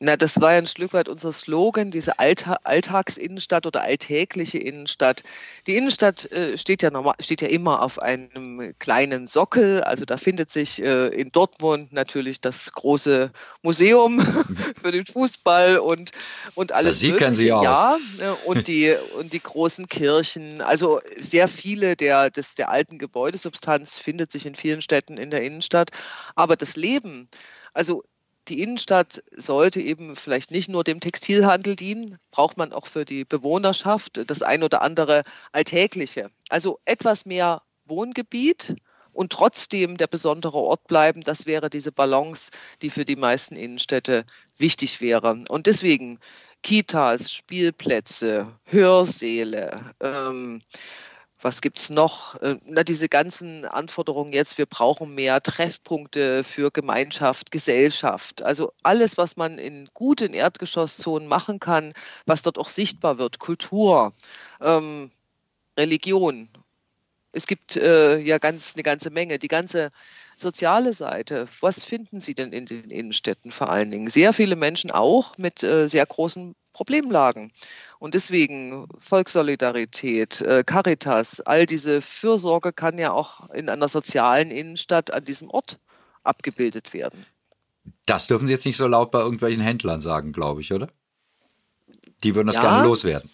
Na, 0.00 0.16
das 0.16 0.40
war 0.40 0.52
ja 0.52 0.58
ein 0.58 0.66
Stück 0.66 0.92
weit 0.92 1.08
unser 1.08 1.32
Slogan, 1.32 1.90
diese 1.90 2.18
Allta 2.18 2.58
Alltagsinnenstadt 2.64 3.64
oder 3.64 3.82
alltägliche 3.82 4.58
Innenstadt. 4.58 5.22
Die 5.68 5.76
Innenstadt 5.76 6.30
äh, 6.32 6.58
steht, 6.58 6.82
ja 6.82 6.90
normal, 6.90 7.14
steht 7.20 7.40
ja 7.40 7.48
immer 7.48 7.80
auf 7.80 8.02
einem 8.02 8.74
kleinen 8.80 9.28
Sockel. 9.28 9.82
Also 9.82 10.04
da 10.04 10.16
findet 10.16 10.50
sich 10.50 10.82
äh, 10.82 11.06
in 11.08 11.30
Dortmund 11.30 11.92
natürlich 11.92 12.40
das 12.40 12.72
große 12.72 13.30
Museum 13.62 14.20
für 14.82 14.90
den 14.90 15.06
Fußball 15.06 15.78
und, 15.78 16.10
und 16.56 16.72
alles. 16.72 16.98
Sieht 16.98 17.16
kennen 17.16 17.36
Sie 17.36 17.52
aus. 17.52 17.62
Ja, 17.62 17.98
ne, 18.18 18.34
und 18.46 18.66
die, 18.66 18.96
und 19.16 19.32
die 19.32 19.40
großen 19.40 19.88
Kirchen. 19.88 20.60
Also 20.60 21.00
sehr 21.20 21.46
viele 21.46 21.94
der, 21.94 22.30
des, 22.30 22.56
der 22.56 22.68
alten 22.68 22.98
Gebäudesubstanz 22.98 23.98
findet 23.98 24.32
sich 24.32 24.44
in 24.44 24.56
vielen 24.56 24.82
Städten 24.82 25.18
in 25.18 25.30
der 25.30 25.42
Innenstadt. 25.42 25.92
Aber 26.34 26.56
das 26.56 26.74
Leben, 26.74 27.28
also 27.72 28.02
die 28.48 28.62
Innenstadt 28.62 29.22
sollte 29.34 29.80
eben 29.80 30.16
vielleicht 30.16 30.50
nicht 30.50 30.68
nur 30.68 30.84
dem 30.84 31.00
Textilhandel 31.00 31.76
dienen, 31.76 32.18
braucht 32.30 32.56
man 32.56 32.72
auch 32.72 32.86
für 32.86 33.04
die 33.04 33.24
Bewohnerschaft 33.24 34.22
das 34.26 34.42
ein 34.42 34.62
oder 34.62 34.82
andere 34.82 35.24
Alltägliche. 35.52 36.30
Also 36.48 36.78
etwas 36.84 37.26
mehr 37.26 37.62
Wohngebiet 37.86 38.76
und 39.12 39.32
trotzdem 39.32 39.96
der 39.96 40.08
besondere 40.08 40.58
Ort 40.58 40.86
bleiben, 40.86 41.20
das 41.20 41.46
wäre 41.46 41.70
diese 41.70 41.92
Balance, 41.92 42.50
die 42.82 42.90
für 42.90 43.04
die 43.04 43.16
meisten 43.16 43.56
Innenstädte 43.56 44.24
wichtig 44.58 45.00
wäre. 45.00 45.42
Und 45.48 45.66
deswegen 45.66 46.18
Kitas, 46.62 47.32
Spielplätze, 47.32 48.58
Hörsäle, 48.64 49.92
ähm, 50.00 50.60
was 51.44 51.60
gibt's 51.60 51.90
noch? 51.90 52.40
Äh, 52.40 52.56
na, 52.64 52.82
diese 52.82 53.08
ganzen 53.08 53.66
Anforderungen 53.66 54.32
jetzt, 54.32 54.56
wir 54.56 54.66
brauchen 54.66 55.14
mehr 55.14 55.42
Treffpunkte 55.42 56.42
für 56.42 56.70
Gemeinschaft, 56.70 57.50
Gesellschaft. 57.50 58.42
Also 58.42 58.72
alles, 58.82 59.18
was 59.18 59.36
man 59.36 59.58
in 59.58 59.90
guten 59.92 60.32
Erdgeschosszonen 60.32 61.28
machen 61.28 61.60
kann, 61.60 61.92
was 62.24 62.42
dort 62.42 62.58
auch 62.58 62.70
sichtbar 62.70 63.18
wird. 63.18 63.38
Kultur, 63.38 64.14
ähm, 64.62 65.10
Religion. 65.78 66.48
Es 67.32 67.46
gibt 67.46 67.76
äh, 67.76 68.18
ja 68.18 68.38
ganz 68.38 68.74
eine 68.74 68.82
ganze 68.82 69.10
Menge. 69.10 69.38
Die 69.38 69.48
ganze 69.48 69.90
soziale 70.36 70.94
Seite, 70.94 71.46
was 71.60 71.84
finden 71.84 72.20
Sie 72.20 72.34
denn 72.34 72.52
in 72.52 72.64
den 72.64 72.90
Innenstädten 72.90 73.52
vor 73.52 73.68
allen 73.68 73.90
Dingen? 73.90 74.08
Sehr 74.08 74.32
viele 74.32 74.56
Menschen 74.56 74.90
auch 74.90 75.36
mit 75.36 75.62
äh, 75.62 75.88
sehr 75.88 76.06
großen 76.06 76.54
Problemlagen. 76.72 77.52
Und 78.04 78.12
deswegen 78.12 78.86
Volkssolidarität, 78.98 80.42
äh, 80.42 80.62
Caritas, 80.62 81.40
all 81.40 81.64
diese 81.64 82.02
Fürsorge 82.02 82.70
kann 82.70 82.98
ja 82.98 83.12
auch 83.12 83.48
in 83.48 83.70
einer 83.70 83.88
sozialen 83.88 84.50
Innenstadt 84.50 85.10
an 85.10 85.24
diesem 85.24 85.48
Ort 85.48 85.80
abgebildet 86.22 86.92
werden. 86.92 87.24
Das 88.04 88.26
dürfen 88.26 88.46
Sie 88.46 88.52
jetzt 88.52 88.66
nicht 88.66 88.76
so 88.76 88.86
laut 88.86 89.10
bei 89.10 89.20
irgendwelchen 89.20 89.62
Händlern 89.62 90.02
sagen, 90.02 90.34
glaube 90.34 90.60
ich, 90.60 90.70
oder? 90.74 90.90
Die 92.22 92.34
würden 92.34 92.46
das 92.46 92.56
ja, 92.56 92.62
gerne 92.64 92.84
loswerden. 92.86 93.30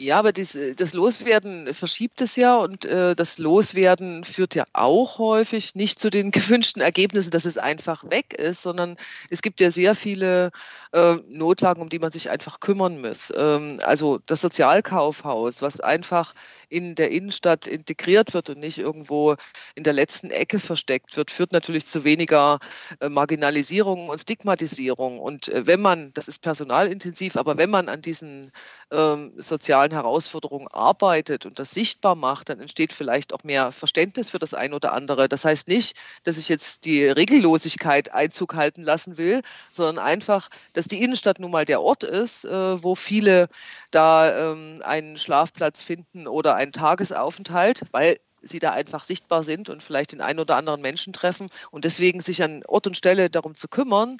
Ja, 0.00 0.18
aber 0.18 0.32
das, 0.32 0.58
das 0.76 0.92
Loswerden 0.92 1.72
verschiebt 1.72 2.20
es 2.20 2.34
ja 2.34 2.56
und 2.56 2.84
äh, 2.84 3.14
das 3.14 3.38
Loswerden 3.38 4.24
führt 4.24 4.56
ja 4.56 4.64
auch 4.72 5.18
häufig 5.18 5.76
nicht 5.76 6.00
zu 6.00 6.10
den 6.10 6.30
gewünschten 6.32 6.82
Ergebnissen, 6.82 7.30
dass 7.30 7.44
es 7.44 7.58
einfach 7.58 8.02
weg 8.10 8.34
ist, 8.34 8.62
sondern 8.62 8.96
es 9.30 9.40
gibt 9.40 9.60
ja 9.60 9.70
sehr 9.70 9.94
viele 9.94 10.50
äh, 10.92 11.14
Notlagen, 11.28 11.80
um 11.80 11.90
die 11.90 12.00
man 12.00 12.10
sich 12.10 12.28
einfach 12.28 12.58
kümmern 12.58 13.00
muss. 13.02 13.32
Ähm, 13.36 13.78
also 13.84 14.18
das 14.26 14.40
Sozialkaufhaus, 14.40 15.62
was 15.62 15.80
einfach 15.80 16.34
in 16.68 16.96
der 16.96 17.12
Innenstadt 17.12 17.68
integriert 17.68 18.34
wird 18.34 18.50
und 18.50 18.58
nicht 18.58 18.78
irgendwo 18.78 19.36
in 19.76 19.84
der 19.84 19.92
letzten 19.92 20.30
Ecke 20.30 20.58
versteckt 20.58 21.16
wird, 21.16 21.30
führt 21.30 21.52
natürlich 21.52 21.86
zu 21.86 22.02
weniger 22.02 22.58
äh, 22.98 23.08
Marginalisierung 23.08 24.08
und 24.08 24.20
Stigmatisierung. 24.20 25.20
Und 25.20 25.48
äh, 25.50 25.68
wenn 25.68 25.80
man, 25.80 26.12
das 26.14 26.26
ist 26.26 26.40
personalintensiv, 26.40 27.36
aber 27.36 27.58
wenn 27.58 27.70
man 27.70 27.88
an 27.88 28.02
diesen 28.02 28.50
ähm, 28.90 29.34
sozialen 29.36 29.83
Herausforderungen 29.92 30.68
arbeitet 30.68 31.46
und 31.46 31.58
das 31.58 31.70
sichtbar 31.70 32.14
macht, 32.14 32.48
dann 32.48 32.60
entsteht 32.60 32.92
vielleicht 32.92 33.32
auch 33.32 33.44
mehr 33.44 33.72
Verständnis 33.72 34.30
für 34.30 34.38
das 34.38 34.54
eine 34.54 34.74
oder 34.74 34.92
andere. 34.92 35.28
Das 35.28 35.44
heißt 35.44 35.68
nicht, 35.68 35.96
dass 36.24 36.38
ich 36.38 36.48
jetzt 36.48 36.84
die 36.84 37.06
Regellosigkeit 37.06 38.12
Einzug 38.12 38.54
halten 38.54 38.82
lassen 38.82 39.16
will, 39.16 39.42
sondern 39.70 40.04
einfach, 40.04 40.48
dass 40.72 40.86
die 40.86 41.02
Innenstadt 41.02 41.38
nun 41.38 41.50
mal 41.50 41.64
der 41.64 41.82
Ort 41.82 42.04
ist, 42.04 42.44
äh, 42.44 42.82
wo 42.82 42.94
viele 42.94 43.48
da 43.90 44.52
ähm, 44.52 44.82
einen 44.84 45.18
Schlafplatz 45.18 45.82
finden 45.82 46.26
oder 46.26 46.54
einen 46.54 46.72
Tagesaufenthalt, 46.72 47.82
weil 47.92 48.18
sie 48.40 48.58
da 48.58 48.72
einfach 48.72 49.04
sichtbar 49.04 49.42
sind 49.42 49.68
und 49.68 49.82
vielleicht 49.82 50.12
den 50.12 50.20
einen 50.20 50.38
oder 50.38 50.56
anderen 50.56 50.80
Menschen 50.80 51.12
treffen 51.12 51.48
und 51.70 51.84
deswegen 51.84 52.20
sich 52.20 52.42
an 52.42 52.62
Ort 52.66 52.86
und 52.86 52.96
Stelle 52.96 53.30
darum 53.30 53.56
zu 53.56 53.68
kümmern 53.68 54.18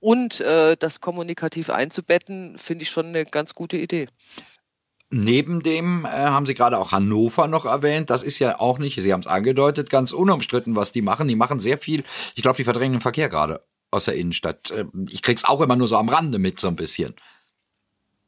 und 0.00 0.40
äh, 0.40 0.76
das 0.76 1.00
kommunikativ 1.00 1.70
einzubetten, 1.70 2.58
finde 2.58 2.84
ich 2.84 2.90
schon 2.90 3.06
eine 3.06 3.24
ganz 3.24 3.54
gute 3.54 3.76
Idee. 3.76 4.08
Neben 5.10 5.62
dem 5.62 6.04
äh, 6.04 6.08
haben 6.08 6.44
Sie 6.44 6.54
gerade 6.54 6.78
auch 6.78 6.92
Hannover 6.92 7.48
noch 7.48 7.64
erwähnt. 7.64 8.10
Das 8.10 8.22
ist 8.22 8.38
ja 8.38 8.60
auch 8.60 8.78
nicht, 8.78 9.00
Sie 9.00 9.12
haben 9.12 9.20
es 9.20 9.26
angedeutet, 9.26 9.88
ganz 9.88 10.12
unumstritten, 10.12 10.76
was 10.76 10.92
die 10.92 11.00
machen. 11.00 11.28
Die 11.28 11.36
machen 11.36 11.60
sehr 11.60 11.78
viel. 11.78 12.04
Ich 12.34 12.42
glaube, 12.42 12.58
die 12.58 12.64
verdrängen 12.64 12.96
den 12.96 13.00
Verkehr 13.00 13.30
gerade 13.30 13.64
aus 13.90 14.04
der 14.04 14.16
Innenstadt. 14.16 14.70
Äh, 14.70 14.84
ich 15.08 15.22
krieg's 15.22 15.44
auch 15.44 15.62
immer 15.62 15.76
nur 15.76 15.88
so 15.88 15.96
am 15.96 16.10
Rande 16.10 16.38
mit, 16.38 16.60
so 16.60 16.68
ein 16.68 16.76
bisschen. 16.76 17.14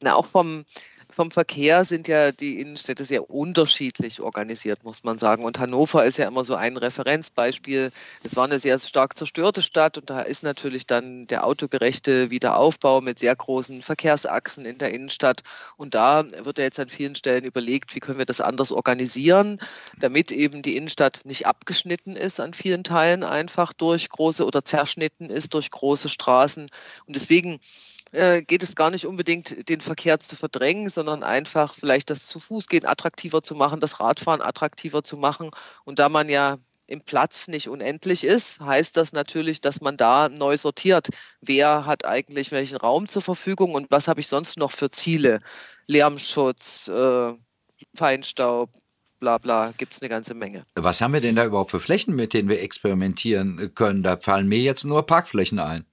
Na, 0.00 0.14
auch 0.14 0.26
vom, 0.26 0.64
vom 1.12 1.30
Verkehr 1.30 1.84
sind 1.84 2.08
ja 2.08 2.32
die 2.32 2.60
Innenstädte 2.60 3.04
sehr 3.04 3.30
unterschiedlich 3.30 4.20
organisiert, 4.20 4.84
muss 4.84 5.04
man 5.04 5.18
sagen. 5.18 5.44
Und 5.44 5.58
Hannover 5.58 6.04
ist 6.04 6.18
ja 6.18 6.26
immer 6.26 6.44
so 6.44 6.54
ein 6.54 6.76
Referenzbeispiel. 6.76 7.90
Es 8.22 8.36
war 8.36 8.44
eine 8.44 8.60
sehr 8.60 8.78
stark 8.78 9.16
zerstörte 9.18 9.62
Stadt 9.62 9.98
und 9.98 10.10
da 10.10 10.20
ist 10.20 10.42
natürlich 10.42 10.86
dann 10.86 11.26
der 11.26 11.46
autogerechte 11.46 12.30
Wiederaufbau 12.30 13.00
mit 13.00 13.18
sehr 13.18 13.34
großen 13.34 13.82
Verkehrsachsen 13.82 14.64
in 14.64 14.78
der 14.78 14.92
Innenstadt. 14.92 15.42
Und 15.76 15.94
da 15.94 16.24
wird 16.44 16.58
ja 16.58 16.64
jetzt 16.64 16.80
an 16.80 16.88
vielen 16.88 17.14
Stellen 17.14 17.44
überlegt, 17.44 17.94
wie 17.94 18.00
können 18.00 18.18
wir 18.18 18.26
das 18.26 18.40
anders 18.40 18.72
organisieren, 18.72 19.58
damit 19.98 20.32
eben 20.32 20.62
die 20.62 20.76
Innenstadt 20.76 21.20
nicht 21.24 21.46
abgeschnitten 21.46 22.16
ist 22.16 22.40
an 22.40 22.54
vielen 22.54 22.84
Teilen 22.84 23.24
einfach 23.24 23.72
durch 23.72 24.08
große 24.08 24.44
oder 24.44 24.64
zerschnitten 24.64 25.30
ist 25.30 25.54
durch 25.54 25.70
große 25.70 26.08
Straßen. 26.08 26.70
Und 27.06 27.16
deswegen 27.16 27.60
äh, 28.12 28.42
geht 28.42 28.62
es 28.62 28.74
gar 28.74 28.90
nicht 28.90 29.06
unbedingt, 29.06 29.68
den 29.68 29.80
Verkehr 29.80 30.18
zu 30.18 30.36
verdrängen, 30.36 30.90
sondern 30.90 31.22
einfach 31.22 31.74
vielleicht 31.74 32.10
das 32.10 32.26
zu 32.26 32.40
Fuß 32.40 32.68
gehen 32.68 32.86
attraktiver 32.86 33.42
zu 33.42 33.54
machen, 33.54 33.80
das 33.80 34.00
Radfahren 34.00 34.42
attraktiver 34.42 35.02
zu 35.02 35.16
machen. 35.16 35.50
Und 35.84 35.98
da 35.98 36.08
man 36.08 36.28
ja 36.28 36.58
im 36.86 37.02
Platz 37.02 37.46
nicht 37.46 37.68
unendlich 37.68 38.24
ist, 38.24 38.60
heißt 38.60 38.96
das 38.96 39.12
natürlich, 39.12 39.60
dass 39.60 39.80
man 39.80 39.96
da 39.96 40.28
neu 40.28 40.56
sortiert. 40.56 41.08
Wer 41.40 41.86
hat 41.86 42.04
eigentlich 42.04 42.50
welchen 42.50 42.78
Raum 42.78 43.06
zur 43.06 43.22
Verfügung 43.22 43.74
und 43.74 43.90
was 43.90 44.08
habe 44.08 44.20
ich 44.20 44.26
sonst 44.26 44.58
noch 44.58 44.72
für 44.72 44.90
Ziele? 44.90 45.40
Lärmschutz, 45.86 46.88
äh, 46.88 47.32
Feinstaub, 47.94 48.70
bla 49.20 49.38
bla, 49.38 49.72
gibt 49.76 49.94
es 49.94 50.02
eine 50.02 50.08
ganze 50.08 50.34
Menge. 50.34 50.64
Was 50.74 51.00
haben 51.00 51.12
wir 51.12 51.20
denn 51.20 51.36
da 51.36 51.44
überhaupt 51.44 51.70
für 51.70 51.80
Flächen, 51.80 52.16
mit 52.16 52.34
denen 52.34 52.48
wir 52.48 52.60
experimentieren 52.60 53.72
können? 53.74 54.02
Da 54.02 54.16
fallen 54.16 54.48
mir 54.48 54.58
jetzt 54.58 54.84
nur 54.84 55.06
Parkflächen 55.06 55.60
ein. 55.60 55.84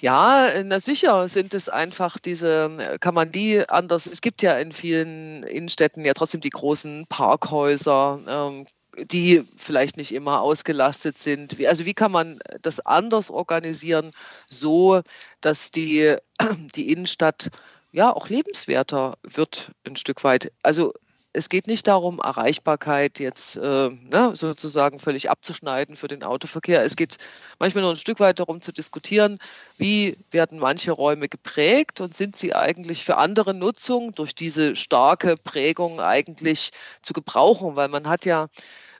Ja, 0.00 0.48
na 0.64 0.80
sicher 0.80 1.28
sind 1.28 1.52
es 1.52 1.68
einfach 1.68 2.18
diese, 2.18 2.96
kann 3.00 3.14
man 3.14 3.30
die 3.30 3.68
anders, 3.68 4.06
es 4.06 4.22
gibt 4.22 4.40
ja 4.40 4.54
in 4.54 4.72
vielen 4.72 5.42
Innenstädten 5.42 6.06
ja 6.06 6.14
trotzdem 6.14 6.40
die 6.40 6.48
großen 6.48 7.06
Parkhäuser, 7.06 8.18
ähm, 8.26 8.66
die 8.96 9.44
vielleicht 9.58 9.98
nicht 9.98 10.14
immer 10.14 10.40
ausgelastet 10.40 11.18
sind. 11.18 11.58
Wie, 11.58 11.68
also 11.68 11.84
wie 11.84 11.92
kann 11.92 12.12
man 12.12 12.38
das 12.62 12.80
anders 12.80 13.30
organisieren, 13.30 14.12
so 14.48 15.02
dass 15.42 15.70
die, 15.70 16.16
die 16.74 16.90
Innenstadt 16.90 17.50
ja 17.92 18.10
auch 18.10 18.30
lebenswerter 18.30 19.18
wird 19.22 19.72
ein 19.86 19.96
Stück 19.96 20.24
weit. 20.24 20.50
Also 20.62 20.94
es 21.32 21.48
geht 21.48 21.66
nicht 21.66 21.86
darum, 21.86 22.18
Erreichbarkeit 22.18 23.20
jetzt 23.20 23.56
äh, 23.56 23.90
ne, 23.90 24.32
sozusagen 24.34 24.98
völlig 24.98 25.30
abzuschneiden 25.30 25.96
für 25.96 26.08
den 26.08 26.24
Autoverkehr. 26.24 26.84
Es 26.84 26.96
geht 26.96 27.18
manchmal 27.58 27.82
nur 27.82 27.92
ein 27.92 27.98
Stück 27.98 28.18
weit 28.20 28.40
darum 28.40 28.60
zu 28.60 28.72
diskutieren, 28.72 29.38
wie 29.78 30.16
werden 30.30 30.58
manche 30.58 30.92
Räume 30.92 31.28
geprägt 31.28 32.00
und 32.00 32.14
sind 32.14 32.36
sie 32.36 32.54
eigentlich 32.54 33.04
für 33.04 33.16
andere 33.16 33.54
Nutzung 33.54 34.12
durch 34.14 34.34
diese 34.34 34.74
starke 34.74 35.36
Prägung 35.36 36.00
eigentlich 36.00 36.70
zu 37.02 37.12
gebrauchen, 37.12 37.76
weil 37.76 37.88
man 37.88 38.08
hat 38.08 38.24
ja 38.24 38.48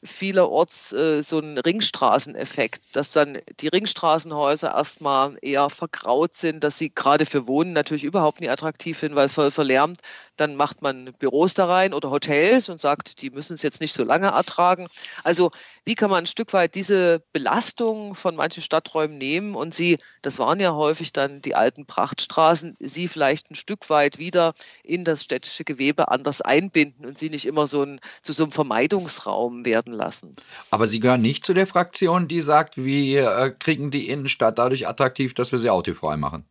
vielerorts 0.02 0.92
äh, 0.92 1.22
so 1.22 1.38
einen 1.38 1.58
Ringstraßeneffekt, 1.58 2.96
dass 2.96 3.12
dann 3.12 3.38
die 3.60 3.68
Ringstraßenhäuser 3.68 4.74
erstmal 4.74 5.36
eher 5.42 5.68
vergraut 5.68 6.34
sind, 6.34 6.64
dass 6.64 6.78
sie 6.78 6.90
gerade 6.90 7.26
für 7.26 7.46
Wohnen 7.46 7.72
natürlich 7.72 8.04
überhaupt 8.04 8.40
nicht 8.40 8.50
attraktiv 8.50 8.98
sind, 8.98 9.14
weil 9.14 9.28
voll 9.28 9.50
verlärmt. 9.50 9.98
Dann 10.40 10.56
macht 10.56 10.80
man 10.80 11.12
Büros 11.18 11.52
da 11.52 11.66
rein 11.66 11.92
oder 11.92 12.10
Hotels 12.10 12.70
und 12.70 12.80
sagt, 12.80 13.20
die 13.20 13.28
müssen 13.28 13.54
es 13.54 13.62
jetzt 13.62 13.82
nicht 13.82 13.92
so 13.92 14.04
lange 14.04 14.28
ertragen. 14.28 14.88
Also 15.22 15.50
wie 15.84 15.94
kann 15.94 16.08
man 16.08 16.24
ein 16.24 16.26
Stück 16.26 16.54
weit 16.54 16.74
diese 16.74 17.22
Belastung 17.34 18.14
von 18.14 18.36
manchen 18.36 18.62
Stadträumen 18.62 19.18
nehmen 19.18 19.54
und 19.54 19.74
sie, 19.74 19.98
das 20.22 20.38
waren 20.38 20.58
ja 20.58 20.72
häufig 20.72 21.12
dann 21.12 21.42
die 21.42 21.54
alten 21.54 21.84
Prachtstraßen, 21.84 22.76
sie 22.80 23.06
vielleicht 23.06 23.50
ein 23.50 23.54
Stück 23.54 23.90
weit 23.90 24.18
wieder 24.18 24.54
in 24.82 25.04
das 25.04 25.22
städtische 25.22 25.64
Gewebe 25.64 26.08
anders 26.08 26.40
einbinden 26.40 27.04
und 27.04 27.18
sie 27.18 27.28
nicht 27.28 27.44
immer 27.44 27.66
so 27.66 27.82
ein, 27.82 28.00
zu 28.22 28.32
so 28.32 28.44
einem 28.44 28.52
Vermeidungsraum 28.52 29.66
werden 29.66 29.92
lassen. 29.92 30.36
Aber 30.70 30.86
Sie 30.86 31.00
gehören 31.00 31.20
nicht 31.20 31.44
zu 31.44 31.52
der 31.52 31.66
Fraktion, 31.66 32.28
die 32.28 32.40
sagt, 32.40 32.78
wir 32.78 33.36
äh, 33.36 33.50
kriegen 33.50 33.90
die 33.90 34.08
Innenstadt 34.08 34.58
dadurch 34.58 34.88
attraktiv, 34.88 35.34
dass 35.34 35.52
wir 35.52 35.58
sie 35.58 35.68
autofrei 35.68 36.16
machen. 36.16 36.44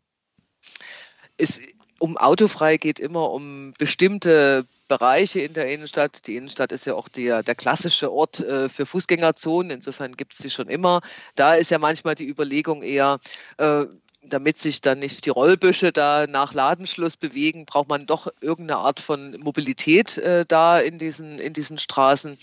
Es, 1.37 1.61
um 1.99 2.17
autofrei 2.17 2.77
geht 2.77 2.99
immer 2.99 3.31
um 3.31 3.73
bestimmte 3.77 4.65
Bereiche 4.87 5.39
in 5.39 5.53
der 5.53 5.71
Innenstadt. 5.71 6.25
Die 6.27 6.35
Innenstadt 6.35 6.71
ist 6.71 6.85
ja 6.85 6.95
auch 6.95 7.07
der, 7.07 7.43
der 7.43 7.55
klassische 7.55 8.11
Ort 8.11 8.39
äh, 8.39 8.67
für 8.69 8.85
Fußgängerzonen. 8.85 9.71
Insofern 9.71 10.17
gibt 10.17 10.33
es 10.33 10.39
sie 10.39 10.49
schon 10.49 10.67
immer. 10.67 11.01
Da 11.35 11.53
ist 11.53 11.71
ja 11.71 11.79
manchmal 11.79 12.15
die 12.15 12.27
Überlegung 12.27 12.81
eher, 12.81 13.19
äh, 13.57 13.85
damit 14.23 14.57
sich 14.57 14.81
dann 14.81 14.99
nicht 14.99 15.25
die 15.25 15.29
Rollbüsche 15.29 15.91
da 15.93 16.27
nach 16.27 16.53
Ladenschluss 16.53 17.15
bewegen, 17.15 17.65
braucht 17.65 17.87
man 17.87 18.05
doch 18.05 18.27
irgendeine 18.41 18.79
Art 18.79 18.99
von 18.99 19.39
Mobilität 19.39 20.17
äh, 20.17 20.45
da 20.45 20.79
in 20.79 20.97
diesen, 20.97 21.39
in 21.39 21.53
diesen 21.53 21.77
Straßen. 21.77 22.37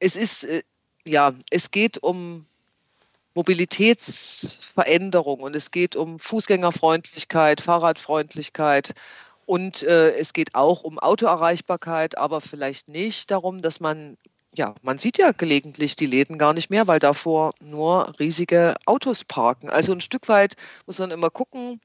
Es 0.00 0.16
ist, 0.16 0.44
äh, 0.44 0.62
ja, 1.06 1.34
es 1.50 1.70
geht 1.70 2.02
um 2.02 2.46
Mobilitätsveränderung 3.34 5.40
und 5.40 5.56
es 5.56 5.70
geht 5.70 5.96
um 5.96 6.18
Fußgängerfreundlichkeit, 6.18 7.60
Fahrradfreundlichkeit 7.60 8.94
und 9.46 9.82
äh, 9.82 10.16
es 10.16 10.32
geht 10.32 10.54
auch 10.54 10.84
um 10.84 10.98
Autoerreichbarkeit, 10.98 12.16
aber 12.16 12.40
vielleicht 12.40 12.88
nicht 12.88 13.30
darum, 13.30 13.60
dass 13.60 13.80
man, 13.80 14.16
ja, 14.54 14.74
man 14.82 14.98
sieht 14.98 15.18
ja 15.18 15.32
gelegentlich 15.32 15.96
die 15.96 16.06
Läden 16.06 16.38
gar 16.38 16.54
nicht 16.54 16.70
mehr, 16.70 16.86
weil 16.86 16.98
davor 16.98 17.52
nur 17.60 18.18
riesige 18.18 18.74
Autos 18.86 19.24
parken. 19.24 19.68
Also 19.68 19.92
ein 19.92 20.00
Stück 20.00 20.28
weit 20.28 20.54
muss 20.86 20.98
man 20.98 21.10
immer 21.10 21.30
gucken, 21.30 21.80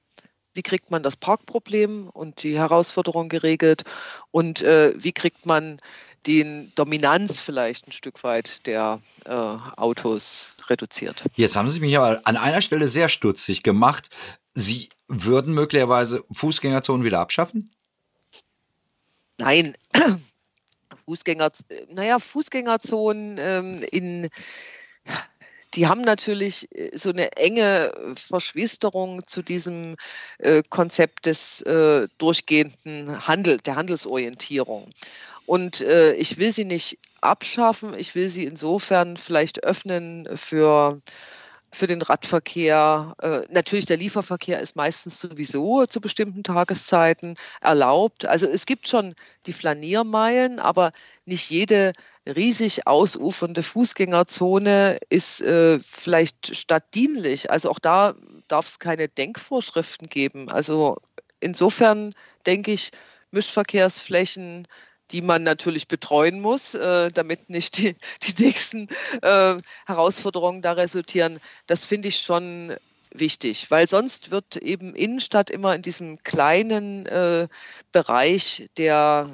wie 0.53 0.63
kriegt 0.63 0.91
man 0.91 1.03
das 1.03 1.15
Parkproblem 1.15 2.09
und 2.09 2.43
die 2.43 2.57
Herausforderung 2.57 3.29
geregelt 3.29 3.83
und 4.31 4.61
äh, 4.61 4.93
wie 4.95 5.11
kriegt 5.11 5.45
man 5.45 5.79
die 6.25 6.71
Dominanz 6.75 7.39
vielleicht 7.39 7.87
ein 7.87 7.91
Stück 7.91 8.23
weit 8.23 8.65
der 8.65 8.99
äh, 9.25 9.31
Autos 9.31 10.55
reduziert. 10.67 11.25
Jetzt 11.35 11.55
haben 11.55 11.69
Sie 11.69 11.79
mich 11.79 11.97
aber 11.97 12.21
an 12.23 12.37
einer 12.37 12.61
Stelle 12.61 12.87
sehr 12.87 13.09
stutzig 13.09 13.63
gemacht. 13.63 14.09
Sie 14.53 14.89
würden 15.07 15.53
möglicherweise 15.53 16.23
Fußgängerzonen 16.31 17.05
wieder 17.05 17.19
abschaffen? 17.19 17.71
Nein. 19.37 19.73
Fußgänger, 21.05 21.49
naja, 21.91 22.19
Fußgängerzonen 22.19 23.37
ähm, 23.39 23.81
in 23.91 24.29
die 25.73 25.87
haben 25.87 26.01
natürlich 26.01 26.67
äh, 26.75 26.95
so 26.97 27.09
eine 27.09 27.31
enge 27.33 27.91
Verschwisterung 28.15 29.23
zu 29.25 29.41
diesem 29.41 29.95
äh, 30.39 30.63
Konzept 30.69 31.25
des 31.25 31.61
äh, 31.61 32.07
durchgehenden 32.17 33.27
Handel, 33.27 33.57
der 33.57 33.75
Handelsorientierung. 33.75 34.89
Und 35.49 35.81
äh, 35.81 36.13
ich 36.13 36.37
will 36.37 36.51
sie 36.51 36.63
nicht 36.63 36.99
abschaffen, 37.21 37.95
ich 37.97 38.13
will 38.13 38.29
sie 38.29 38.43
insofern 38.43 39.17
vielleicht 39.17 39.63
öffnen 39.63 40.29
für 40.37 41.01
für 41.71 41.87
den 41.87 42.03
Radverkehr. 42.03 43.15
Äh, 43.19 43.41
natürlich, 43.49 43.85
der 43.85 43.97
Lieferverkehr 43.97 44.59
ist 44.59 44.75
meistens 44.75 45.19
sowieso 45.19 45.87
zu 45.87 46.01
bestimmten 46.01 46.43
Tageszeiten 46.43 47.35
erlaubt. 47.61 48.27
Also 48.27 48.45
es 48.45 48.67
gibt 48.67 48.87
schon 48.87 49.15
die 49.47 49.53
Flaniermeilen, 49.53 50.59
aber 50.59 50.91
nicht 51.25 51.49
jede 51.49 51.93
riesig 52.27 52.85
ausufernde 52.85 53.63
Fußgängerzone 53.63 54.99
ist 55.09 55.41
äh, 55.41 55.79
vielleicht 55.79 56.55
stadtdienlich. 56.55 57.49
Also 57.49 57.71
auch 57.71 57.79
da 57.79 58.13
darf 58.47 58.67
es 58.67 58.77
keine 58.77 59.07
Denkvorschriften 59.07 60.09
geben. 60.09 60.51
Also 60.51 60.97
insofern 61.39 62.13
denke 62.45 62.71
ich, 62.71 62.91
Mischverkehrsflächen, 63.31 64.67
die 65.11 65.21
man 65.21 65.43
natürlich 65.43 65.87
betreuen 65.87 66.39
muss, 66.41 66.75
äh, 66.75 67.11
damit 67.11 67.49
nicht 67.49 67.77
die, 67.77 67.95
die 68.23 68.43
nächsten 68.43 68.87
äh, 69.21 69.55
Herausforderungen 69.85 70.61
da 70.61 70.73
resultieren. 70.73 71.39
Das 71.67 71.85
finde 71.85 72.09
ich 72.09 72.19
schon 72.19 72.75
wichtig, 73.11 73.71
weil 73.71 73.87
sonst 73.87 74.31
wird 74.31 74.57
eben 74.57 74.95
Innenstadt 74.95 75.49
immer 75.49 75.73
in 75.75 75.81
diesem 75.81 76.21
kleinen 76.23 77.05
äh, 77.07 77.47
Bereich 77.91 78.69
der 78.77 79.29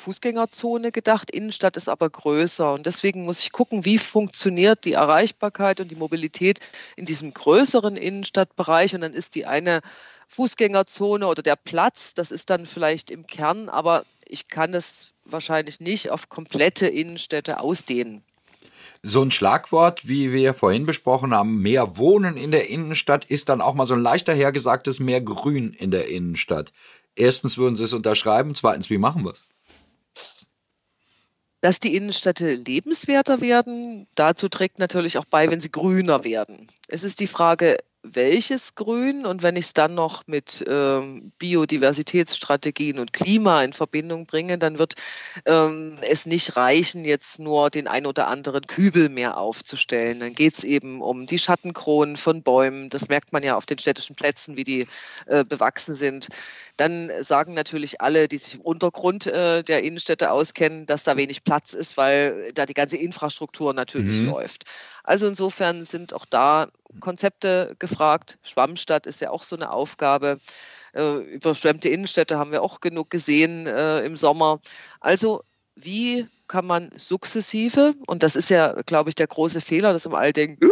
Fußgängerzone 0.00 0.92
gedacht. 0.92 1.30
Innenstadt 1.30 1.76
ist 1.76 1.88
aber 1.88 2.08
größer 2.08 2.72
und 2.72 2.86
deswegen 2.86 3.24
muss 3.24 3.40
ich 3.40 3.52
gucken, 3.52 3.84
wie 3.84 3.98
funktioniert 3.98 4.84
die 4.84 4.94
Erreichbarkeit 4.94 5.80
und 5.80 5.90
die 5.90 5.96
Mobilität 5.96 6.60
in 6.96 7.04
diesem 7.04 7.34
größeren 7.34 7.96
Innenstadtbereich 7.96 8.94
und 8.94 9.02
dann 9.02 9.12
ist 9.12 9.34
die 9.34 9.46
eine 9.46 9.80
Fußgängerzone 10.30 11.26
oder 11.26 11.42
der 11.42 11.56
Platz, 11.56 12.14
das 12.14 12.30
ist 12.30 12.50
dann 12.50 12.64
vielleicht 12.64 13.10
im 13.10 13.26
Kern, 13.26 13.68
aber 13.68 14.04
ich 14.24 14.46
kann 14.46 14.74
es 14.74 15.12
wahrscheinlich 15.24 15.80
nicht 15.80 16.10
auf 16.10 16.28
komplette 16.28 16.86
Innenstädte 16.86 17.58
ausdehnen. 17.58 18.22
So 19.02 19.22
ein 19.22 19.32
Schlagwort, 19.32 20.06
wie 20.06 20.32
wir 20.32 20.54
vorhin 20.54 20.86
besprochen 20.86 21.34
haben, 21.34 21.60
mehr 21.60 21.98
Wohnen 21.98 22.36
in 22.36 22.52
der 22.52 22.68
Innenstadt, 22.68 23.24
ist 23.24 23.48
dann 23.48 23.60
auch 23.60 23.74
mal 23.74 23.86
so 23.86 23.94
ein 23.94 24.02
leichter 24.02 24.32
hergesagtes 24.32 25.00
mehr 25.00 25.20
Grün 25.20 25.72
in 25.72 25.90
der 25.90 26.06
Innenstadt. 26.08 26.72
Erstens 27.16 27.58
würden 27.58 27.76
Sie 27.76 27.84
es 27.84 27.92
unterschreiben, 27.92 28.54
zweitens, 28.54 28.88
wie 28.88 28.98
machen 28.98 29.24
wir 29.24 29.32
es? 29.32 29.42
Dass 31.60 31.80
die 31.80 31.96
Innenstädte 31.96 32.54
lebenswerter 32.54 33.40
werden, 33.40 34.06
dazu 34.14 34.48
trägt 34.48 34.78
natürlich 34.78 35.18
auch 35.18 35.24
bei, 35.24 35.50
wenn 35.50 35.60
sie 35.60 35.72
grüner 35.72 36.22
werden. 36.24 36.68
Es 36.86 37.02
ist 37.02 37.20
die 37.20 37.26
Frage, 37.26 37.78
welches 38.02 38.74
Grün 38.74 39.26
und 39.26 39.42
wenn 39.42 39.56
ich 39.56 39.66
es 39.66 39.72
dann 39.74 39.94
noch 39.94 40.26
mit 40.26 40.64
ähm, 40.66 41.32
Biodiversitätsstrategien 41.38 42.98
und 42.98 43.12
Klima 43.12 43.62
in 43.62 43.72
Verbindung 43.72 44.26
bringe, 44.26 44.56
dann 44.56 44.78
wird 44.78 44.94
ähm, 45.44 45.98
es 46.08 46.24
nicht 46.24 46.56
reichen, 46.56 47.04
jetzt 47.04 47.38
nur 47.38 47.68
den 47.68 47.88
ein 47.88 48.06
oder 48.06 48.28
anderen 48.28 48.66
Kübel 48.66 49.10
mehr 49.10 49.36
aufzustellen. 49.36 50.20
Dann 50.20 50.34
geht 50.34 50.54
es 50.54 50.64
eben 50.64 51.02
um 51.02 51.26
die 51.26 51.38
Schattenkronen 51.38 52.16
von 52.16 52.42
Bäumen. 52.42 52.88
Das 52.88 53.08
merkt 53.08 53.32
man 53.32 53.42
ja 53.42 53.56
auf 53.56 53.66
den 53.66 53.78
städtischen 53.78 54.16
Plätzen, 54.16 54.56
wie 54.56 54.64
die 54.64 54.86
äh, 55.26 55.44
bewachsen 55.44 55.94
sind. 55.94 56.28
Dann 56.78 57.10
sagen 57.20 57.52
natürlich 57.52 58.00
alle, 58.00 58.28
die 58.28 58.38
sich 58.38 58.54
im 58.54 58.60
Untergrund 58.62 59.26
äh, 59.26 59.62
der 59.62 59.82
Innenstädte 59.82 60.30
auskennen, 60.30 60.86
dass 60.86 61.04
da 61.04 61.18
wenig 61.18 61.44
Platz 61.44 61.74
ist, 61.74 61.98
weil 61.98 62.52
da 62.54 62.64
die 62.64 62.74
ganze 62.74 62.96
Infrastruktur 62.96 63.74
natürlich 63.74 64.20
mhm. 64.20 64.30
läuft. 64.30 64.64
Also 65.04 65.26
insofern 65.26 65.84
sind 65.84 66.14
auch 66.14 66.24
da 66.24 66.68
Konzepte 66.98 67.76
gefragt. 67.78 68.38
Schwammstadt 68.42 69.06
ist 69.06 69.20
ja 69.20 69.30
auch 69.30 69.42
so 69.42 69.56
eine 69.56 69.70
Aufgabe. 69.70 70.40
Äh, 70.92 71.18
überschwemmte 71.18 71.88
Innenstädte 71.88 72.38
haben 72.38 72.52
wir 72.52 72.62
auch 72.62 72.80
genug 72.80 73.10
gesehen 73.10 73.66
äh, 73.66 74.00
im 74.00 74.16
Sommer. 74.16 74.60
Also 74.98 75.44
wie 75.76 76.26
kann 76.48 76.66
man 76.66 76.90
sukzessive, 76.96 77.94
und 78.06 78.22
das 78.22 78.34
ist 78.34 78.50
ja, 78.50 78.72
glaube 78.82 79.10
ich, 79.10 79.14
der 79.14 79.28
große 79.28 79.60
Fehler, 79.60 79.92
dass 79.92 80.06
im 80.06 80.14
all 80.14 80.32
denken, 80.32 80.70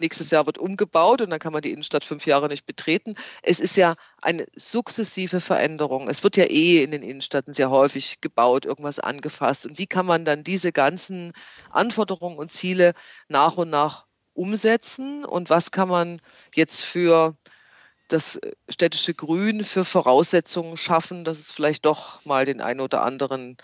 nächstes 0.00 0.30
Jahr 0.30 0.46
wird 0.46 0.58
umgebaut 0.58 1.22
und 1.22 1.30
dann 1.30 1.38
kann 1.38 1.52
man 1.52 1.62
die 1.62 1.70
Innenstadt 1.70 2.04
fünf 2.04 2.26
Jahre 2.26 2.48
nicht 2.48 2.66
betreten. 2.66 3.14
Es 3.42 3.60
ist 3.60 3.76
ja 3.76 3.94
eine 4.20 4.46
sukzessive 4.54 5.40
Veränderung. 5.40 6.08
Es 6.08 6.22
wird 6.22 6.36
ja 6.36 6.44
eh 6.44 6.82
in 6.82 6.90
den 6.90 7.02
Innenstädten 7.02 7.54
sehr 7.54 7.70
häufig 7.70 8.20
gebaut, 8.20 8.66
irgendwas 8.66 8.98
angefasst. 8.98 9.66
Und 9.66 9.78
wie 9.78 9.86
kann 9.86 10.04
man 10.04 10.24
dann 10.24 10.44
diese 10.44 10.72
ganzen 10.72 11.32
Anforderungen 11.70 12.38
und 12.38 12.50
Ziele 12.50 12.92
nach 13.28 13.56
und 13.56 13.70
nach 13.70 14.06
umsetzen 14.34 15.24
und 15.24 15.50
was 15.50 15.70
kann 15.70 15.88
man 15.88 16.20
jetzt 16.54 16.82
für 16.82 17.36
das 18.08 18.40
städtische 18.68 19.14
Grün 19.14 19.64
für 19.64 19.84
Voraussetzungen 19.84 20.76
schaffen, 20.76 21.24
dass 21.24 21.38
es 21.38 21.52
vielleicht 21.52 21.86
doch 21.86 22.24
mal 22.24 22.44
den 22.44 22.60
einen 22.60 22.80
oder 22.80 23.02
anderen 23.02 23.56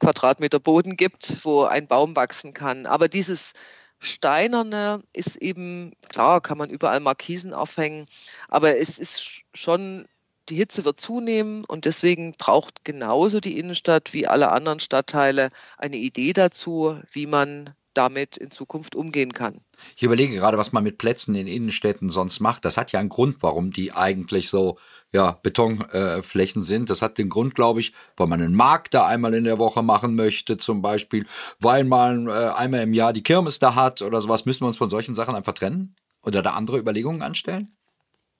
Quadratmeter 0.00 0.58
Boden 0.58 0.96
gibt, 0.96 1.44
wo 1.44 1.62
ein 1.62 1.86
Baum 1.86 2.16
wachsen 2.16 2.52
kann. 2.52 2.86
Aber 2.86 3.08
dieses 3.08 3.52
Steinerne 4.00 5.02
ist 5.12 5.36
eben, 5.36 5.92
klar, 6.08 6.40
kann 6.40 6.58
man 6.58 6.70
überall 6.70 7.00
Markisen 7.00 7.54
aufhängen, 7.54 8.06
aber 8.48 8.76
es 8.78 8.98
ist 8.98 9.44
schon, 9.54 10.06
die 10.48 10.56
Hitze 10.56 10.84
wird 10.84 11.00
zunehmen 11.00 11.64
und 11.64 11.84
deswegen 11.84 12.32
braucht 12.32 12.84
genauso 12.84 13.40
die 13.40 13.58
Innenstadt 13.58 14.12
wie 14.12 14.26
alle 14.26 14.50
anderen 14.50 14.80
Stadtteile 14.80 15.48
eine 15.78 15.96
Idee 15.96 16.32
dazu, 16.32 17.00
wie 17.12 17.26
man 17.26 17.74
damit 17.94 18.36
in 18.36 18.50
Zukunft 18.50 18.94
umgehen 18.94 19.32
kann. 19.32 19.60
Ich 19.96 20.02
überlege 20.02 20.34
gerade, 20.34 20.58
was 20.58 20.72
man 20.72 20.84
mit 20.84 20.98
Plätzen 20.98 21.34
in 21.34 21.46
Innenstädten 21.46 22.10
sonst 22.10 22.40
macht. 22.40 22.64
Das 22.64 22.76
hat 22.76 22.92
ja 22.92 23.00
einen 23.00 23.08
Grund, 23.08 23.42
warum 23.42 23.70
die 23.72 23.92
eigentlich 23.92 24.48
so 24.48 24.78
ja, 25.12 25.38
Betonflächen 25.42 26.62
äh, 26.62 26.64
sind. 26.64 26.90
Das 26.90 27.00
hat 27.00 27.18
den 27.18 27.28
Grund, 27.28 27.54
glaube 27.54 27.80
ich, 27.80 27.92
weil 28.16 28.26
man 28.26 28.42
einen 28.42 28.54
Markt 28.54 28.94
da 28.94 29.06
einmal 29.06 29.34
in 29.34 29.44
der 29.44 29.58
Woche 29.58 29.82
machen 29.82 30.16
möchte, 30.16 30.56
zum 30.56 30.82
Beispiel, 30.82 31.26
weil 31.60 31.84
man 31.84 32.26
äh, 32.26 32.32
einmal 32.32 32.82
im 32.82 32.94
Jahr 32.94 33.12
die 33.12 33.22
Kirmes 33.22 33.60
da 33.60 33.74
hat 33.74 34.02
oder 34.02 34.20
sowas. 34.20 34.44
Müssen 34.44 34.62
wir 34.62 34.68
uns 34.68 34.76
von 34.76 34.90
solchen 34.90 35.14
Sachen 35.14 35.34
einfach 35.34 35.54
trennen? 35.54 35.94
Oder 36.22 36.42
da 36.42 36.52
andere 36.52 36.78
Überlegungen 36.78 37.22
anstellen? 37.22 37.70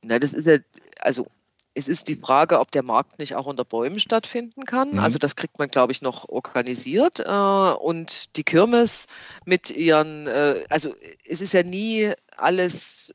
Na, 0.03 0.19
das 0.19 0.35
ist 0.35 0.47
ja, 0.47 0.59
also 0.99 1.27
es 1.75 1.89
ist 1.89 2.09
die 2.09 2.17
Frage, 2.17 2.61
ob 2.61 2.71
der 2.71 2.83
Markt 2.83 3.19
nicht 3.19 3.35
auch 3.35 3.47
unter 3.47 3.65
Bäumen 3.65 3.99
stattfinden 3.99 4.65
kann. 4.65 4.93
Mhm. 4.93 4.99
Also 5.01 5.19
das 5.19 5.37
kriegt 5.37 5.59
man, 5.59 5.69
glaube 5.69 5.93
ich, 5.93 6.03
noch 6.03 6.29
organisiert. 6.29 7.21
Äh, 7.21 7.25
und 7.25 8.37
die 8.37 8.45
Kirmes 8.45 9.07
mit 9.45 9.71
ihren, 9.71 10.27
äh, 10.27 10.65
also 10.71 10.95
es 11.27 11.41
ist 11.41 11.53
ja 11.53 11.63
nie 11.63 12.13
alles 12.37 13.15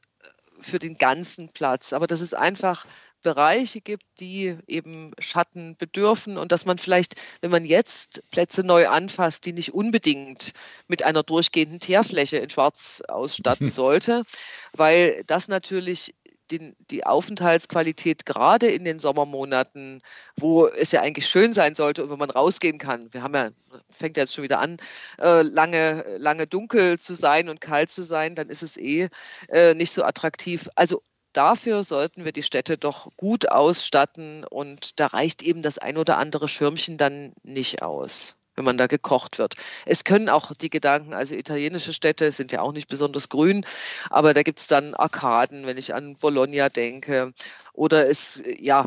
für 0.61 0.79
den 0.79 0.97
ganzen 0.97 1.49
Platz, 1.49 1.93
aber 1.93 2.05
dass 2.05 2.19
es 2.19 2.33
einfach 2.33 2.85
Bereiche 3.21 3.81
gibt, 3.81 4.03
die 4.19 4.57
eben 4.67 5.11
Schatten 5.19 5.75
bedürfen 5.77 6.37
und 6.37 6.51
dass 6.51 6.65
man 6.65 6.77
vielleicht, 6.77 7.15
wenn 7.41 7.51
man 7.51 7.65
jetzt 7.65 8.23
Plätze 8.31 8.63
neu 8.63 8.87
anfasst, 8.87 9.45
die 9.45 9.53
nicht 9.53 9.73
unbedingt 9.73 10.53
mit 10.87 11.03
einer 11.03 11.23
durchgehenden 11.23 11.79
Teerfläche 11.79 12.37
in 12.37 12.49
Schwarz 12.49 13.03
ausstatten 13.07 13.71
sollte, 13.71 14.23
weil 14.73 15.23
das 15.27 15.47
natürlich 15.47 16.15
den, 16.51 16.75
die 16.91 17.05
Aufenthaltsqualität 17.05 18.25
gerade 18.25 18.67
in 18.67 18.83
den 18.83 18.99
Sommermonaten, 18.99 20.01
wo 20.37 20.67
es 20.67 20.91
ja 20.91 21.01
eigentlich 21.01 21.27
schön 21.27 21.53
sein 21.53 21.75
sollte 21.75 22.03
und 22.03 22.09
wenn 22.09 22.19
man 22.19 22.29
rausgehen 22.29 22.77
kann. 22.77 23.13
Wir 23.13 23.23
haben 23.23 23.35
ja, 23.35 23.49
fängt 23.89 24.17
ja 24.17 24.23
jetzt 24.23 24.33
schon 24.33 24.43
wieder 24.43 24.59
an, 24.59 24.77
äh, 25.19 25.41
lange, 25.41 26.05
lange 26.17 26.47
dunkel 26.47 26.99
zu 26.99 27.15
sein 27.15 27.49
und 27.49 27.61
kalt 27.61 27.91
zu 27.91 28.03
sein, 28.03 28.35
dann 28.35 28.49
ist 28.49 28.63
es 28.63 28.77
eh 28.77 29.09
äh, 29.49 29.73
nicht 29.73 29.91
so 29.91 30.03
attraktiv. 30.03 30.69
Also 30.75 31.01
dafür 31.33 31.83
sollten 31.83 32.25
wir 32.25 32.31
die 32.31 32.43
Städte 32.43 32.77
doch 32.77 33.09
gut 33.17 33.49
ausstatten 33.49 34.43
und 34.45 34.99
da 34.99 35.07
reicht 35.07 35.43
eben 35.43 35.61
das 35.61 35.77
ein 35.77 35.97
oder 35.97 36.17
andere 36.17 36.47
Schirmchen 36.47 36.97
dann 36.97 37.33
nicht 37.43 37.81
aus 37.83 38.38
wenn 38.59 38.65
man 38.65 38.77
da 38.77 38.87
gekocht 38.87 39.39
wird. 39.39 39.55
Es 39.85 40.03
können 40.03 40.29
auch 40.29 40.53
die 40.53 40.69
Gedanken, 40.69 41.13
also 41.13 41.33
italienische 41.33 41.93
Städte 41.93 42.31
sind 42.33 42.51
ja 42.51 42.61
auch 42.61 42.73
nicht 42.73 42.89
besonders 42.89 43.29
grün, 43.29 43.65
aber 44.09 44.33
da 44.33 44.43
gibt 44.43 44.59
es 44.59 44.67
dann 44.67 44.93
Arkaden, 44.93 45.65
wenn 45.65 45.77
ich 45.77 45.95
an 45.95 46.17
Bologna 46.17 46.67
denke. 46.67 47.33
Oder 47.73 48.09
es, 48.09 48.43
ja, 48.59 48.85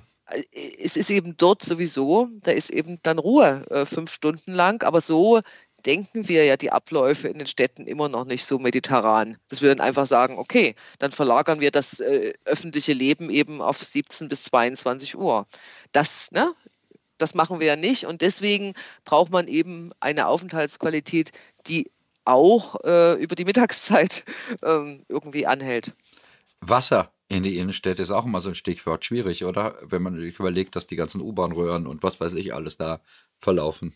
es 0.52 0.96
ist 0.98 1.11
eben 1.11 1.38
dort 1.38 1.62
sowieso, 1.62 2.28
da 2.42 2.50
ist 2.50 2.68
eben 2.68 2.98
dann 3.02 3.18
Ruhe 3.18 3.64
äh, 3.70 3.87
fünf 3.87 4.12
Stunden 4.12 4.52
lang, 4.52 4.82
aber 4.82 5.00
so 5.00 5.40
denken 5.87 6.28
wir 6.28 6.44
ja 6.44 6.56
die 6.56 6.70
Abläufe 6.70 7.28
in 7.28 7.38
den 7.38 7.46
Städten 7.46 7.87
immer 7.87 8.08
noch 8.08 8.26
nicht 8.26 8.44
so 8.44 8.58
mediterran. 8.58 9.38
Dass 9.48 9.62
wir 9.62 9.70
dann 9.70 9.80
einfach 9.80 10.06
sagen, 10.06 10.38
okay, 10.38 10.74
dann 10.98 11.12
verlagern 11.12 11.61
wir 11.61 11.70
das 11.70 11.98
äh, 12.00 12.35
öffentliche 12.44 12.92
Leben 12.92 13.30
eben 13.30 13.61
auf 13.62 13.82
17 13.82 14.28
bis 14.28 14.44
22 14.44 15.16
Uhr. 15.16 15.46
Das, 15.92 16.30
ne, 16.30 16.54
das 17.18 17.35
machen 17.35 17.61
wir 17.61 17.66
ja 17.66 17.77
nicht 17.77 18.07
und 18.07 18.20
deswegen 18.20 18.75
braucht 19.05 19.31
man 19.31 19.48
eben 19.48 19.90
eine 20.01 20.27
Aufenthaltsqualität, 20.27 21.33
die 21.66 21.90
auch 22.25 22.77
äh, 22.85 23.14
über 23.22 23.35
die 23.35 23.44
Mittagszeit 23.44 24.25
ähm, 24.64 25.05
irgendwie 25.09 25.46
anhält. 25.46 25.92
Wasser 26.61 27.12
in 27.29 27.42
die 27.42 27.59
Innenstädte 27.59 28.03
ist 28.03 28.11
auch 28.11 28.27
immer 28.27 28.40
so 28.40 28.51
ein 28.51 28.55
Stichwort 28.55 29.05
schwierig, 29.05 29.44
oder? 29.44 29.77
Wenn 29.83 30.03
man 30.03 30.16
sich 30.16 30.38
überlegt, 30.38 30.77
dass 30.77 30.87
die 30.87 30.96
ganzen 30.96 31.20
U-Bahn-Röhren 31.20 31.87
und 31.87 32.03
was 32.03 32.20
weiß 32.20 32.35
ich 32.35 32.55
alles 32.55 32.77
da 32.77 33.01
verlaufen. 33.40 33.94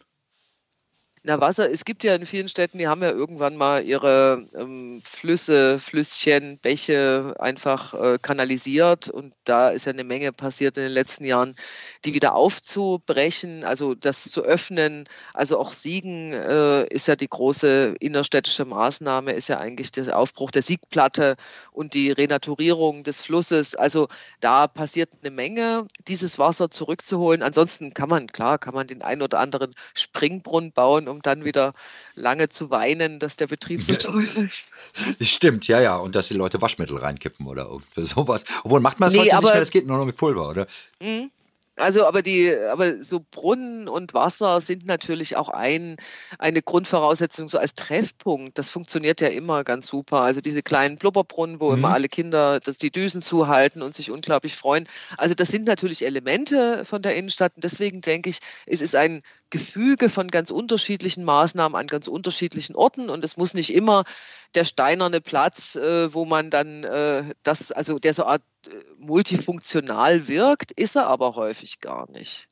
Na, 1.29 1.41
Wasser, 1.41 1.69
es 1.69 1.85
gibt 1.85 2.05
ja 2.05 2.15
in 2.15 2.25
vielen 2.25 2.49
Städten, 2.49 2.79
die 2.79 2.87
haben 2.87 3.03
ja 3.03 3.11
irgendwann 3.11 3.57
mal 3.57 3.83
ihre 3.85 4.47
ähm, 4.55 5.03
Flüsse, 5.03 5.81
Flüsschen, 5.81 6.59
Bäche 6.59 7.35
einfach 7.41 7.95
äh, 7.95 8.19
kanalisiert 8.23 9.09
und 9.09 9.35
da 9.43 9.71
ist 9.71 9.87
ja 9.87 9.93
eine 9.93 10.05
Menge 10.05 10.31
passiert 10.31 10.77
in 10.77 10.85
den 10.85 10.93
letzten 10.93 11.25
Jahren, 11.25 11.57
die 12.05 12.15
wieder 12.15 12.37
aufzubrechen, 12.37 13.65
also 13.65 13.97
das 13.97 14.31
zu 14.31 14.45
öffnen. 14.45 15.03
Also 15.35 15.59
auch 15.59 15.73
Siegen 15.73 16.33
äh, 16.33 16.87
ist 16.95 17.09
ja 17.09 17.17
die 17.17 17.27
große 17.27 17.97
innerstädtische 17.99 18.65
Maßnahme, 18.65 19.33
ist 19.33 19.49
ja 19.49 19.59
eigentlich 19.59 19.91
der 19.91 20.17
Aufbruch 20.17 20.53
der 20.53 20.63
Siegplatte 20.63 21.35
und 21.73 21.95
die 21.95 22.13
Renaturierung 22.13 23.03
des 23.03 23.23
Flusses. 23.23 23.75
Also 23.75 24.07
da 24.39 24.69
passiert 24.69 25.11
eine 25.23 25.33
Menge, 25.33 25.89
dieses 26.07 26.39
Wasser 26.39 26.71
zurückzuholen. 26.71 27.43
Ansonsten 27.43 27.95
kann 27.95 28.09
man, 28.09 28.29
klar, 28.29 28.59
kann 28.59 28.75
man 28.75 28.87
den 28.87 29.03
einen 29.03 29.23
oder 29.23 29.41
anderen 29.41 29.75
Springbrunnen 29.95 30.71
bauen, 30.71 31.09
um 31.09 31.16
dann 31.23 31.45
wieder 31.45 31.75
lange 32.15 32.49
zu 32.49 32.71
weinen, 32.71 33.19
dass 33.19 33.37
der 33.37 33.47
Betrieb 33.47 33.83
so 33.83 33.95
teuer 33.95 34.37
ist. 34.37 34.71
Das 35.19 35.29
stimmt, 35.29 35.69
ja, 35.69 35.81
ja. 35.81 35.97
Und 35.97 36.15
dass 36.15 36.29
die 36.29 36.35
Leute 36.35 36.61
Waschmittel 36.61 36.99
reinkippen 36.99 37.47
oder 37.47 37.65
irgendwie 37.65 38.05
sowas. 38.05 38.45
Obwohl 38.65 38.81
macht 38.81 39.01
man 39.01 39.09
es 39.09 39.15
nee, 39.15 39.21
heute 39.21 39.37
nicht 39.37 39.45
mehr, 39.45 39.59
das 39.59 39.71
geht 39.71 39.87
nur 39.87 39.99
noch 39.99 40.07
mit 40.07 40.17
Pulver, 40.17 40.49
oder? 40.49 40.67
Mhm. 41.01 41.31
Also, 41.79 42.07
aber 42.07 42.23
die, 42.23 42.55
aber 42.73 43.03
so 43.05 43.21
Brunnen 43.31 43.87
und 43.87 44.15
Wasser 44.15 44.63
sind 44.63 44.87
natürlich 44.87 45.37
auch 45.37 45.51
ein, 45.51 45.97
eine 46.39 46.63
Grundvoraussetzung 46.63 47.51
so 47.51 47.59
als 47.59 47.75
Treffpunkt. 47.75 48.57
Das 48.57 48.71
funktioniert 48.71 49.21
ja 49.21 49.29
immer 49.29 49.63
ganz 49.63 49.89
super. 49.89 50.23
Also 50.23 50.41
diese 50.41 50.63
kleinen 50.63 50.97
Blubberbrunnen, 50.97 51.61
wo 51.61 51.71
mhm. 51.71 51.79
immer 51.79 51.93
alle 51.93 52.09
Kinder 52.09 52.61
das, 52.61 52.79
die 52.79 52.91
Düsen 52.91 53.21
zuhalten 53.21 53.83
und 53.83 53.95
sich 53.95 54.11
unglaublich 54.11 54.57
freuen. 54.57 54.89
Also 55.19 55.35
das 55.35 55.49
sind 55.49 55.67
natürlich 55.67 56.03
Elemente 56.07 56.87
von 56.87 57.03
der 57.03 57.15
Innenstadt. 57.15 57.53
Und 57.57 57.65
deswegen 57.65 58.01
denke 58.01 58.31
ich, 58.31 58.39
es 58.65 58.81
ist 58.81 58.95
ein 58.95 59.21
Gefüge 59.51 60.09
von 60.09 60.29
ganz 60.29 60.51
unterschiedlichen 60.51 61.25
Maßnahmen 61.25 61.79
an 61.79 61.87
ganz 61.87 62.09
unterschiedlichen 62.09 62.75
Orten 62.75 63.09
und 63.09 63.25
es 63.25 63.37
muss 63.37 63.55
nicht 63.55 63.73
immer 63.73 64.05
der 64.55 64.65
steinerne 64.65 65.21
Platz, 65.21 65.77
äh, 65.77 66.13
wo 66.13 66.25
man 66.25 66.51
dann 66.51 66.85
äh, 66.85 67.23
das, 67.43 67.73
also 67.73 67.99
der 67.99 68.15
so 68.15 68.25
Art 68.25 68.43
äh, 68.67 68.71
multifunktional 68.99 70.29
wirkt, 70.29 70.73
ist 70.73 70.97
er 70.97 71.07
aber 71.07 71.37
häufig 71.37 71.81
gar 71.81 72.11
nicht. 72.11 72.49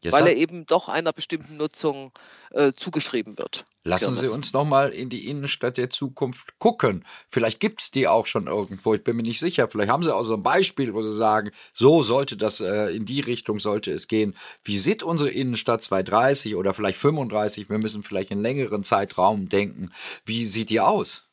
Jetzt 0.00 0.12
weil 0.12 0.28
er 0.28 0.36
eben 0.36 0.64
doch 0.64 0.88
einer 0.88 1.12
bestimmten 1.12 1.56
Nutzung 1.56 2.12
äh, 2.52 2.72
zugeschrieben 2.72 3.36
wird. 3.36 3.64
Lassen 3.82 4.14
Sie 4.14 4.28
uns 4.28 4.52
nochmal 4.52 4.90
in 4.90 5.08
die 5.08 5.28
Innenstadt 5.28 5.76
der 5.76 5.90
Zukunft 5.90 6.58
gucken. 6.58 7.04
Vielleicht 7.28 7.58
gibt 7.58 7.80
es 7.80 7.90
die 7.90 8.06
auch 8.06 8.26
schon 8.26 8.46
irgendwo, 8.46 8.94
ich 8.94 9.02
bin 9.02 9.16
mir 9.16 9.22
nicht 9.22 9.40
sicher. 9.40 9.66
Vielleicht 9.66 9.90
haben 9.90 10.04
Sie 10.04 10.14
auch 10.14 10.22
so 10.22 10.34
ein 10.34 10.42
Beispiel, 10.42 10.94
wo 10.94 11.02
Sie 11.02 11.14
sagen, 11.14 11.50
so 11.72 12.02
sollte 12.02 12.36
das, 12.36 12.60
äh, 12.60 12.94
in 12.94 13.06
die 13.06 13.20
Richtung 13.20 13.58
sollte 13.58 13.90
es 13.90 14.06
gehen. 14.06 14.36
Wie 14.62 14.78
sieht 14.78 15.02
unsere 15.02 15.30
Innenstadt 15.30 15.82
2030 15.82 16.54
oder 16.54 16.74
vielleicht 16.74 16.98
35? 16.98 17.68
Wir 17.68 17.78
müssen 17.78 18.04
vielleicht 18.04 18.30
in 18.30 18.40
längeren 18.40 18.84
Zeitraum 18.84 19.48
denken. 19.48 19.90
Wie 20.24 20.44
sieht 20.44 20.70
die 20.70 20.80
aus? 20.80 21.27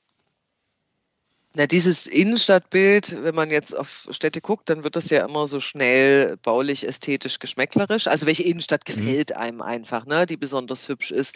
Na, 1.58 1.68
dieses 1.68 2.06
Innenstadtbild, 2.06 3.24
wenn 3.24 3.34
man 3.34 3.50
jetzt 3.50 3.76
auf 3.78 4.10
Städte 4.12 4.42
guckt, 4.42 4.70
dann 4.70 4.84
wird 4.84 4.98
das 4.98 5.10
ja 5.10 5.26
immer 5.26 5.48
so 5.48 5.62
schnell 5.62 6.36
baulich, 6.44 6.86
ästhetisch, 6.86 7.40
geschmäcklerisch. 7.40 8.08
Also 8.08 8.26
welche 8.26 8.44
Innenstadt 8.44 8.82
mhm. 8.86 8.94
gefällt 8.94 9.30
mhm. 9.30 9.38
einem 9.38 9.62
einfach, 9.62 10.06
ne, 10.06 10.26
die 10.26 10.36
besonders 10.36 10.90
hübsch 10.90 11.12
ist. 11.12 11.36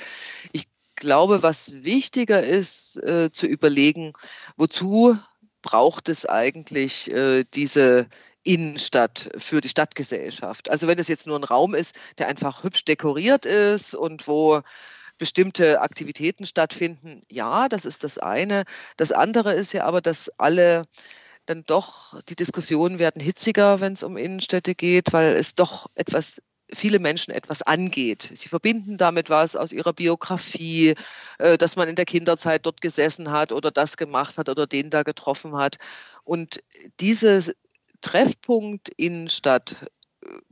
Ich 0.51 0.67
glaube, 0.97 1.41
was 1.41 1.71
wichtiger 1.83 2.43
ist, 2.43 2.97
äh, 2.97 3.31
zu 3.31 3.47
überlegen, 3.47 4.11
wozu 4.57 5.17
braucht 5.61 6.09
es 6.09 6.25
eigentlich 6.25 7.09
äh, 7.11 7.45
diese 7.53 8.07
Innenstadt 8.43 9.29
für 9.37 9.61
die 9.61 9.69
Stadtgesellschaft. 9.69 10.69
Also 10.69 10.87
wenn 10.87 10.99
es 10.99 11.07
jetzt 11.07 11.27
nur 11.27 11.39
ein 11.39 11.45
Raum 11.45 11.75
ist, 11.75 11.95
der 12.17 12.27
einfach 12.27 12.63
hübsch 12.63 12.83
dekoriert 12.83 13.45
ist 13.45 13.95
und 13.95 14.27
wo 14.27 14.61
bestimmte 15.19 15.81
Aktivitäten 15.81 16.47
stattfinden. 16.47 17.21
Ja, 17.29 17.69
das 17.69 17.85
ist 17.85 18.03
das 18.03 18.17
eine. 18.17 18.63
Das 18.97 19.11
andere 19.11 19.53
ist 19.53 19.73
ja 19.73 19.85
aber, 19.85 20.01
dass 20.01 20.29
alle 20.39 20.85
dann 21.45 21.63
doch, 21.65 22.19
die 22.29 22.35
Diskussionen 22.35 22.97
werden 22.97 23.21
hitziger, 23.21 23.79
wenn 23.79 23.93
es 23.93 24.03
um 24.03 24.17
Innenstädte 24.17 24.73
geht, 24.73 25.13
weil 25.13 25.35
es 25.35 25.53
doch 25.53 25.89
etwas 25.95 26.41
viele 26.71 26.99
Menschen 26.99 27.33
etwas 27.33 27.63
angeht. 27.63 28.31
Sie 28.35 28.47
verbinden 28.49 28.97
damit 28.97 29.29
was 29.29 29.55
aus 29.55 29.71
ihrer 29.71 29.93
Biografie, 29.93 30.93
äh, 31.39 31.57
dass 31.57 31.75
man 31.75 31.89
in 31.89 31.95
der 31.95 32.05
Kinderzeit 32.05 32.65
dort 32.65 32.81
gesessen 32.81 33.31
hat 33.31 33.51
oder 33.51 33.71
das 33.71 33.97
gemacht 33.97 34.37
hat 34.37 34.49
oder 34.49 34.67
den 34.67 34.91
da 34.91 35.03
getroffen 35.03 35.55
hat. 35.55 35.77
Und 36.23 36.61
diese 36.99 37.53
Treffpunkt 38.01 38.89
Innenstadt 38.97 39.87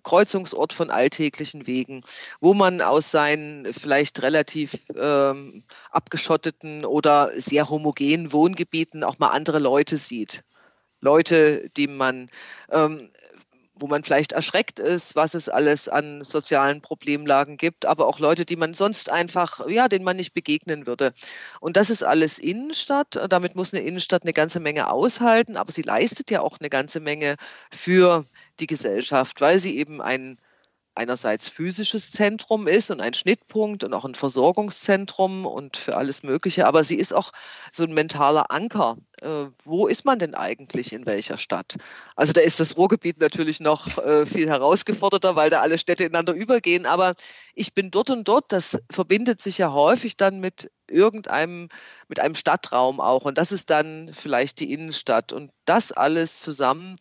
Kreuzungsort 0.04 0.74
von 0.74 0.90
alltäglichen 0.90 1.68
Wegen, 1.68 2.04
wo 2.40 2.54
man 2.54 2.82
aus 2.82 3.12
seinen 3.12 3.72
vielleicht 3.74 4.22
relativ 4.22 4.78
ähm, 4.96 5.64
abgeschotteten 5.92 6.86
oder 6.86 7.32
sehr 7.36 7.70
homogenen 7.70 8.32
Wohngebieten 8.32 9.04
auch 9.04 9.20
mal 9.20 9.30
andere 9.30 9.60
Leute 9.60 9.98
sieht. 9.98 10.44
Leute, 11.00 11.70
die 11.78 11.88
man 11.88 12.30
ähm, 12.72 13.10
wo 13.82 13.88
man 13.88 14.04
vielleicht 14.04 14.32
erschreckt 14.32 14.80
ist, 14.80 15.16
was 15.16 15.34
es 15.34 15.50
alles 15.50 15.90
an 15.90 16.24
sozialen 16.24 16.82
Problemlagen 16.82 17.58
gibt, 17.58 17.86
aber 17.86 18.08
auch 18.08 18.20
Leute, 18.20 18.46
die 18.46 18.56
man 18.56 18.74
sonst 18.74 19.10
einfach, 19.10 19.68
ja, 19.68 19.88
denen 19.88 20.06
man 20.06 20.18
nicht 20.18 20.34
begegnen 20.34 20.88
würde. 20.88 21.14
Und 21.60 21.78
das 21.78 21.90
ist 21.90 22.04
alles 22.04 22.40
Innenstadt. 22.40 23.20
Damit 23.30 23.56
muss 23.56 23.74
eine 23.74 23.84
Innenstadt 23.84 24.24
eine 24.24 24.34
ganze 24.34 24.60
Menge 24.60 24.92
aushalten, 24.92 25.58
aber 25.58 25.72
sie 25.72 25.82
leistet 25.82 26.32
ja 26.32 26.42
auch 26.42 26.60
eine 26.60 26.70
ganze 26.70 27.00
Menge 27.00 27.36
für 27.72 28.26
die 28.26 28.47
Gesellschaft, 28.66 29.40
weil 29.42 29.60
sie 29.60 29.78
eben 29.78 30.02
ein 30.02 30.40
einerseits 30.98 31.48
physisches 31.48 32.12
Zentrum 32.12 32.68
ist 32.68 32.90
und 32.90 33.00
ein 33.02 33.14
Schnittpunkt 33.14 33.84
und 33.84 33.94
auch 33.94 34.04
ein 34.04 34.16
Versorgungszentrum 34.16 35.46
und 35.46 35.78
für 35.78 35.96
alles 35.96 36.24
Mögliche, 36.24 36.66
aber 36.66 36.84
sie 36.84 36.96
ist 36.96 37.14
auch 37.14 37.32
so 37.72 37.84
ein 37.84 37.94
mentaler 37.94 38.52
Anker. 38.52 38.98
Äh, 39.22 39.46
wo 39.64 39.88
ist 39.88 40.06
man 40.06 40.20
denn 40.20 40.34
eigentlich 40.34 40.92
in 40.92 41.06
welcher 41.06 41.38
Stadt? 41.38 41.78
Also 42.16 42.34
da 42.34 42.42
ist 42.42 42.60
das 42.60 42.78
Ruhrgebiet 42.78 43.22
natürlich 43.22 43.60
noch 43.60 43.98
äh, 44.00 44.26
viel 44.26 44.50
herausgeforderter, 44.50 45.36
weil 45.36 45.52
da 45.52 45.62
alle 45.62 45.78
Städte 45.78 46.04
ineinander 46.04 46.34
übergehen, 46.34 46.86
aber 46.86 47.14
ich 47.54 47.74
bin 47.74 47.92
dort 47.92 48.10
und 48.10 48.28
dort, 48.28 48.52
das 48.52 48.80
verbindet 48.92 49.40
sich 49.40 49.60
ja 49.60 49.72
häufig 49.72 50.18
dann 50.18 50.40
mit 50.40 50.72
irgendeinem, 50.90 51.70
mit 52.08 52.20
einem 52.20 52.36
Stadtraum 52.36 53.00
auch 53.00 53.26
und 53.26 53.38
das 53.38 53.52
ist 53.52 53.70
dann 53.70 54.12
vielleicht 54.14 54.60
die 54.60 54.74
Innenstadt 54.74 55.32
und 55.32 55.52
das 55.66 55.92
alles 55.92 56.40
zusammen 56.40 56.98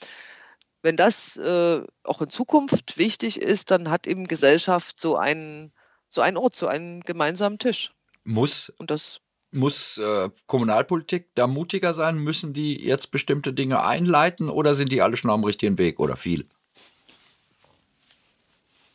wenn 0.83 0.97
das 0.97 1.37
äh, 1.37 1.83
auch 2.05 2.21
in 2.23 2.29
Zukunft 2.29 2.99
wichtig 2.99 3.41
ist, 3.41 3.71
dann 3.71 3.91
hat 3.91 4.07
eben 4.07 4.27
Gesellschaft 4.29 4.99
so 4.99 5.17
einen, 5.17 5.73
so 6.09 6.21
einen 6.21 6.37
Ort, 6.37 6.55
so 6.55 6.67
einen 6.67 7.01
gemeinsamen 7.01 7.59
Tisch. 7.59 7.93
Muss, 8.25 8.73
Und 8.79 8.91
das, 8.91 9.21
muss 9.53 9.99
äh, 9.99 10.31
Kommunalpolitik 10.47 11.29
da 11.35 11.47
mutiger 11.47 11.95
sein? 11.95 12.19
Müssen 12.19 12.53
die 12.53 12.83
jetzt 12.83 13.11
bestimmte 13.11 13.53
Dinge 13.53 13.83
einleiten 13.83 14.49
oder 14.49 14.75
sind 14.75 14.93
die 14.93 15.03
alle 15.03 15.17
schon 15.17 15.31
am 15.31 15.45
richtigen 15.45 15.79
Weg 15.79 15.99
oder 15.99 16.17
viel? 16.17 16.47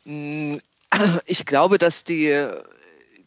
Hm, 0.04 0.60
ich 1.26 1.46
glaube, 1.46 1.78
dass 1.78 2.04
die 2.04 2.28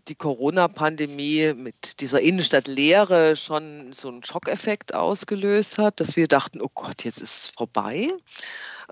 die 0.08 0.16
Corona-Pandemie 0.16 1.54
mit 1.56 2.00
dieser 2.00 2.22
Innenstadtlehre 2.22 3.36
schon 3.36 3.94
so 3.94 4.10
einen 4.10 4.24
Schockeffekt 4.24 4.94
ausgelöst 4.94 5.78
hat, 5.78 6.00
dass 6.00 6.16
wir 6.16 6.28
dachten, 6.28 6.62
oh 6.62 6.70
Gott, 6.74 7.04
jetzt 7.04 7.22
ist 7.22 7.36
es 7.36 7.48
vorbei 7.48 8.10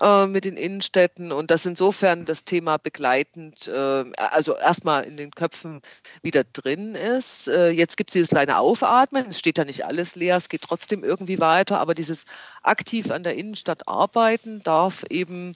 äh, 0.00 0.26
mit 0.26 0.44
den 0.44 0.56
Innenstädten. 0.56 1.32
Und 1.32 1.50
dass 1.50 1.66
insofern 1.66 2.24
das 2.24 2.44
Thema 2.44 2.78
begleitend, 2.78 3.68
äh, 3.68 4.04
also 4.16 4.56
erstmal 4.56 5.04
in 5.04 5.16
den 5.16 5.30
Köpfen 5.30 5.82
wieder 6.22 6.44
drin 6.44 6.94
ist. 6.94 7.48
Äh, 7.48 7.70
jetzt 7.70 7.96
gibt 7.96 8.10
es 8.10 8.14
dieses 8.14 8.28
kleine 8.28 8.58
Aufatmen, 8.58 9.26
es 9.30 9.38
steht 9.38 9.58
da 9.58 9.64
nicht 9.64 9.84
alles 9.86 10.16
leer, 10.16 10.36
es 10.36 10.48
geht 10.48 10.62
trotzdem 10.62 11.04
irgendwie 11.04 11.38
weiter, 11.38 11.80
aber 11.80 11.94
dieses 11.94 12.24
aktiv 12.62 13.10
an 13.10 13.22
der 13.22 13.36
Innenstadt 13.36 13.88
arbeiten 13.88 14.60
darf 14.62 15.04
eben 15.10 15.54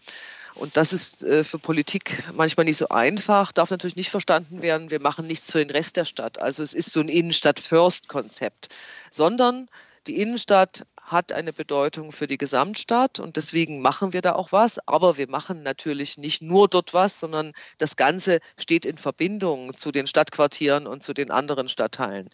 und 0.58 0.76
das 0.76 0.92
ist 0.92 1.24
äh, 1.24 1.44
für 1.44 1.58
Politik 1.58 2.22
manchmal 2.34 2.66
nicht 2.66 2.76
so 2.76 2.88
einfach, 2.88 3.52
darf 3.52 3.70
natürlich 3.70 3.96
nicht 3.96 4.10
verstanden 4.10 4.60
werden, 4.62 4.90
wir 4.90 5.00
machen 5.00 5.26
nichts 5.26 5.50
für 5.50 5.58
den 5.58 5.70
Rest 5.70 5.96
der 5.96 6.04
Stadt. 6.04 6.40
Also 6.40 6.62
es 6.62 6.74
ist 6.74 6.92
so 6.92 7.00
ein 7.00 7.08
Innenstadt-First-Konzept, 7.08 8.68
sondern 9.10 9.68
die 10.06 10.20
Innenstadt 10.20 10.84
hat 11.10 11.32
eine 11.32 11.52
Bedeutung 11.52 12.12
für 12.12 12.26
die 12.26 12.38
Gesamtstadt 12.38 13.18
und 13.18 13.36
deswegen 13.36 13.80
machen 13.80 14.12
wir 14.12 14.20
da 14.20 14.34
auch 14.34 14.52
was. 14.52 14.78
Aber 14.86 15.16
wir 15.16 15.28
machen 15.28 15.62
natürlich 15.62 16.18
nicht 16.18 16.42
nur 16.42 16.68
dort 16.68 16.92
was, 16.92 17.18
sondern 17.20 17.52
das 17.78 17.96
Ganze 17.96 18.40
steht 18.58 18.84
in 18.84 18.98
Verbindung 18.98 19.76
zu 19.76 19.90
den 19.92 20.06
Stadtquartieren 20.06 20.86
und 20.86 21.02
zu 21.02 21.14
den 21.14 21.30
anderen 21.30 21.68
Stadtteilen. 21.68 22.30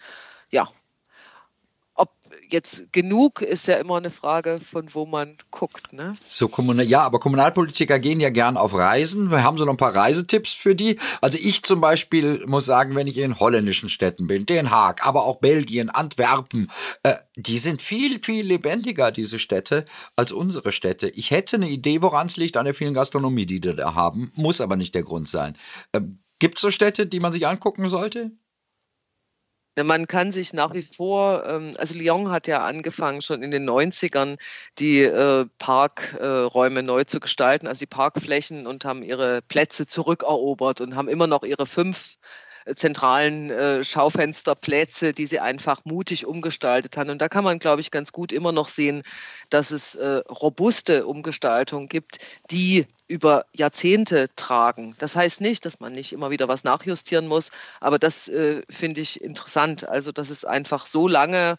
Ja, 0.50 0.70
jetzt 2.50 2.92
genug 2.92 3.40
ist 3.40 3.66
ja 3.66 3.76
immer 3.76 3.96
eine 3.96 4.10
Frage, 4.10 4.60
von 4.60 4.92
wo 4.92 5.06
man 5.06 5.36
guckt. 5.50 5.92
Ne? 5.92 6.16
So 6.28 6.48
Kommunal 6.48 6.86
ja, 6.86 7.02
aber 7.02 7.18
Kommunalpolitiker 7.20 7.98
gehen 7.98 8.20
ja 8.20 8.30
gern 8.30 8.56
auf 8.56 8.74
Reisen. 8.74 9.30
Wir 9.30 9.42
haben 9.42 9.58
so 9.58 9.64
noch 9.64 9.74
ein 9.74 9.78
paar 9.78 9.94
Reisetipps 9.94 10.52
für 10.52 10.74
die. 10.74 10.98
Also 11.20 11.38
ich 11.40 11.62
zum 11.62 11.80
Beispiel 11.80 12.44
muss 12.46 12.64
sagen, 12.64 12.94
wenn 12.94 13.06
ich 13.06 13.18
in 13.18 13.38
holländischen 13.38 13.88
Städten 13.88 14.26
bin, 14.26 14.46
Den 14.46 14.70
Haag, 14.70 15.06
aber 15.06 15.24
auch 15.24 15.36
Belgien, 15.36 15.90
Antwerpen, 15.90 16.70
äh, 17.02 17.14
die 17.36 17.58
sind 17.58 17.82
viel, 17.82 18.20
viel 18.20 18.46
lebendiger, 18.46 19.10
diese 19.10 19.38
Städte, 19.38 19.84
als 20.16 20.32
unsere 20.32 20.72
Städte. 20.72 21.08
Ich 21.08 21.30
hätte 21.30 21.56
eine 21.56 21.68
Idee, 21.68 22.02
woran 22.02 22.26
es 22.26 22.36
liegt, 22.36 22.56
an 22.56 22.64
der 22.64 22.74
vielen 22.74 22.94
Gastronomie, 22.94 23.46
die 23.46 23.60
die 23.60 23.74
da 23.74 23.94
haben. 23.94 24.32
Muss 24.34 24.60
aber 24.60 24.76
nicht 24.76 24.94
der 24.94 25.02
Grund 25.02 25.28
sein. 25.28 25.56
Äh, 25.92 26.02
Gibt 26.38 26.58
es 26.58 26.62
so 26.62 26.70
Städte, 26.70 27.06
die 27.06 27.20
man 27.20 27.32
sich 27.32 27.46
angucken 27.46 27.88
sollte? 27.88 28.32
Man 29.82 30.06
kann 30.06 30.30
sich 30.30 30.52
nach 30.52 30.72
wie 30.72 30.82
vor, 30.82 31.44
ähm, 31.48 31.72
also 31.78 31.94
Lyon 31.96 32.30
hat 32.30 32.46
ja 32.46 32.64
angefangen, 32.64 33.22
schon 33.22 33.42
in 33.42 33.50
den 33.50 33.68
90ern 33.68 34.36
die 34.78 35.02
äh, 35.02 35.46
Parkräume 35.58 36.82
neu 36.84 37.02
zu 37.04 37.18
gestalten, 37.18 37.66
also 37.66 37.80
die 37.80 37.86
Parkflächen 37.86 38.66
und 38.68 38.84
haben 38.84 39.02
ihre 39.02 39.42
Plätze 39.42 39.88
zurückerobert 39.88 40.80
und 40.80 40.94
haben 40.94 41.08
immer 41.08 41.26
noch 41.26 41.42
ihre 41.42 41.66
fünf 41.66 42.18
zentralen 42.74 43.50
äh, 43.50 43.84
Schaufensterplätze, 43.84 45.12
die 45.12 45.26
sie 45.26 45.40
einfach 45.40 45.84
mutig 45.84 46.26
umgestaltet 46.26 46.96
haben. 46.96 47.10
Und 47.10 47.20
da 47.20 47.28
kann 47.28 47.44
man, 47.44 47.58
glaube 47.58 47.80
ich, 47.80 47.90
ganz 47.90 48.12
gut 48.12 48.32
immer 48.32 48.52
noch 48.52 48.68
sehen, 48.68 49.02
dass 49.50 49.70
es 49.70 49.94
äh, 49.94 50.22
robuste 50.28 51.06
Umgestaltungen 51.06 51.88
gibt, 51.88 52.18
die 52.50 52.86
über 53.06 53.44
Jahrzehnte 53.54 54.28
tragen. 54.36 54.94
Das 54.98 55.14
heißt 55.14 55.40
nicht, 55.40 55.66
dass 55.66 55.80
man 55.80 55.94
nicht 55.94 56.12
immer 56.12 56.30
wieder 56.30 56.48
was 56.48 56.64
nachjustieren 56.64 57.26
muss, 57.26 57.50
aber 57.80 57.98
das 57.98 58.28
äh, 58.28 58.62
finde 58.70 59.02
ich 59.02 59.20
interessant. 59.20 59.86
Also, 59.86 60.12
dass 60.12 60.30
es 60.30 60.44
einfach 60.44 60.86
so 60.86 61.06
lange 61.06 61.58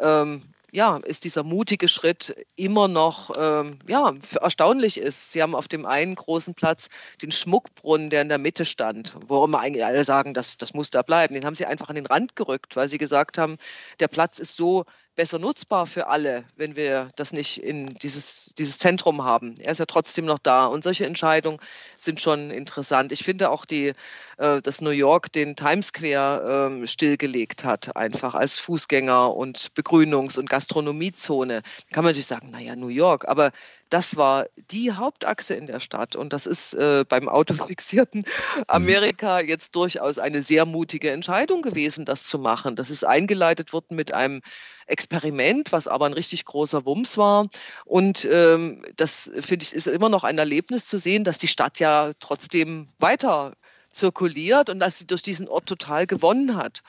ähm, 0.00 0.42
ja, 0.76 0.98
ist 0.98 1.24
dieser 1.24 1.42
mutige 1.42 1.88
Schritt 1.88 2.36
immer 2.54 2.86
noch 2.86 3.30
ähm, 3.34 3.78
ja, 3.88 4.12
erstaunlich 4.42 4.98
ist. 4.98 5.32
Sie 5.32 5.40
haben 5.42 5.54
auf 5.54 5.68
dem 5.68 5.86
einen 5.86 6.14
großen 6.14 6.52
Platz 6.52 6.90
den 7.22 7.32
Schmuckbrunnen, 7.32 8.10
der 8.10 8.20
in 8.20 8.28
der 8.28 8.36
Mitte 8.36 8.66
stand, 8.66 9.16
worum 9.26 9.54
eigentlich 9.54 9.86
alle 9.86 10.04
sagen, 10.04 10.34
das, 10.34 10.58
das 10.58 10.74
muss 10.74 10.90
da 10.90 11.00
bleiben. 11.00 11.32
Den 11.32 11.46
haben 11.46 11.54
sie 11.54 11.64
einfach 11.64 11.88
an 11.88 11.96
den 11.96 12.04
Rand 12.04 12.36
gerückt, 12.36 12.76
weil 12.76 12.88
sie 12.88 12.98
gesagt 12.98 13.38
haben, 13.38 13.56
der 14.00 14.08
Platz 14.08 14.38
ist 14.38 14.54
so 14.54 14.84
besser 15.16 15.38
nutzbar 15.38 15.86
für 15.86 16.06
alle, 16.06 16.44
wenn 16.56 16.76
wir 16.76 17.08
das 17.16 17.32
nicht 17.32 17.62
in 17.62 17.86
dieses, 17.86 18.54
dieses 18.56 18.78
Zentrum 18.78 19.24
haben. 19.24 19.54
Er 19.58 19.72
ist 19.72 19.78
ja 19.78 19.86
trotzdem 19.86 20.26
noch 20.26 20.38
da. 20.38 20.66
Und 20.66 20.84
solche 20.84 21.06
Entscheidungen 21.06 21.58
sind 21.96 22.20
schon 22.20 22.50
interessant. 22.50 23.12
Ich 23.12 23.24
finde 23.24 23.50
auch, 23.50 23.64
die, 23.64 23.92
äh, 24.36 24.60
dass 24.60 24.82
New 24.82 24.90
York 24.90 25.32
den 25.32 25.56
Times 25.56 25.88
Square 25.88 26.80
äh, 26.82 26.86
stillgelegt 26.86 27.64
hat, 27.64 27.96
einfach 27.96 28.34
als 28.34 28.60
Fußgänger- 28.60 29.34
und 29.34 29.72
Begrünungs- 29.74 30.38
und 30.38 30.50
Gastronomiezone. 30.50 31.62
Kann 31.90 32.04
man 32.04 32.10
natürlich 32.10 32.26
sagen, 32.26 32.50
naja, 32.50 32.76
New 32.76 32.88
York, 32.88 33.26
aber 33.26 33.50
das 33.90 34.16
war 34.16 34.46
die 34.70 34.92
Hauptachse 34.92 35.54
in 35.54 35.66
der 35.66 35.80
Stadt. 35.80 36.16
Und 36.16 36.32
das 36.32 36.46
ist 36.46 36.74
äh, 36.74 37.04
beim 37.08 37.28
autofixierten 37.28 38.20
mhm. 38.56 38.62
Amerika 38.66 39.40
jetzt 39.40 39.74
durchaus 39.76 40.18
eine 40.18 40.42
sehr 40.42 40.66
mutige 40.66 41.10
Entscheidung 41.10 41.62
gewesen, 41.62 42.04
das 42.04 42.24
zu 42.24 42.38
machen. 42.38 42.76
Das 42.76 42.90
ist 42.90 43.04
eingeleitet 43.04 43.72
worden 43.72 43.96
mit 43.96 44.12
einem 44.12 44.42
Experiment, 44.86 45.72
was 45.72 45.88
aber 45.88 46.06
ein 46.06 46.12
richtig 46.12 46.44
großer 46.44 46.84
Wumms 46.84 47.18
war. 47.18 47.48
Und 47.84 48.26
ähm, 48.30 48.84
das 48.96 49.30
finde 49.40 49.64
ich 49.64 49.74
ist 49.74 49.86
immer 49.86 50.08
noch 50.08 50.24
ein 50.24 50.38
Erlebnis 50.38 50.86
zu 50.86 50.98
sehen, 50.98 51.24
dass 51.24 51.38
die 51.38 51.48
Stadt 51.48 51.78
ja 51.78 52.12
trotzdem 52.20 52.88
weiter 52.98 53.52
zirkuliert 53.90 54.68
und 54.68 54.78
dass 54.78 54.98
sie 54.98 55.06
durch 55.06 55.22
diesen 55.22 55.48
Ort 55.48 55.66
total 55.66 56.06
gewonnen 56.06 56.56
hat. 56.56 56.82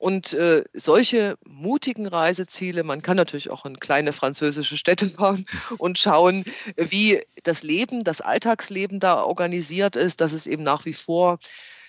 Und 0.00 0.32
äh, 0.32 0.64
solche 0.72 1.36
mutigen 1.46 2.06
Reiseziele, 2.06 2.84
man 2.84 3.02
kann 3.02 3.18
natürlich 3.18 3.50
auch 3.50 3.66
in 3.66 3.78
kleine 3.78 4.14
französische 4.14 4.78
Städte 4.78 5.08
fahren 5.10 5.44
und 5.76 5.98
schauen, 5.98 6.44
wie 6.76 7.20
das 7.42 7.62
Leben, 7.62 8.02
das 8.02 8.22
Alltagsleben 8.22 8.98
da 8.98 9.22
organisiert 9.22 9.96
ist, 9.96 10.22
dass 10.22 10.32
es 10.32 10.46
eben 10.46 10.62
nach 10.62 10.86
wie 10.86 10.94
vor 10.94 11.38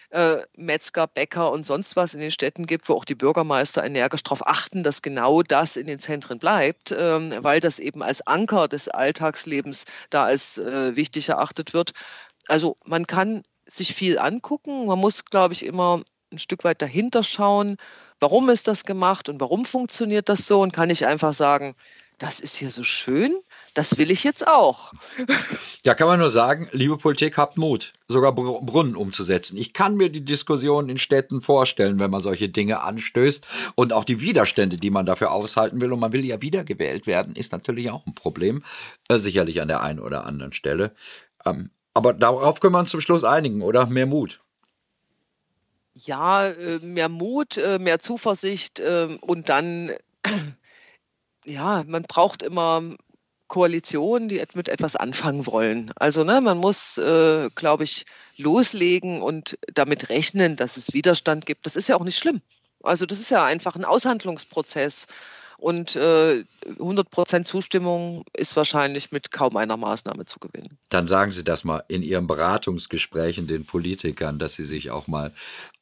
äh, 0.10 0.40
Metzger, 0.58 1.08
Bäcker 1.08 1.54
und 1.54 1.66
sonst 1.66 1.96
was 1.96 2.14
in 2.14 2.20
den 2.20 2.32
Städten 2.32 2.66
gibt, 2.66 2.90
wo 2.90 2.96
auch 2.96 3.06
die 3.06 3.16
Bürgermeister 3.16 3.86
energisch 3.86 4.24
darauf 4.24 4.46
achten, 4.46 4.84
dass 4.84 5.02
genau 5.02 5.42
das 5.42 5.78
in 5.78 5.88
den 5.88 6.00
Zentren 6.00 6.38
bleibt, 6.38 6.92
ähm, 6.92 7.34
weil 7.40 7.62
das 7.62 7.80
eben 7.80 8.04
als 8.04 8.28
Anker 8.28 8.68
des 8.68 8.90
Alltagslebens 8.90 9.86
da 10.10 10.26
als 10.26 10.58
äh, 10.58 10.98
wichtig 10.98 11.30
erachtet 11.30 11.74
wird. 11.74 11.94
Also 12.48 12.76
man 12.84 13.08
kann 13.08 13.44
sich 13.66 13.96
viel 13.96 14.20
angucken. 14.20 14.86
Man 14.86 15.00
muss, 15.00 15.24
glaube 15.24 15.54
ich, 15.54 15.66
immer 15.66 16.04
ein 16.32 16.40
Stück 16.40 16.64
weit 16.64 16.82
dahinter 16.82 17.24
schauen, 17.24 17.78
warum 18.20 18.50
ist 18.50 18.68
das 18.68 18.86
gemacht 18.86 19.30
und 19.30 19.40
warum 19.42 19.66
funktioniert 19.66 20.30
das 20.30 20.48
so 20.48 20.62
und 20.62 20.74
kann 20.74 20.90
ich 20.90 21.06
einfach 21.06 21.34
sagen, 21.34 21.76
das 22.22 22.40
ist 22.40 22.56
hier 22.56 22.70
so 22.70 22.84
schön, 22.84 23.34
das 23.74 23.98
will 23.98 24.12
ich 24.12 24.24
jetzt 24.24 24.48
auch. 24.48 24.94
Ja, 25.84 25.96
kann 25.96 26.08
man 26.08 26.20
nur 26.20 26.30
sagen, 26.30 26.70
liebe 26.74 26.96
Politik, 26.96 27.38
habt 27.38 27.58
Mut, 27.58 27.94
sogar 28.08 28.34
Brunnen 28.36 28.96
umzusetzen. 28.96 29.58
Ich 29.58 29.74
kann 29.74 29.96
mir 29.96 30.10
die 30.10 30.24
Diskussion 30.24 30.90
in 30.90 31.00
Städten 31.00 31.42
vorstellen, 31.42 31.98
wenn 31.98 32.12
man 32.12 32.22
solche 32.22 32.50
Dinge 32.50 32.82
anstößt 32.82 33.48
und 33.74 33.92
auch 33.92 34.04
die 34.04 34.22
Widerstände, 34.22 34.76
die 34.76 34.92
man 34.92 35.08
dafür 35.08 35.32
aushalten 35.32 35.82
will. 35.82 35.92
Und 35.92 36.00
man 36.00 36.14
will 36.14 36.24
ja 36.24 36.40
wiedergewählt 36.40 37.08
werden, 37.08 37.36
ist 37.36 37.52
natürlich 37.52 37.90
auch 37.90 38.06
ein 38.06 38.14
Problem, 38.14 38.64
äh, 39.10 39.18
sicherlich 39.18 39.60
an 39.60 39.70
der 39.70 39.82
einen 39.82 40.00
oder 40.00 40.24
anderen 40.28 40.54
Stelle. 40.54 40.94
Ähm, 41.48 41.72
aber 41.96 42.14
darauf 42.14 42.60
können 42.60 42.76
wir 42.76 42.80
uns 42.80 42.92
zum 42.92 43.02
Schluss 43.02 43.24
einigen, 43.24 43.64
oder? 43.64 43.88
Mehr 43.88 44.06
Mut. 44.06 44.40
Ja, 46.06 46.48
äh, 46.48 46.80
mehr 46.80 47.10
Mut, 47.10 47.58
äh, 47.58 47.80
mehr 47.80 48.00
Zuversicht 48.00 48.80
ähm, 48.80 49.18
und 49.22 49.50
dann, 49.50 49.92
ja, 51.46 51.84
man 51.86 52.04
braucht 52.04 52.44
immer 52.44 52.82
Koalitionen, 53.48 54.30
die 54.30 54.42
mit 54.54 54.70
etwas 54.70 54.96
anfangen 54.96 55.46
wollen. 55.46 55.92
Also 55.98 56.24
ne, 56.24 56.40
man 56.40 56.58
muss, 56.58 56.98
äh, 56.98 57.50
glaube 57.54 57.84
ich, 57.84 58.06
loslegen 58.38 59.22
und 59.22 59.58
damit 59.74 60.10
rechnen, 60.10 60.56
dass 60.56 60.78
es 60.78 60.94
Widerstand 60.94 61.46
gibt. 61.46 61.66
Das 61.66 61.76
ist 61.76 61.90
ja 61.90 61.98
auch 61.98 62.06
nicht 62.06 62.18
schlimm. 62.18 62.42
Also 62.82 63.06
das 63.06 63.20
ist 63.20 63.30
ja 63.30 63.44
einfach 63.44 63.76
ein 63.76 63.84
Aushandlungsprozess. 63.86 65.08
Und 65.62 65.96
äh, 65.96 66.44
100% 66.80 67.44
Zustimmung 67.44 68.24
ist 68.36 68.56
wahrscheinlich 68.56 69.12
mit 69.12 69.30
kaum 69.30 69.58
einer 69.58 69.78
Maßnahme 69.78 70.26
zu 70.26 70.40
gewinnen. 70.40 70.80
Dann 70.90 71.06
sagen 71.06 71.32
Sie 71.32 71.44
das 71.44 71.64
mal 71.64 71.84
in 71.88 72.02
Ihren 72.02 72.26
Beratungsgesprächen 72.26 73.46
den 73.46 73.68
Politikern, 73.68 74.40
dass 74.40 74.56
sie 74.56 74.64
sich 74.64 74.90
auch 74.90 75.06
mal, 75.06 75.32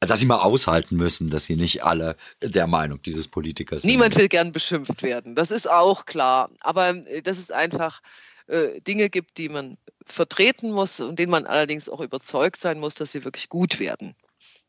dass 0.00 0.20
sie 0.20 0.26
mal 0.26 0.40
aushalten 0.40 0.96
müssen, 0.96 1.30
dass 1.30 1.46
sie 1.46 1.56
nicht 1.56 1.82
alle 1.82 2.16
der 2.42 2.66
Meinung 2.66 3.00
dieses 3.00 3.26
Politikers 3.26 3.80
sind. 3.80 3.90
Niemand 3.90 4.16
will 4.16 4.28
gern 4.28 4.52
beschimpft 4.52 5.02
werden. 5.02 5.34
Das 5.34 5.50
ist 5.50 5.70
auch 5.70 6.04
klar. 6.04 6.50
Aber 6.60 6.90
äh, 7.06 7.22
dass 7.22 7.38
es 7.38 7.50
einfach 7.50 8.02
äh, 8.48 8.82
Dinge 8.82 9.08
gibt, 9.08 9.38
die 9.38 9.48
man 9.48 9.78
vertreten 10.04 10.72
muss 10.72 11.00
und 11.00 11.18
denen 11.18 11.30
man 11.30 11.46
allerdings 11.46 11.88
auch 11.88 12.00
überzeugt 12.00 12.60
sein 12.60 12.80
muss, 12.80 12.96
dass 12.96 13.12
sie 13.12 13.24
wirklich 13.24 13.48
gut 13.48 13.80
werden. 13.80 14.14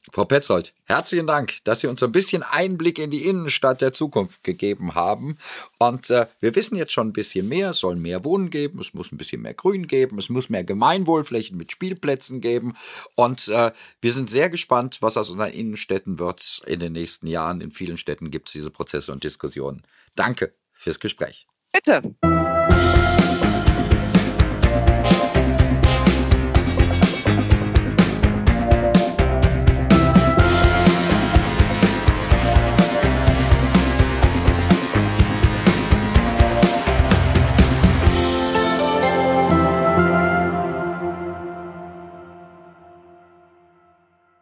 Frau 0.09 0.25
Petzold, 0.25 0.73
herzlichen 0.85 1.27
Dank, 1.27 1.63
dass 1.63 1.81
Sie 1.81 1.87
uns 1.87 1.99
so 1.99 2.07
ein 2.07 2.11
bisschen 2.11 2.41
Einblick 2.41 2.97
in 2.97 3.11
die 3.11 3.27
Innenstadt 3.27 3.81
der 3.81 3.93
Zukunft 3.93 4.43
gegeben 4.43 4.95
haben. 4.95 5.37
Und 5.77 6.09
äh, 6.09 6.25
wir 6.39 6.55
wissen 6.55 6.75
jetzt 6.75 6.91
schon 6.91 7.09
ein 7.09 7.13
bisschen 7.13 7.47
mehr. 7.47 7.69
Es 7.69 7.77
soll 7.77 7.95
mehr 7.95 8.25
Wohnen 8.25 8.49
geben, 8.49 8.79
es 8.79 8.95
muss 8.95 9.11
ein 9.11 9.17
bisschen 9.17 9.43
mehr 9.43 9.53
Grün 9.53 9.85
geben, 9.85 10.17
es 10.17 10.29
muss 10.29 10.49
mehr 10.49 10.63
Gemeinwohlflächen 10.63 11.55
mit 11.55 11.71
Spielplätzen 11.71 12.41
geben. 12.41 12.73
Und 13.15 13.47
äh, 13.47 13.71
wir 14.01 14.13
sind 14.13 14.29
sehr 14.29 14.49
gespannt, 14.49 14.97
was 15.01 15.17
aus 15.17 15.29
unseren 15.29 15.51
Innenstädten 15.51 16.17
wird 16.17 16.63
in 16.65 16.79
den 16.79 16.93
nächsten 16.93 17.27
Jahren. 17.27 17.61
In 17.61 17.69
vielen 17.69 17.97
Städten 17.97 18.31
gibt 18.31 18.49
es 18.49 18.53
diese 18.53 18.71
Prozesse 18.71 19.11
und 19.11 19.23
Diskussionen. 19.23 19.83
Danke 20.15 20.55
fürs 20.73 20.99
Gespräch. 20.99 21.47
Bitte. 21.71 22.15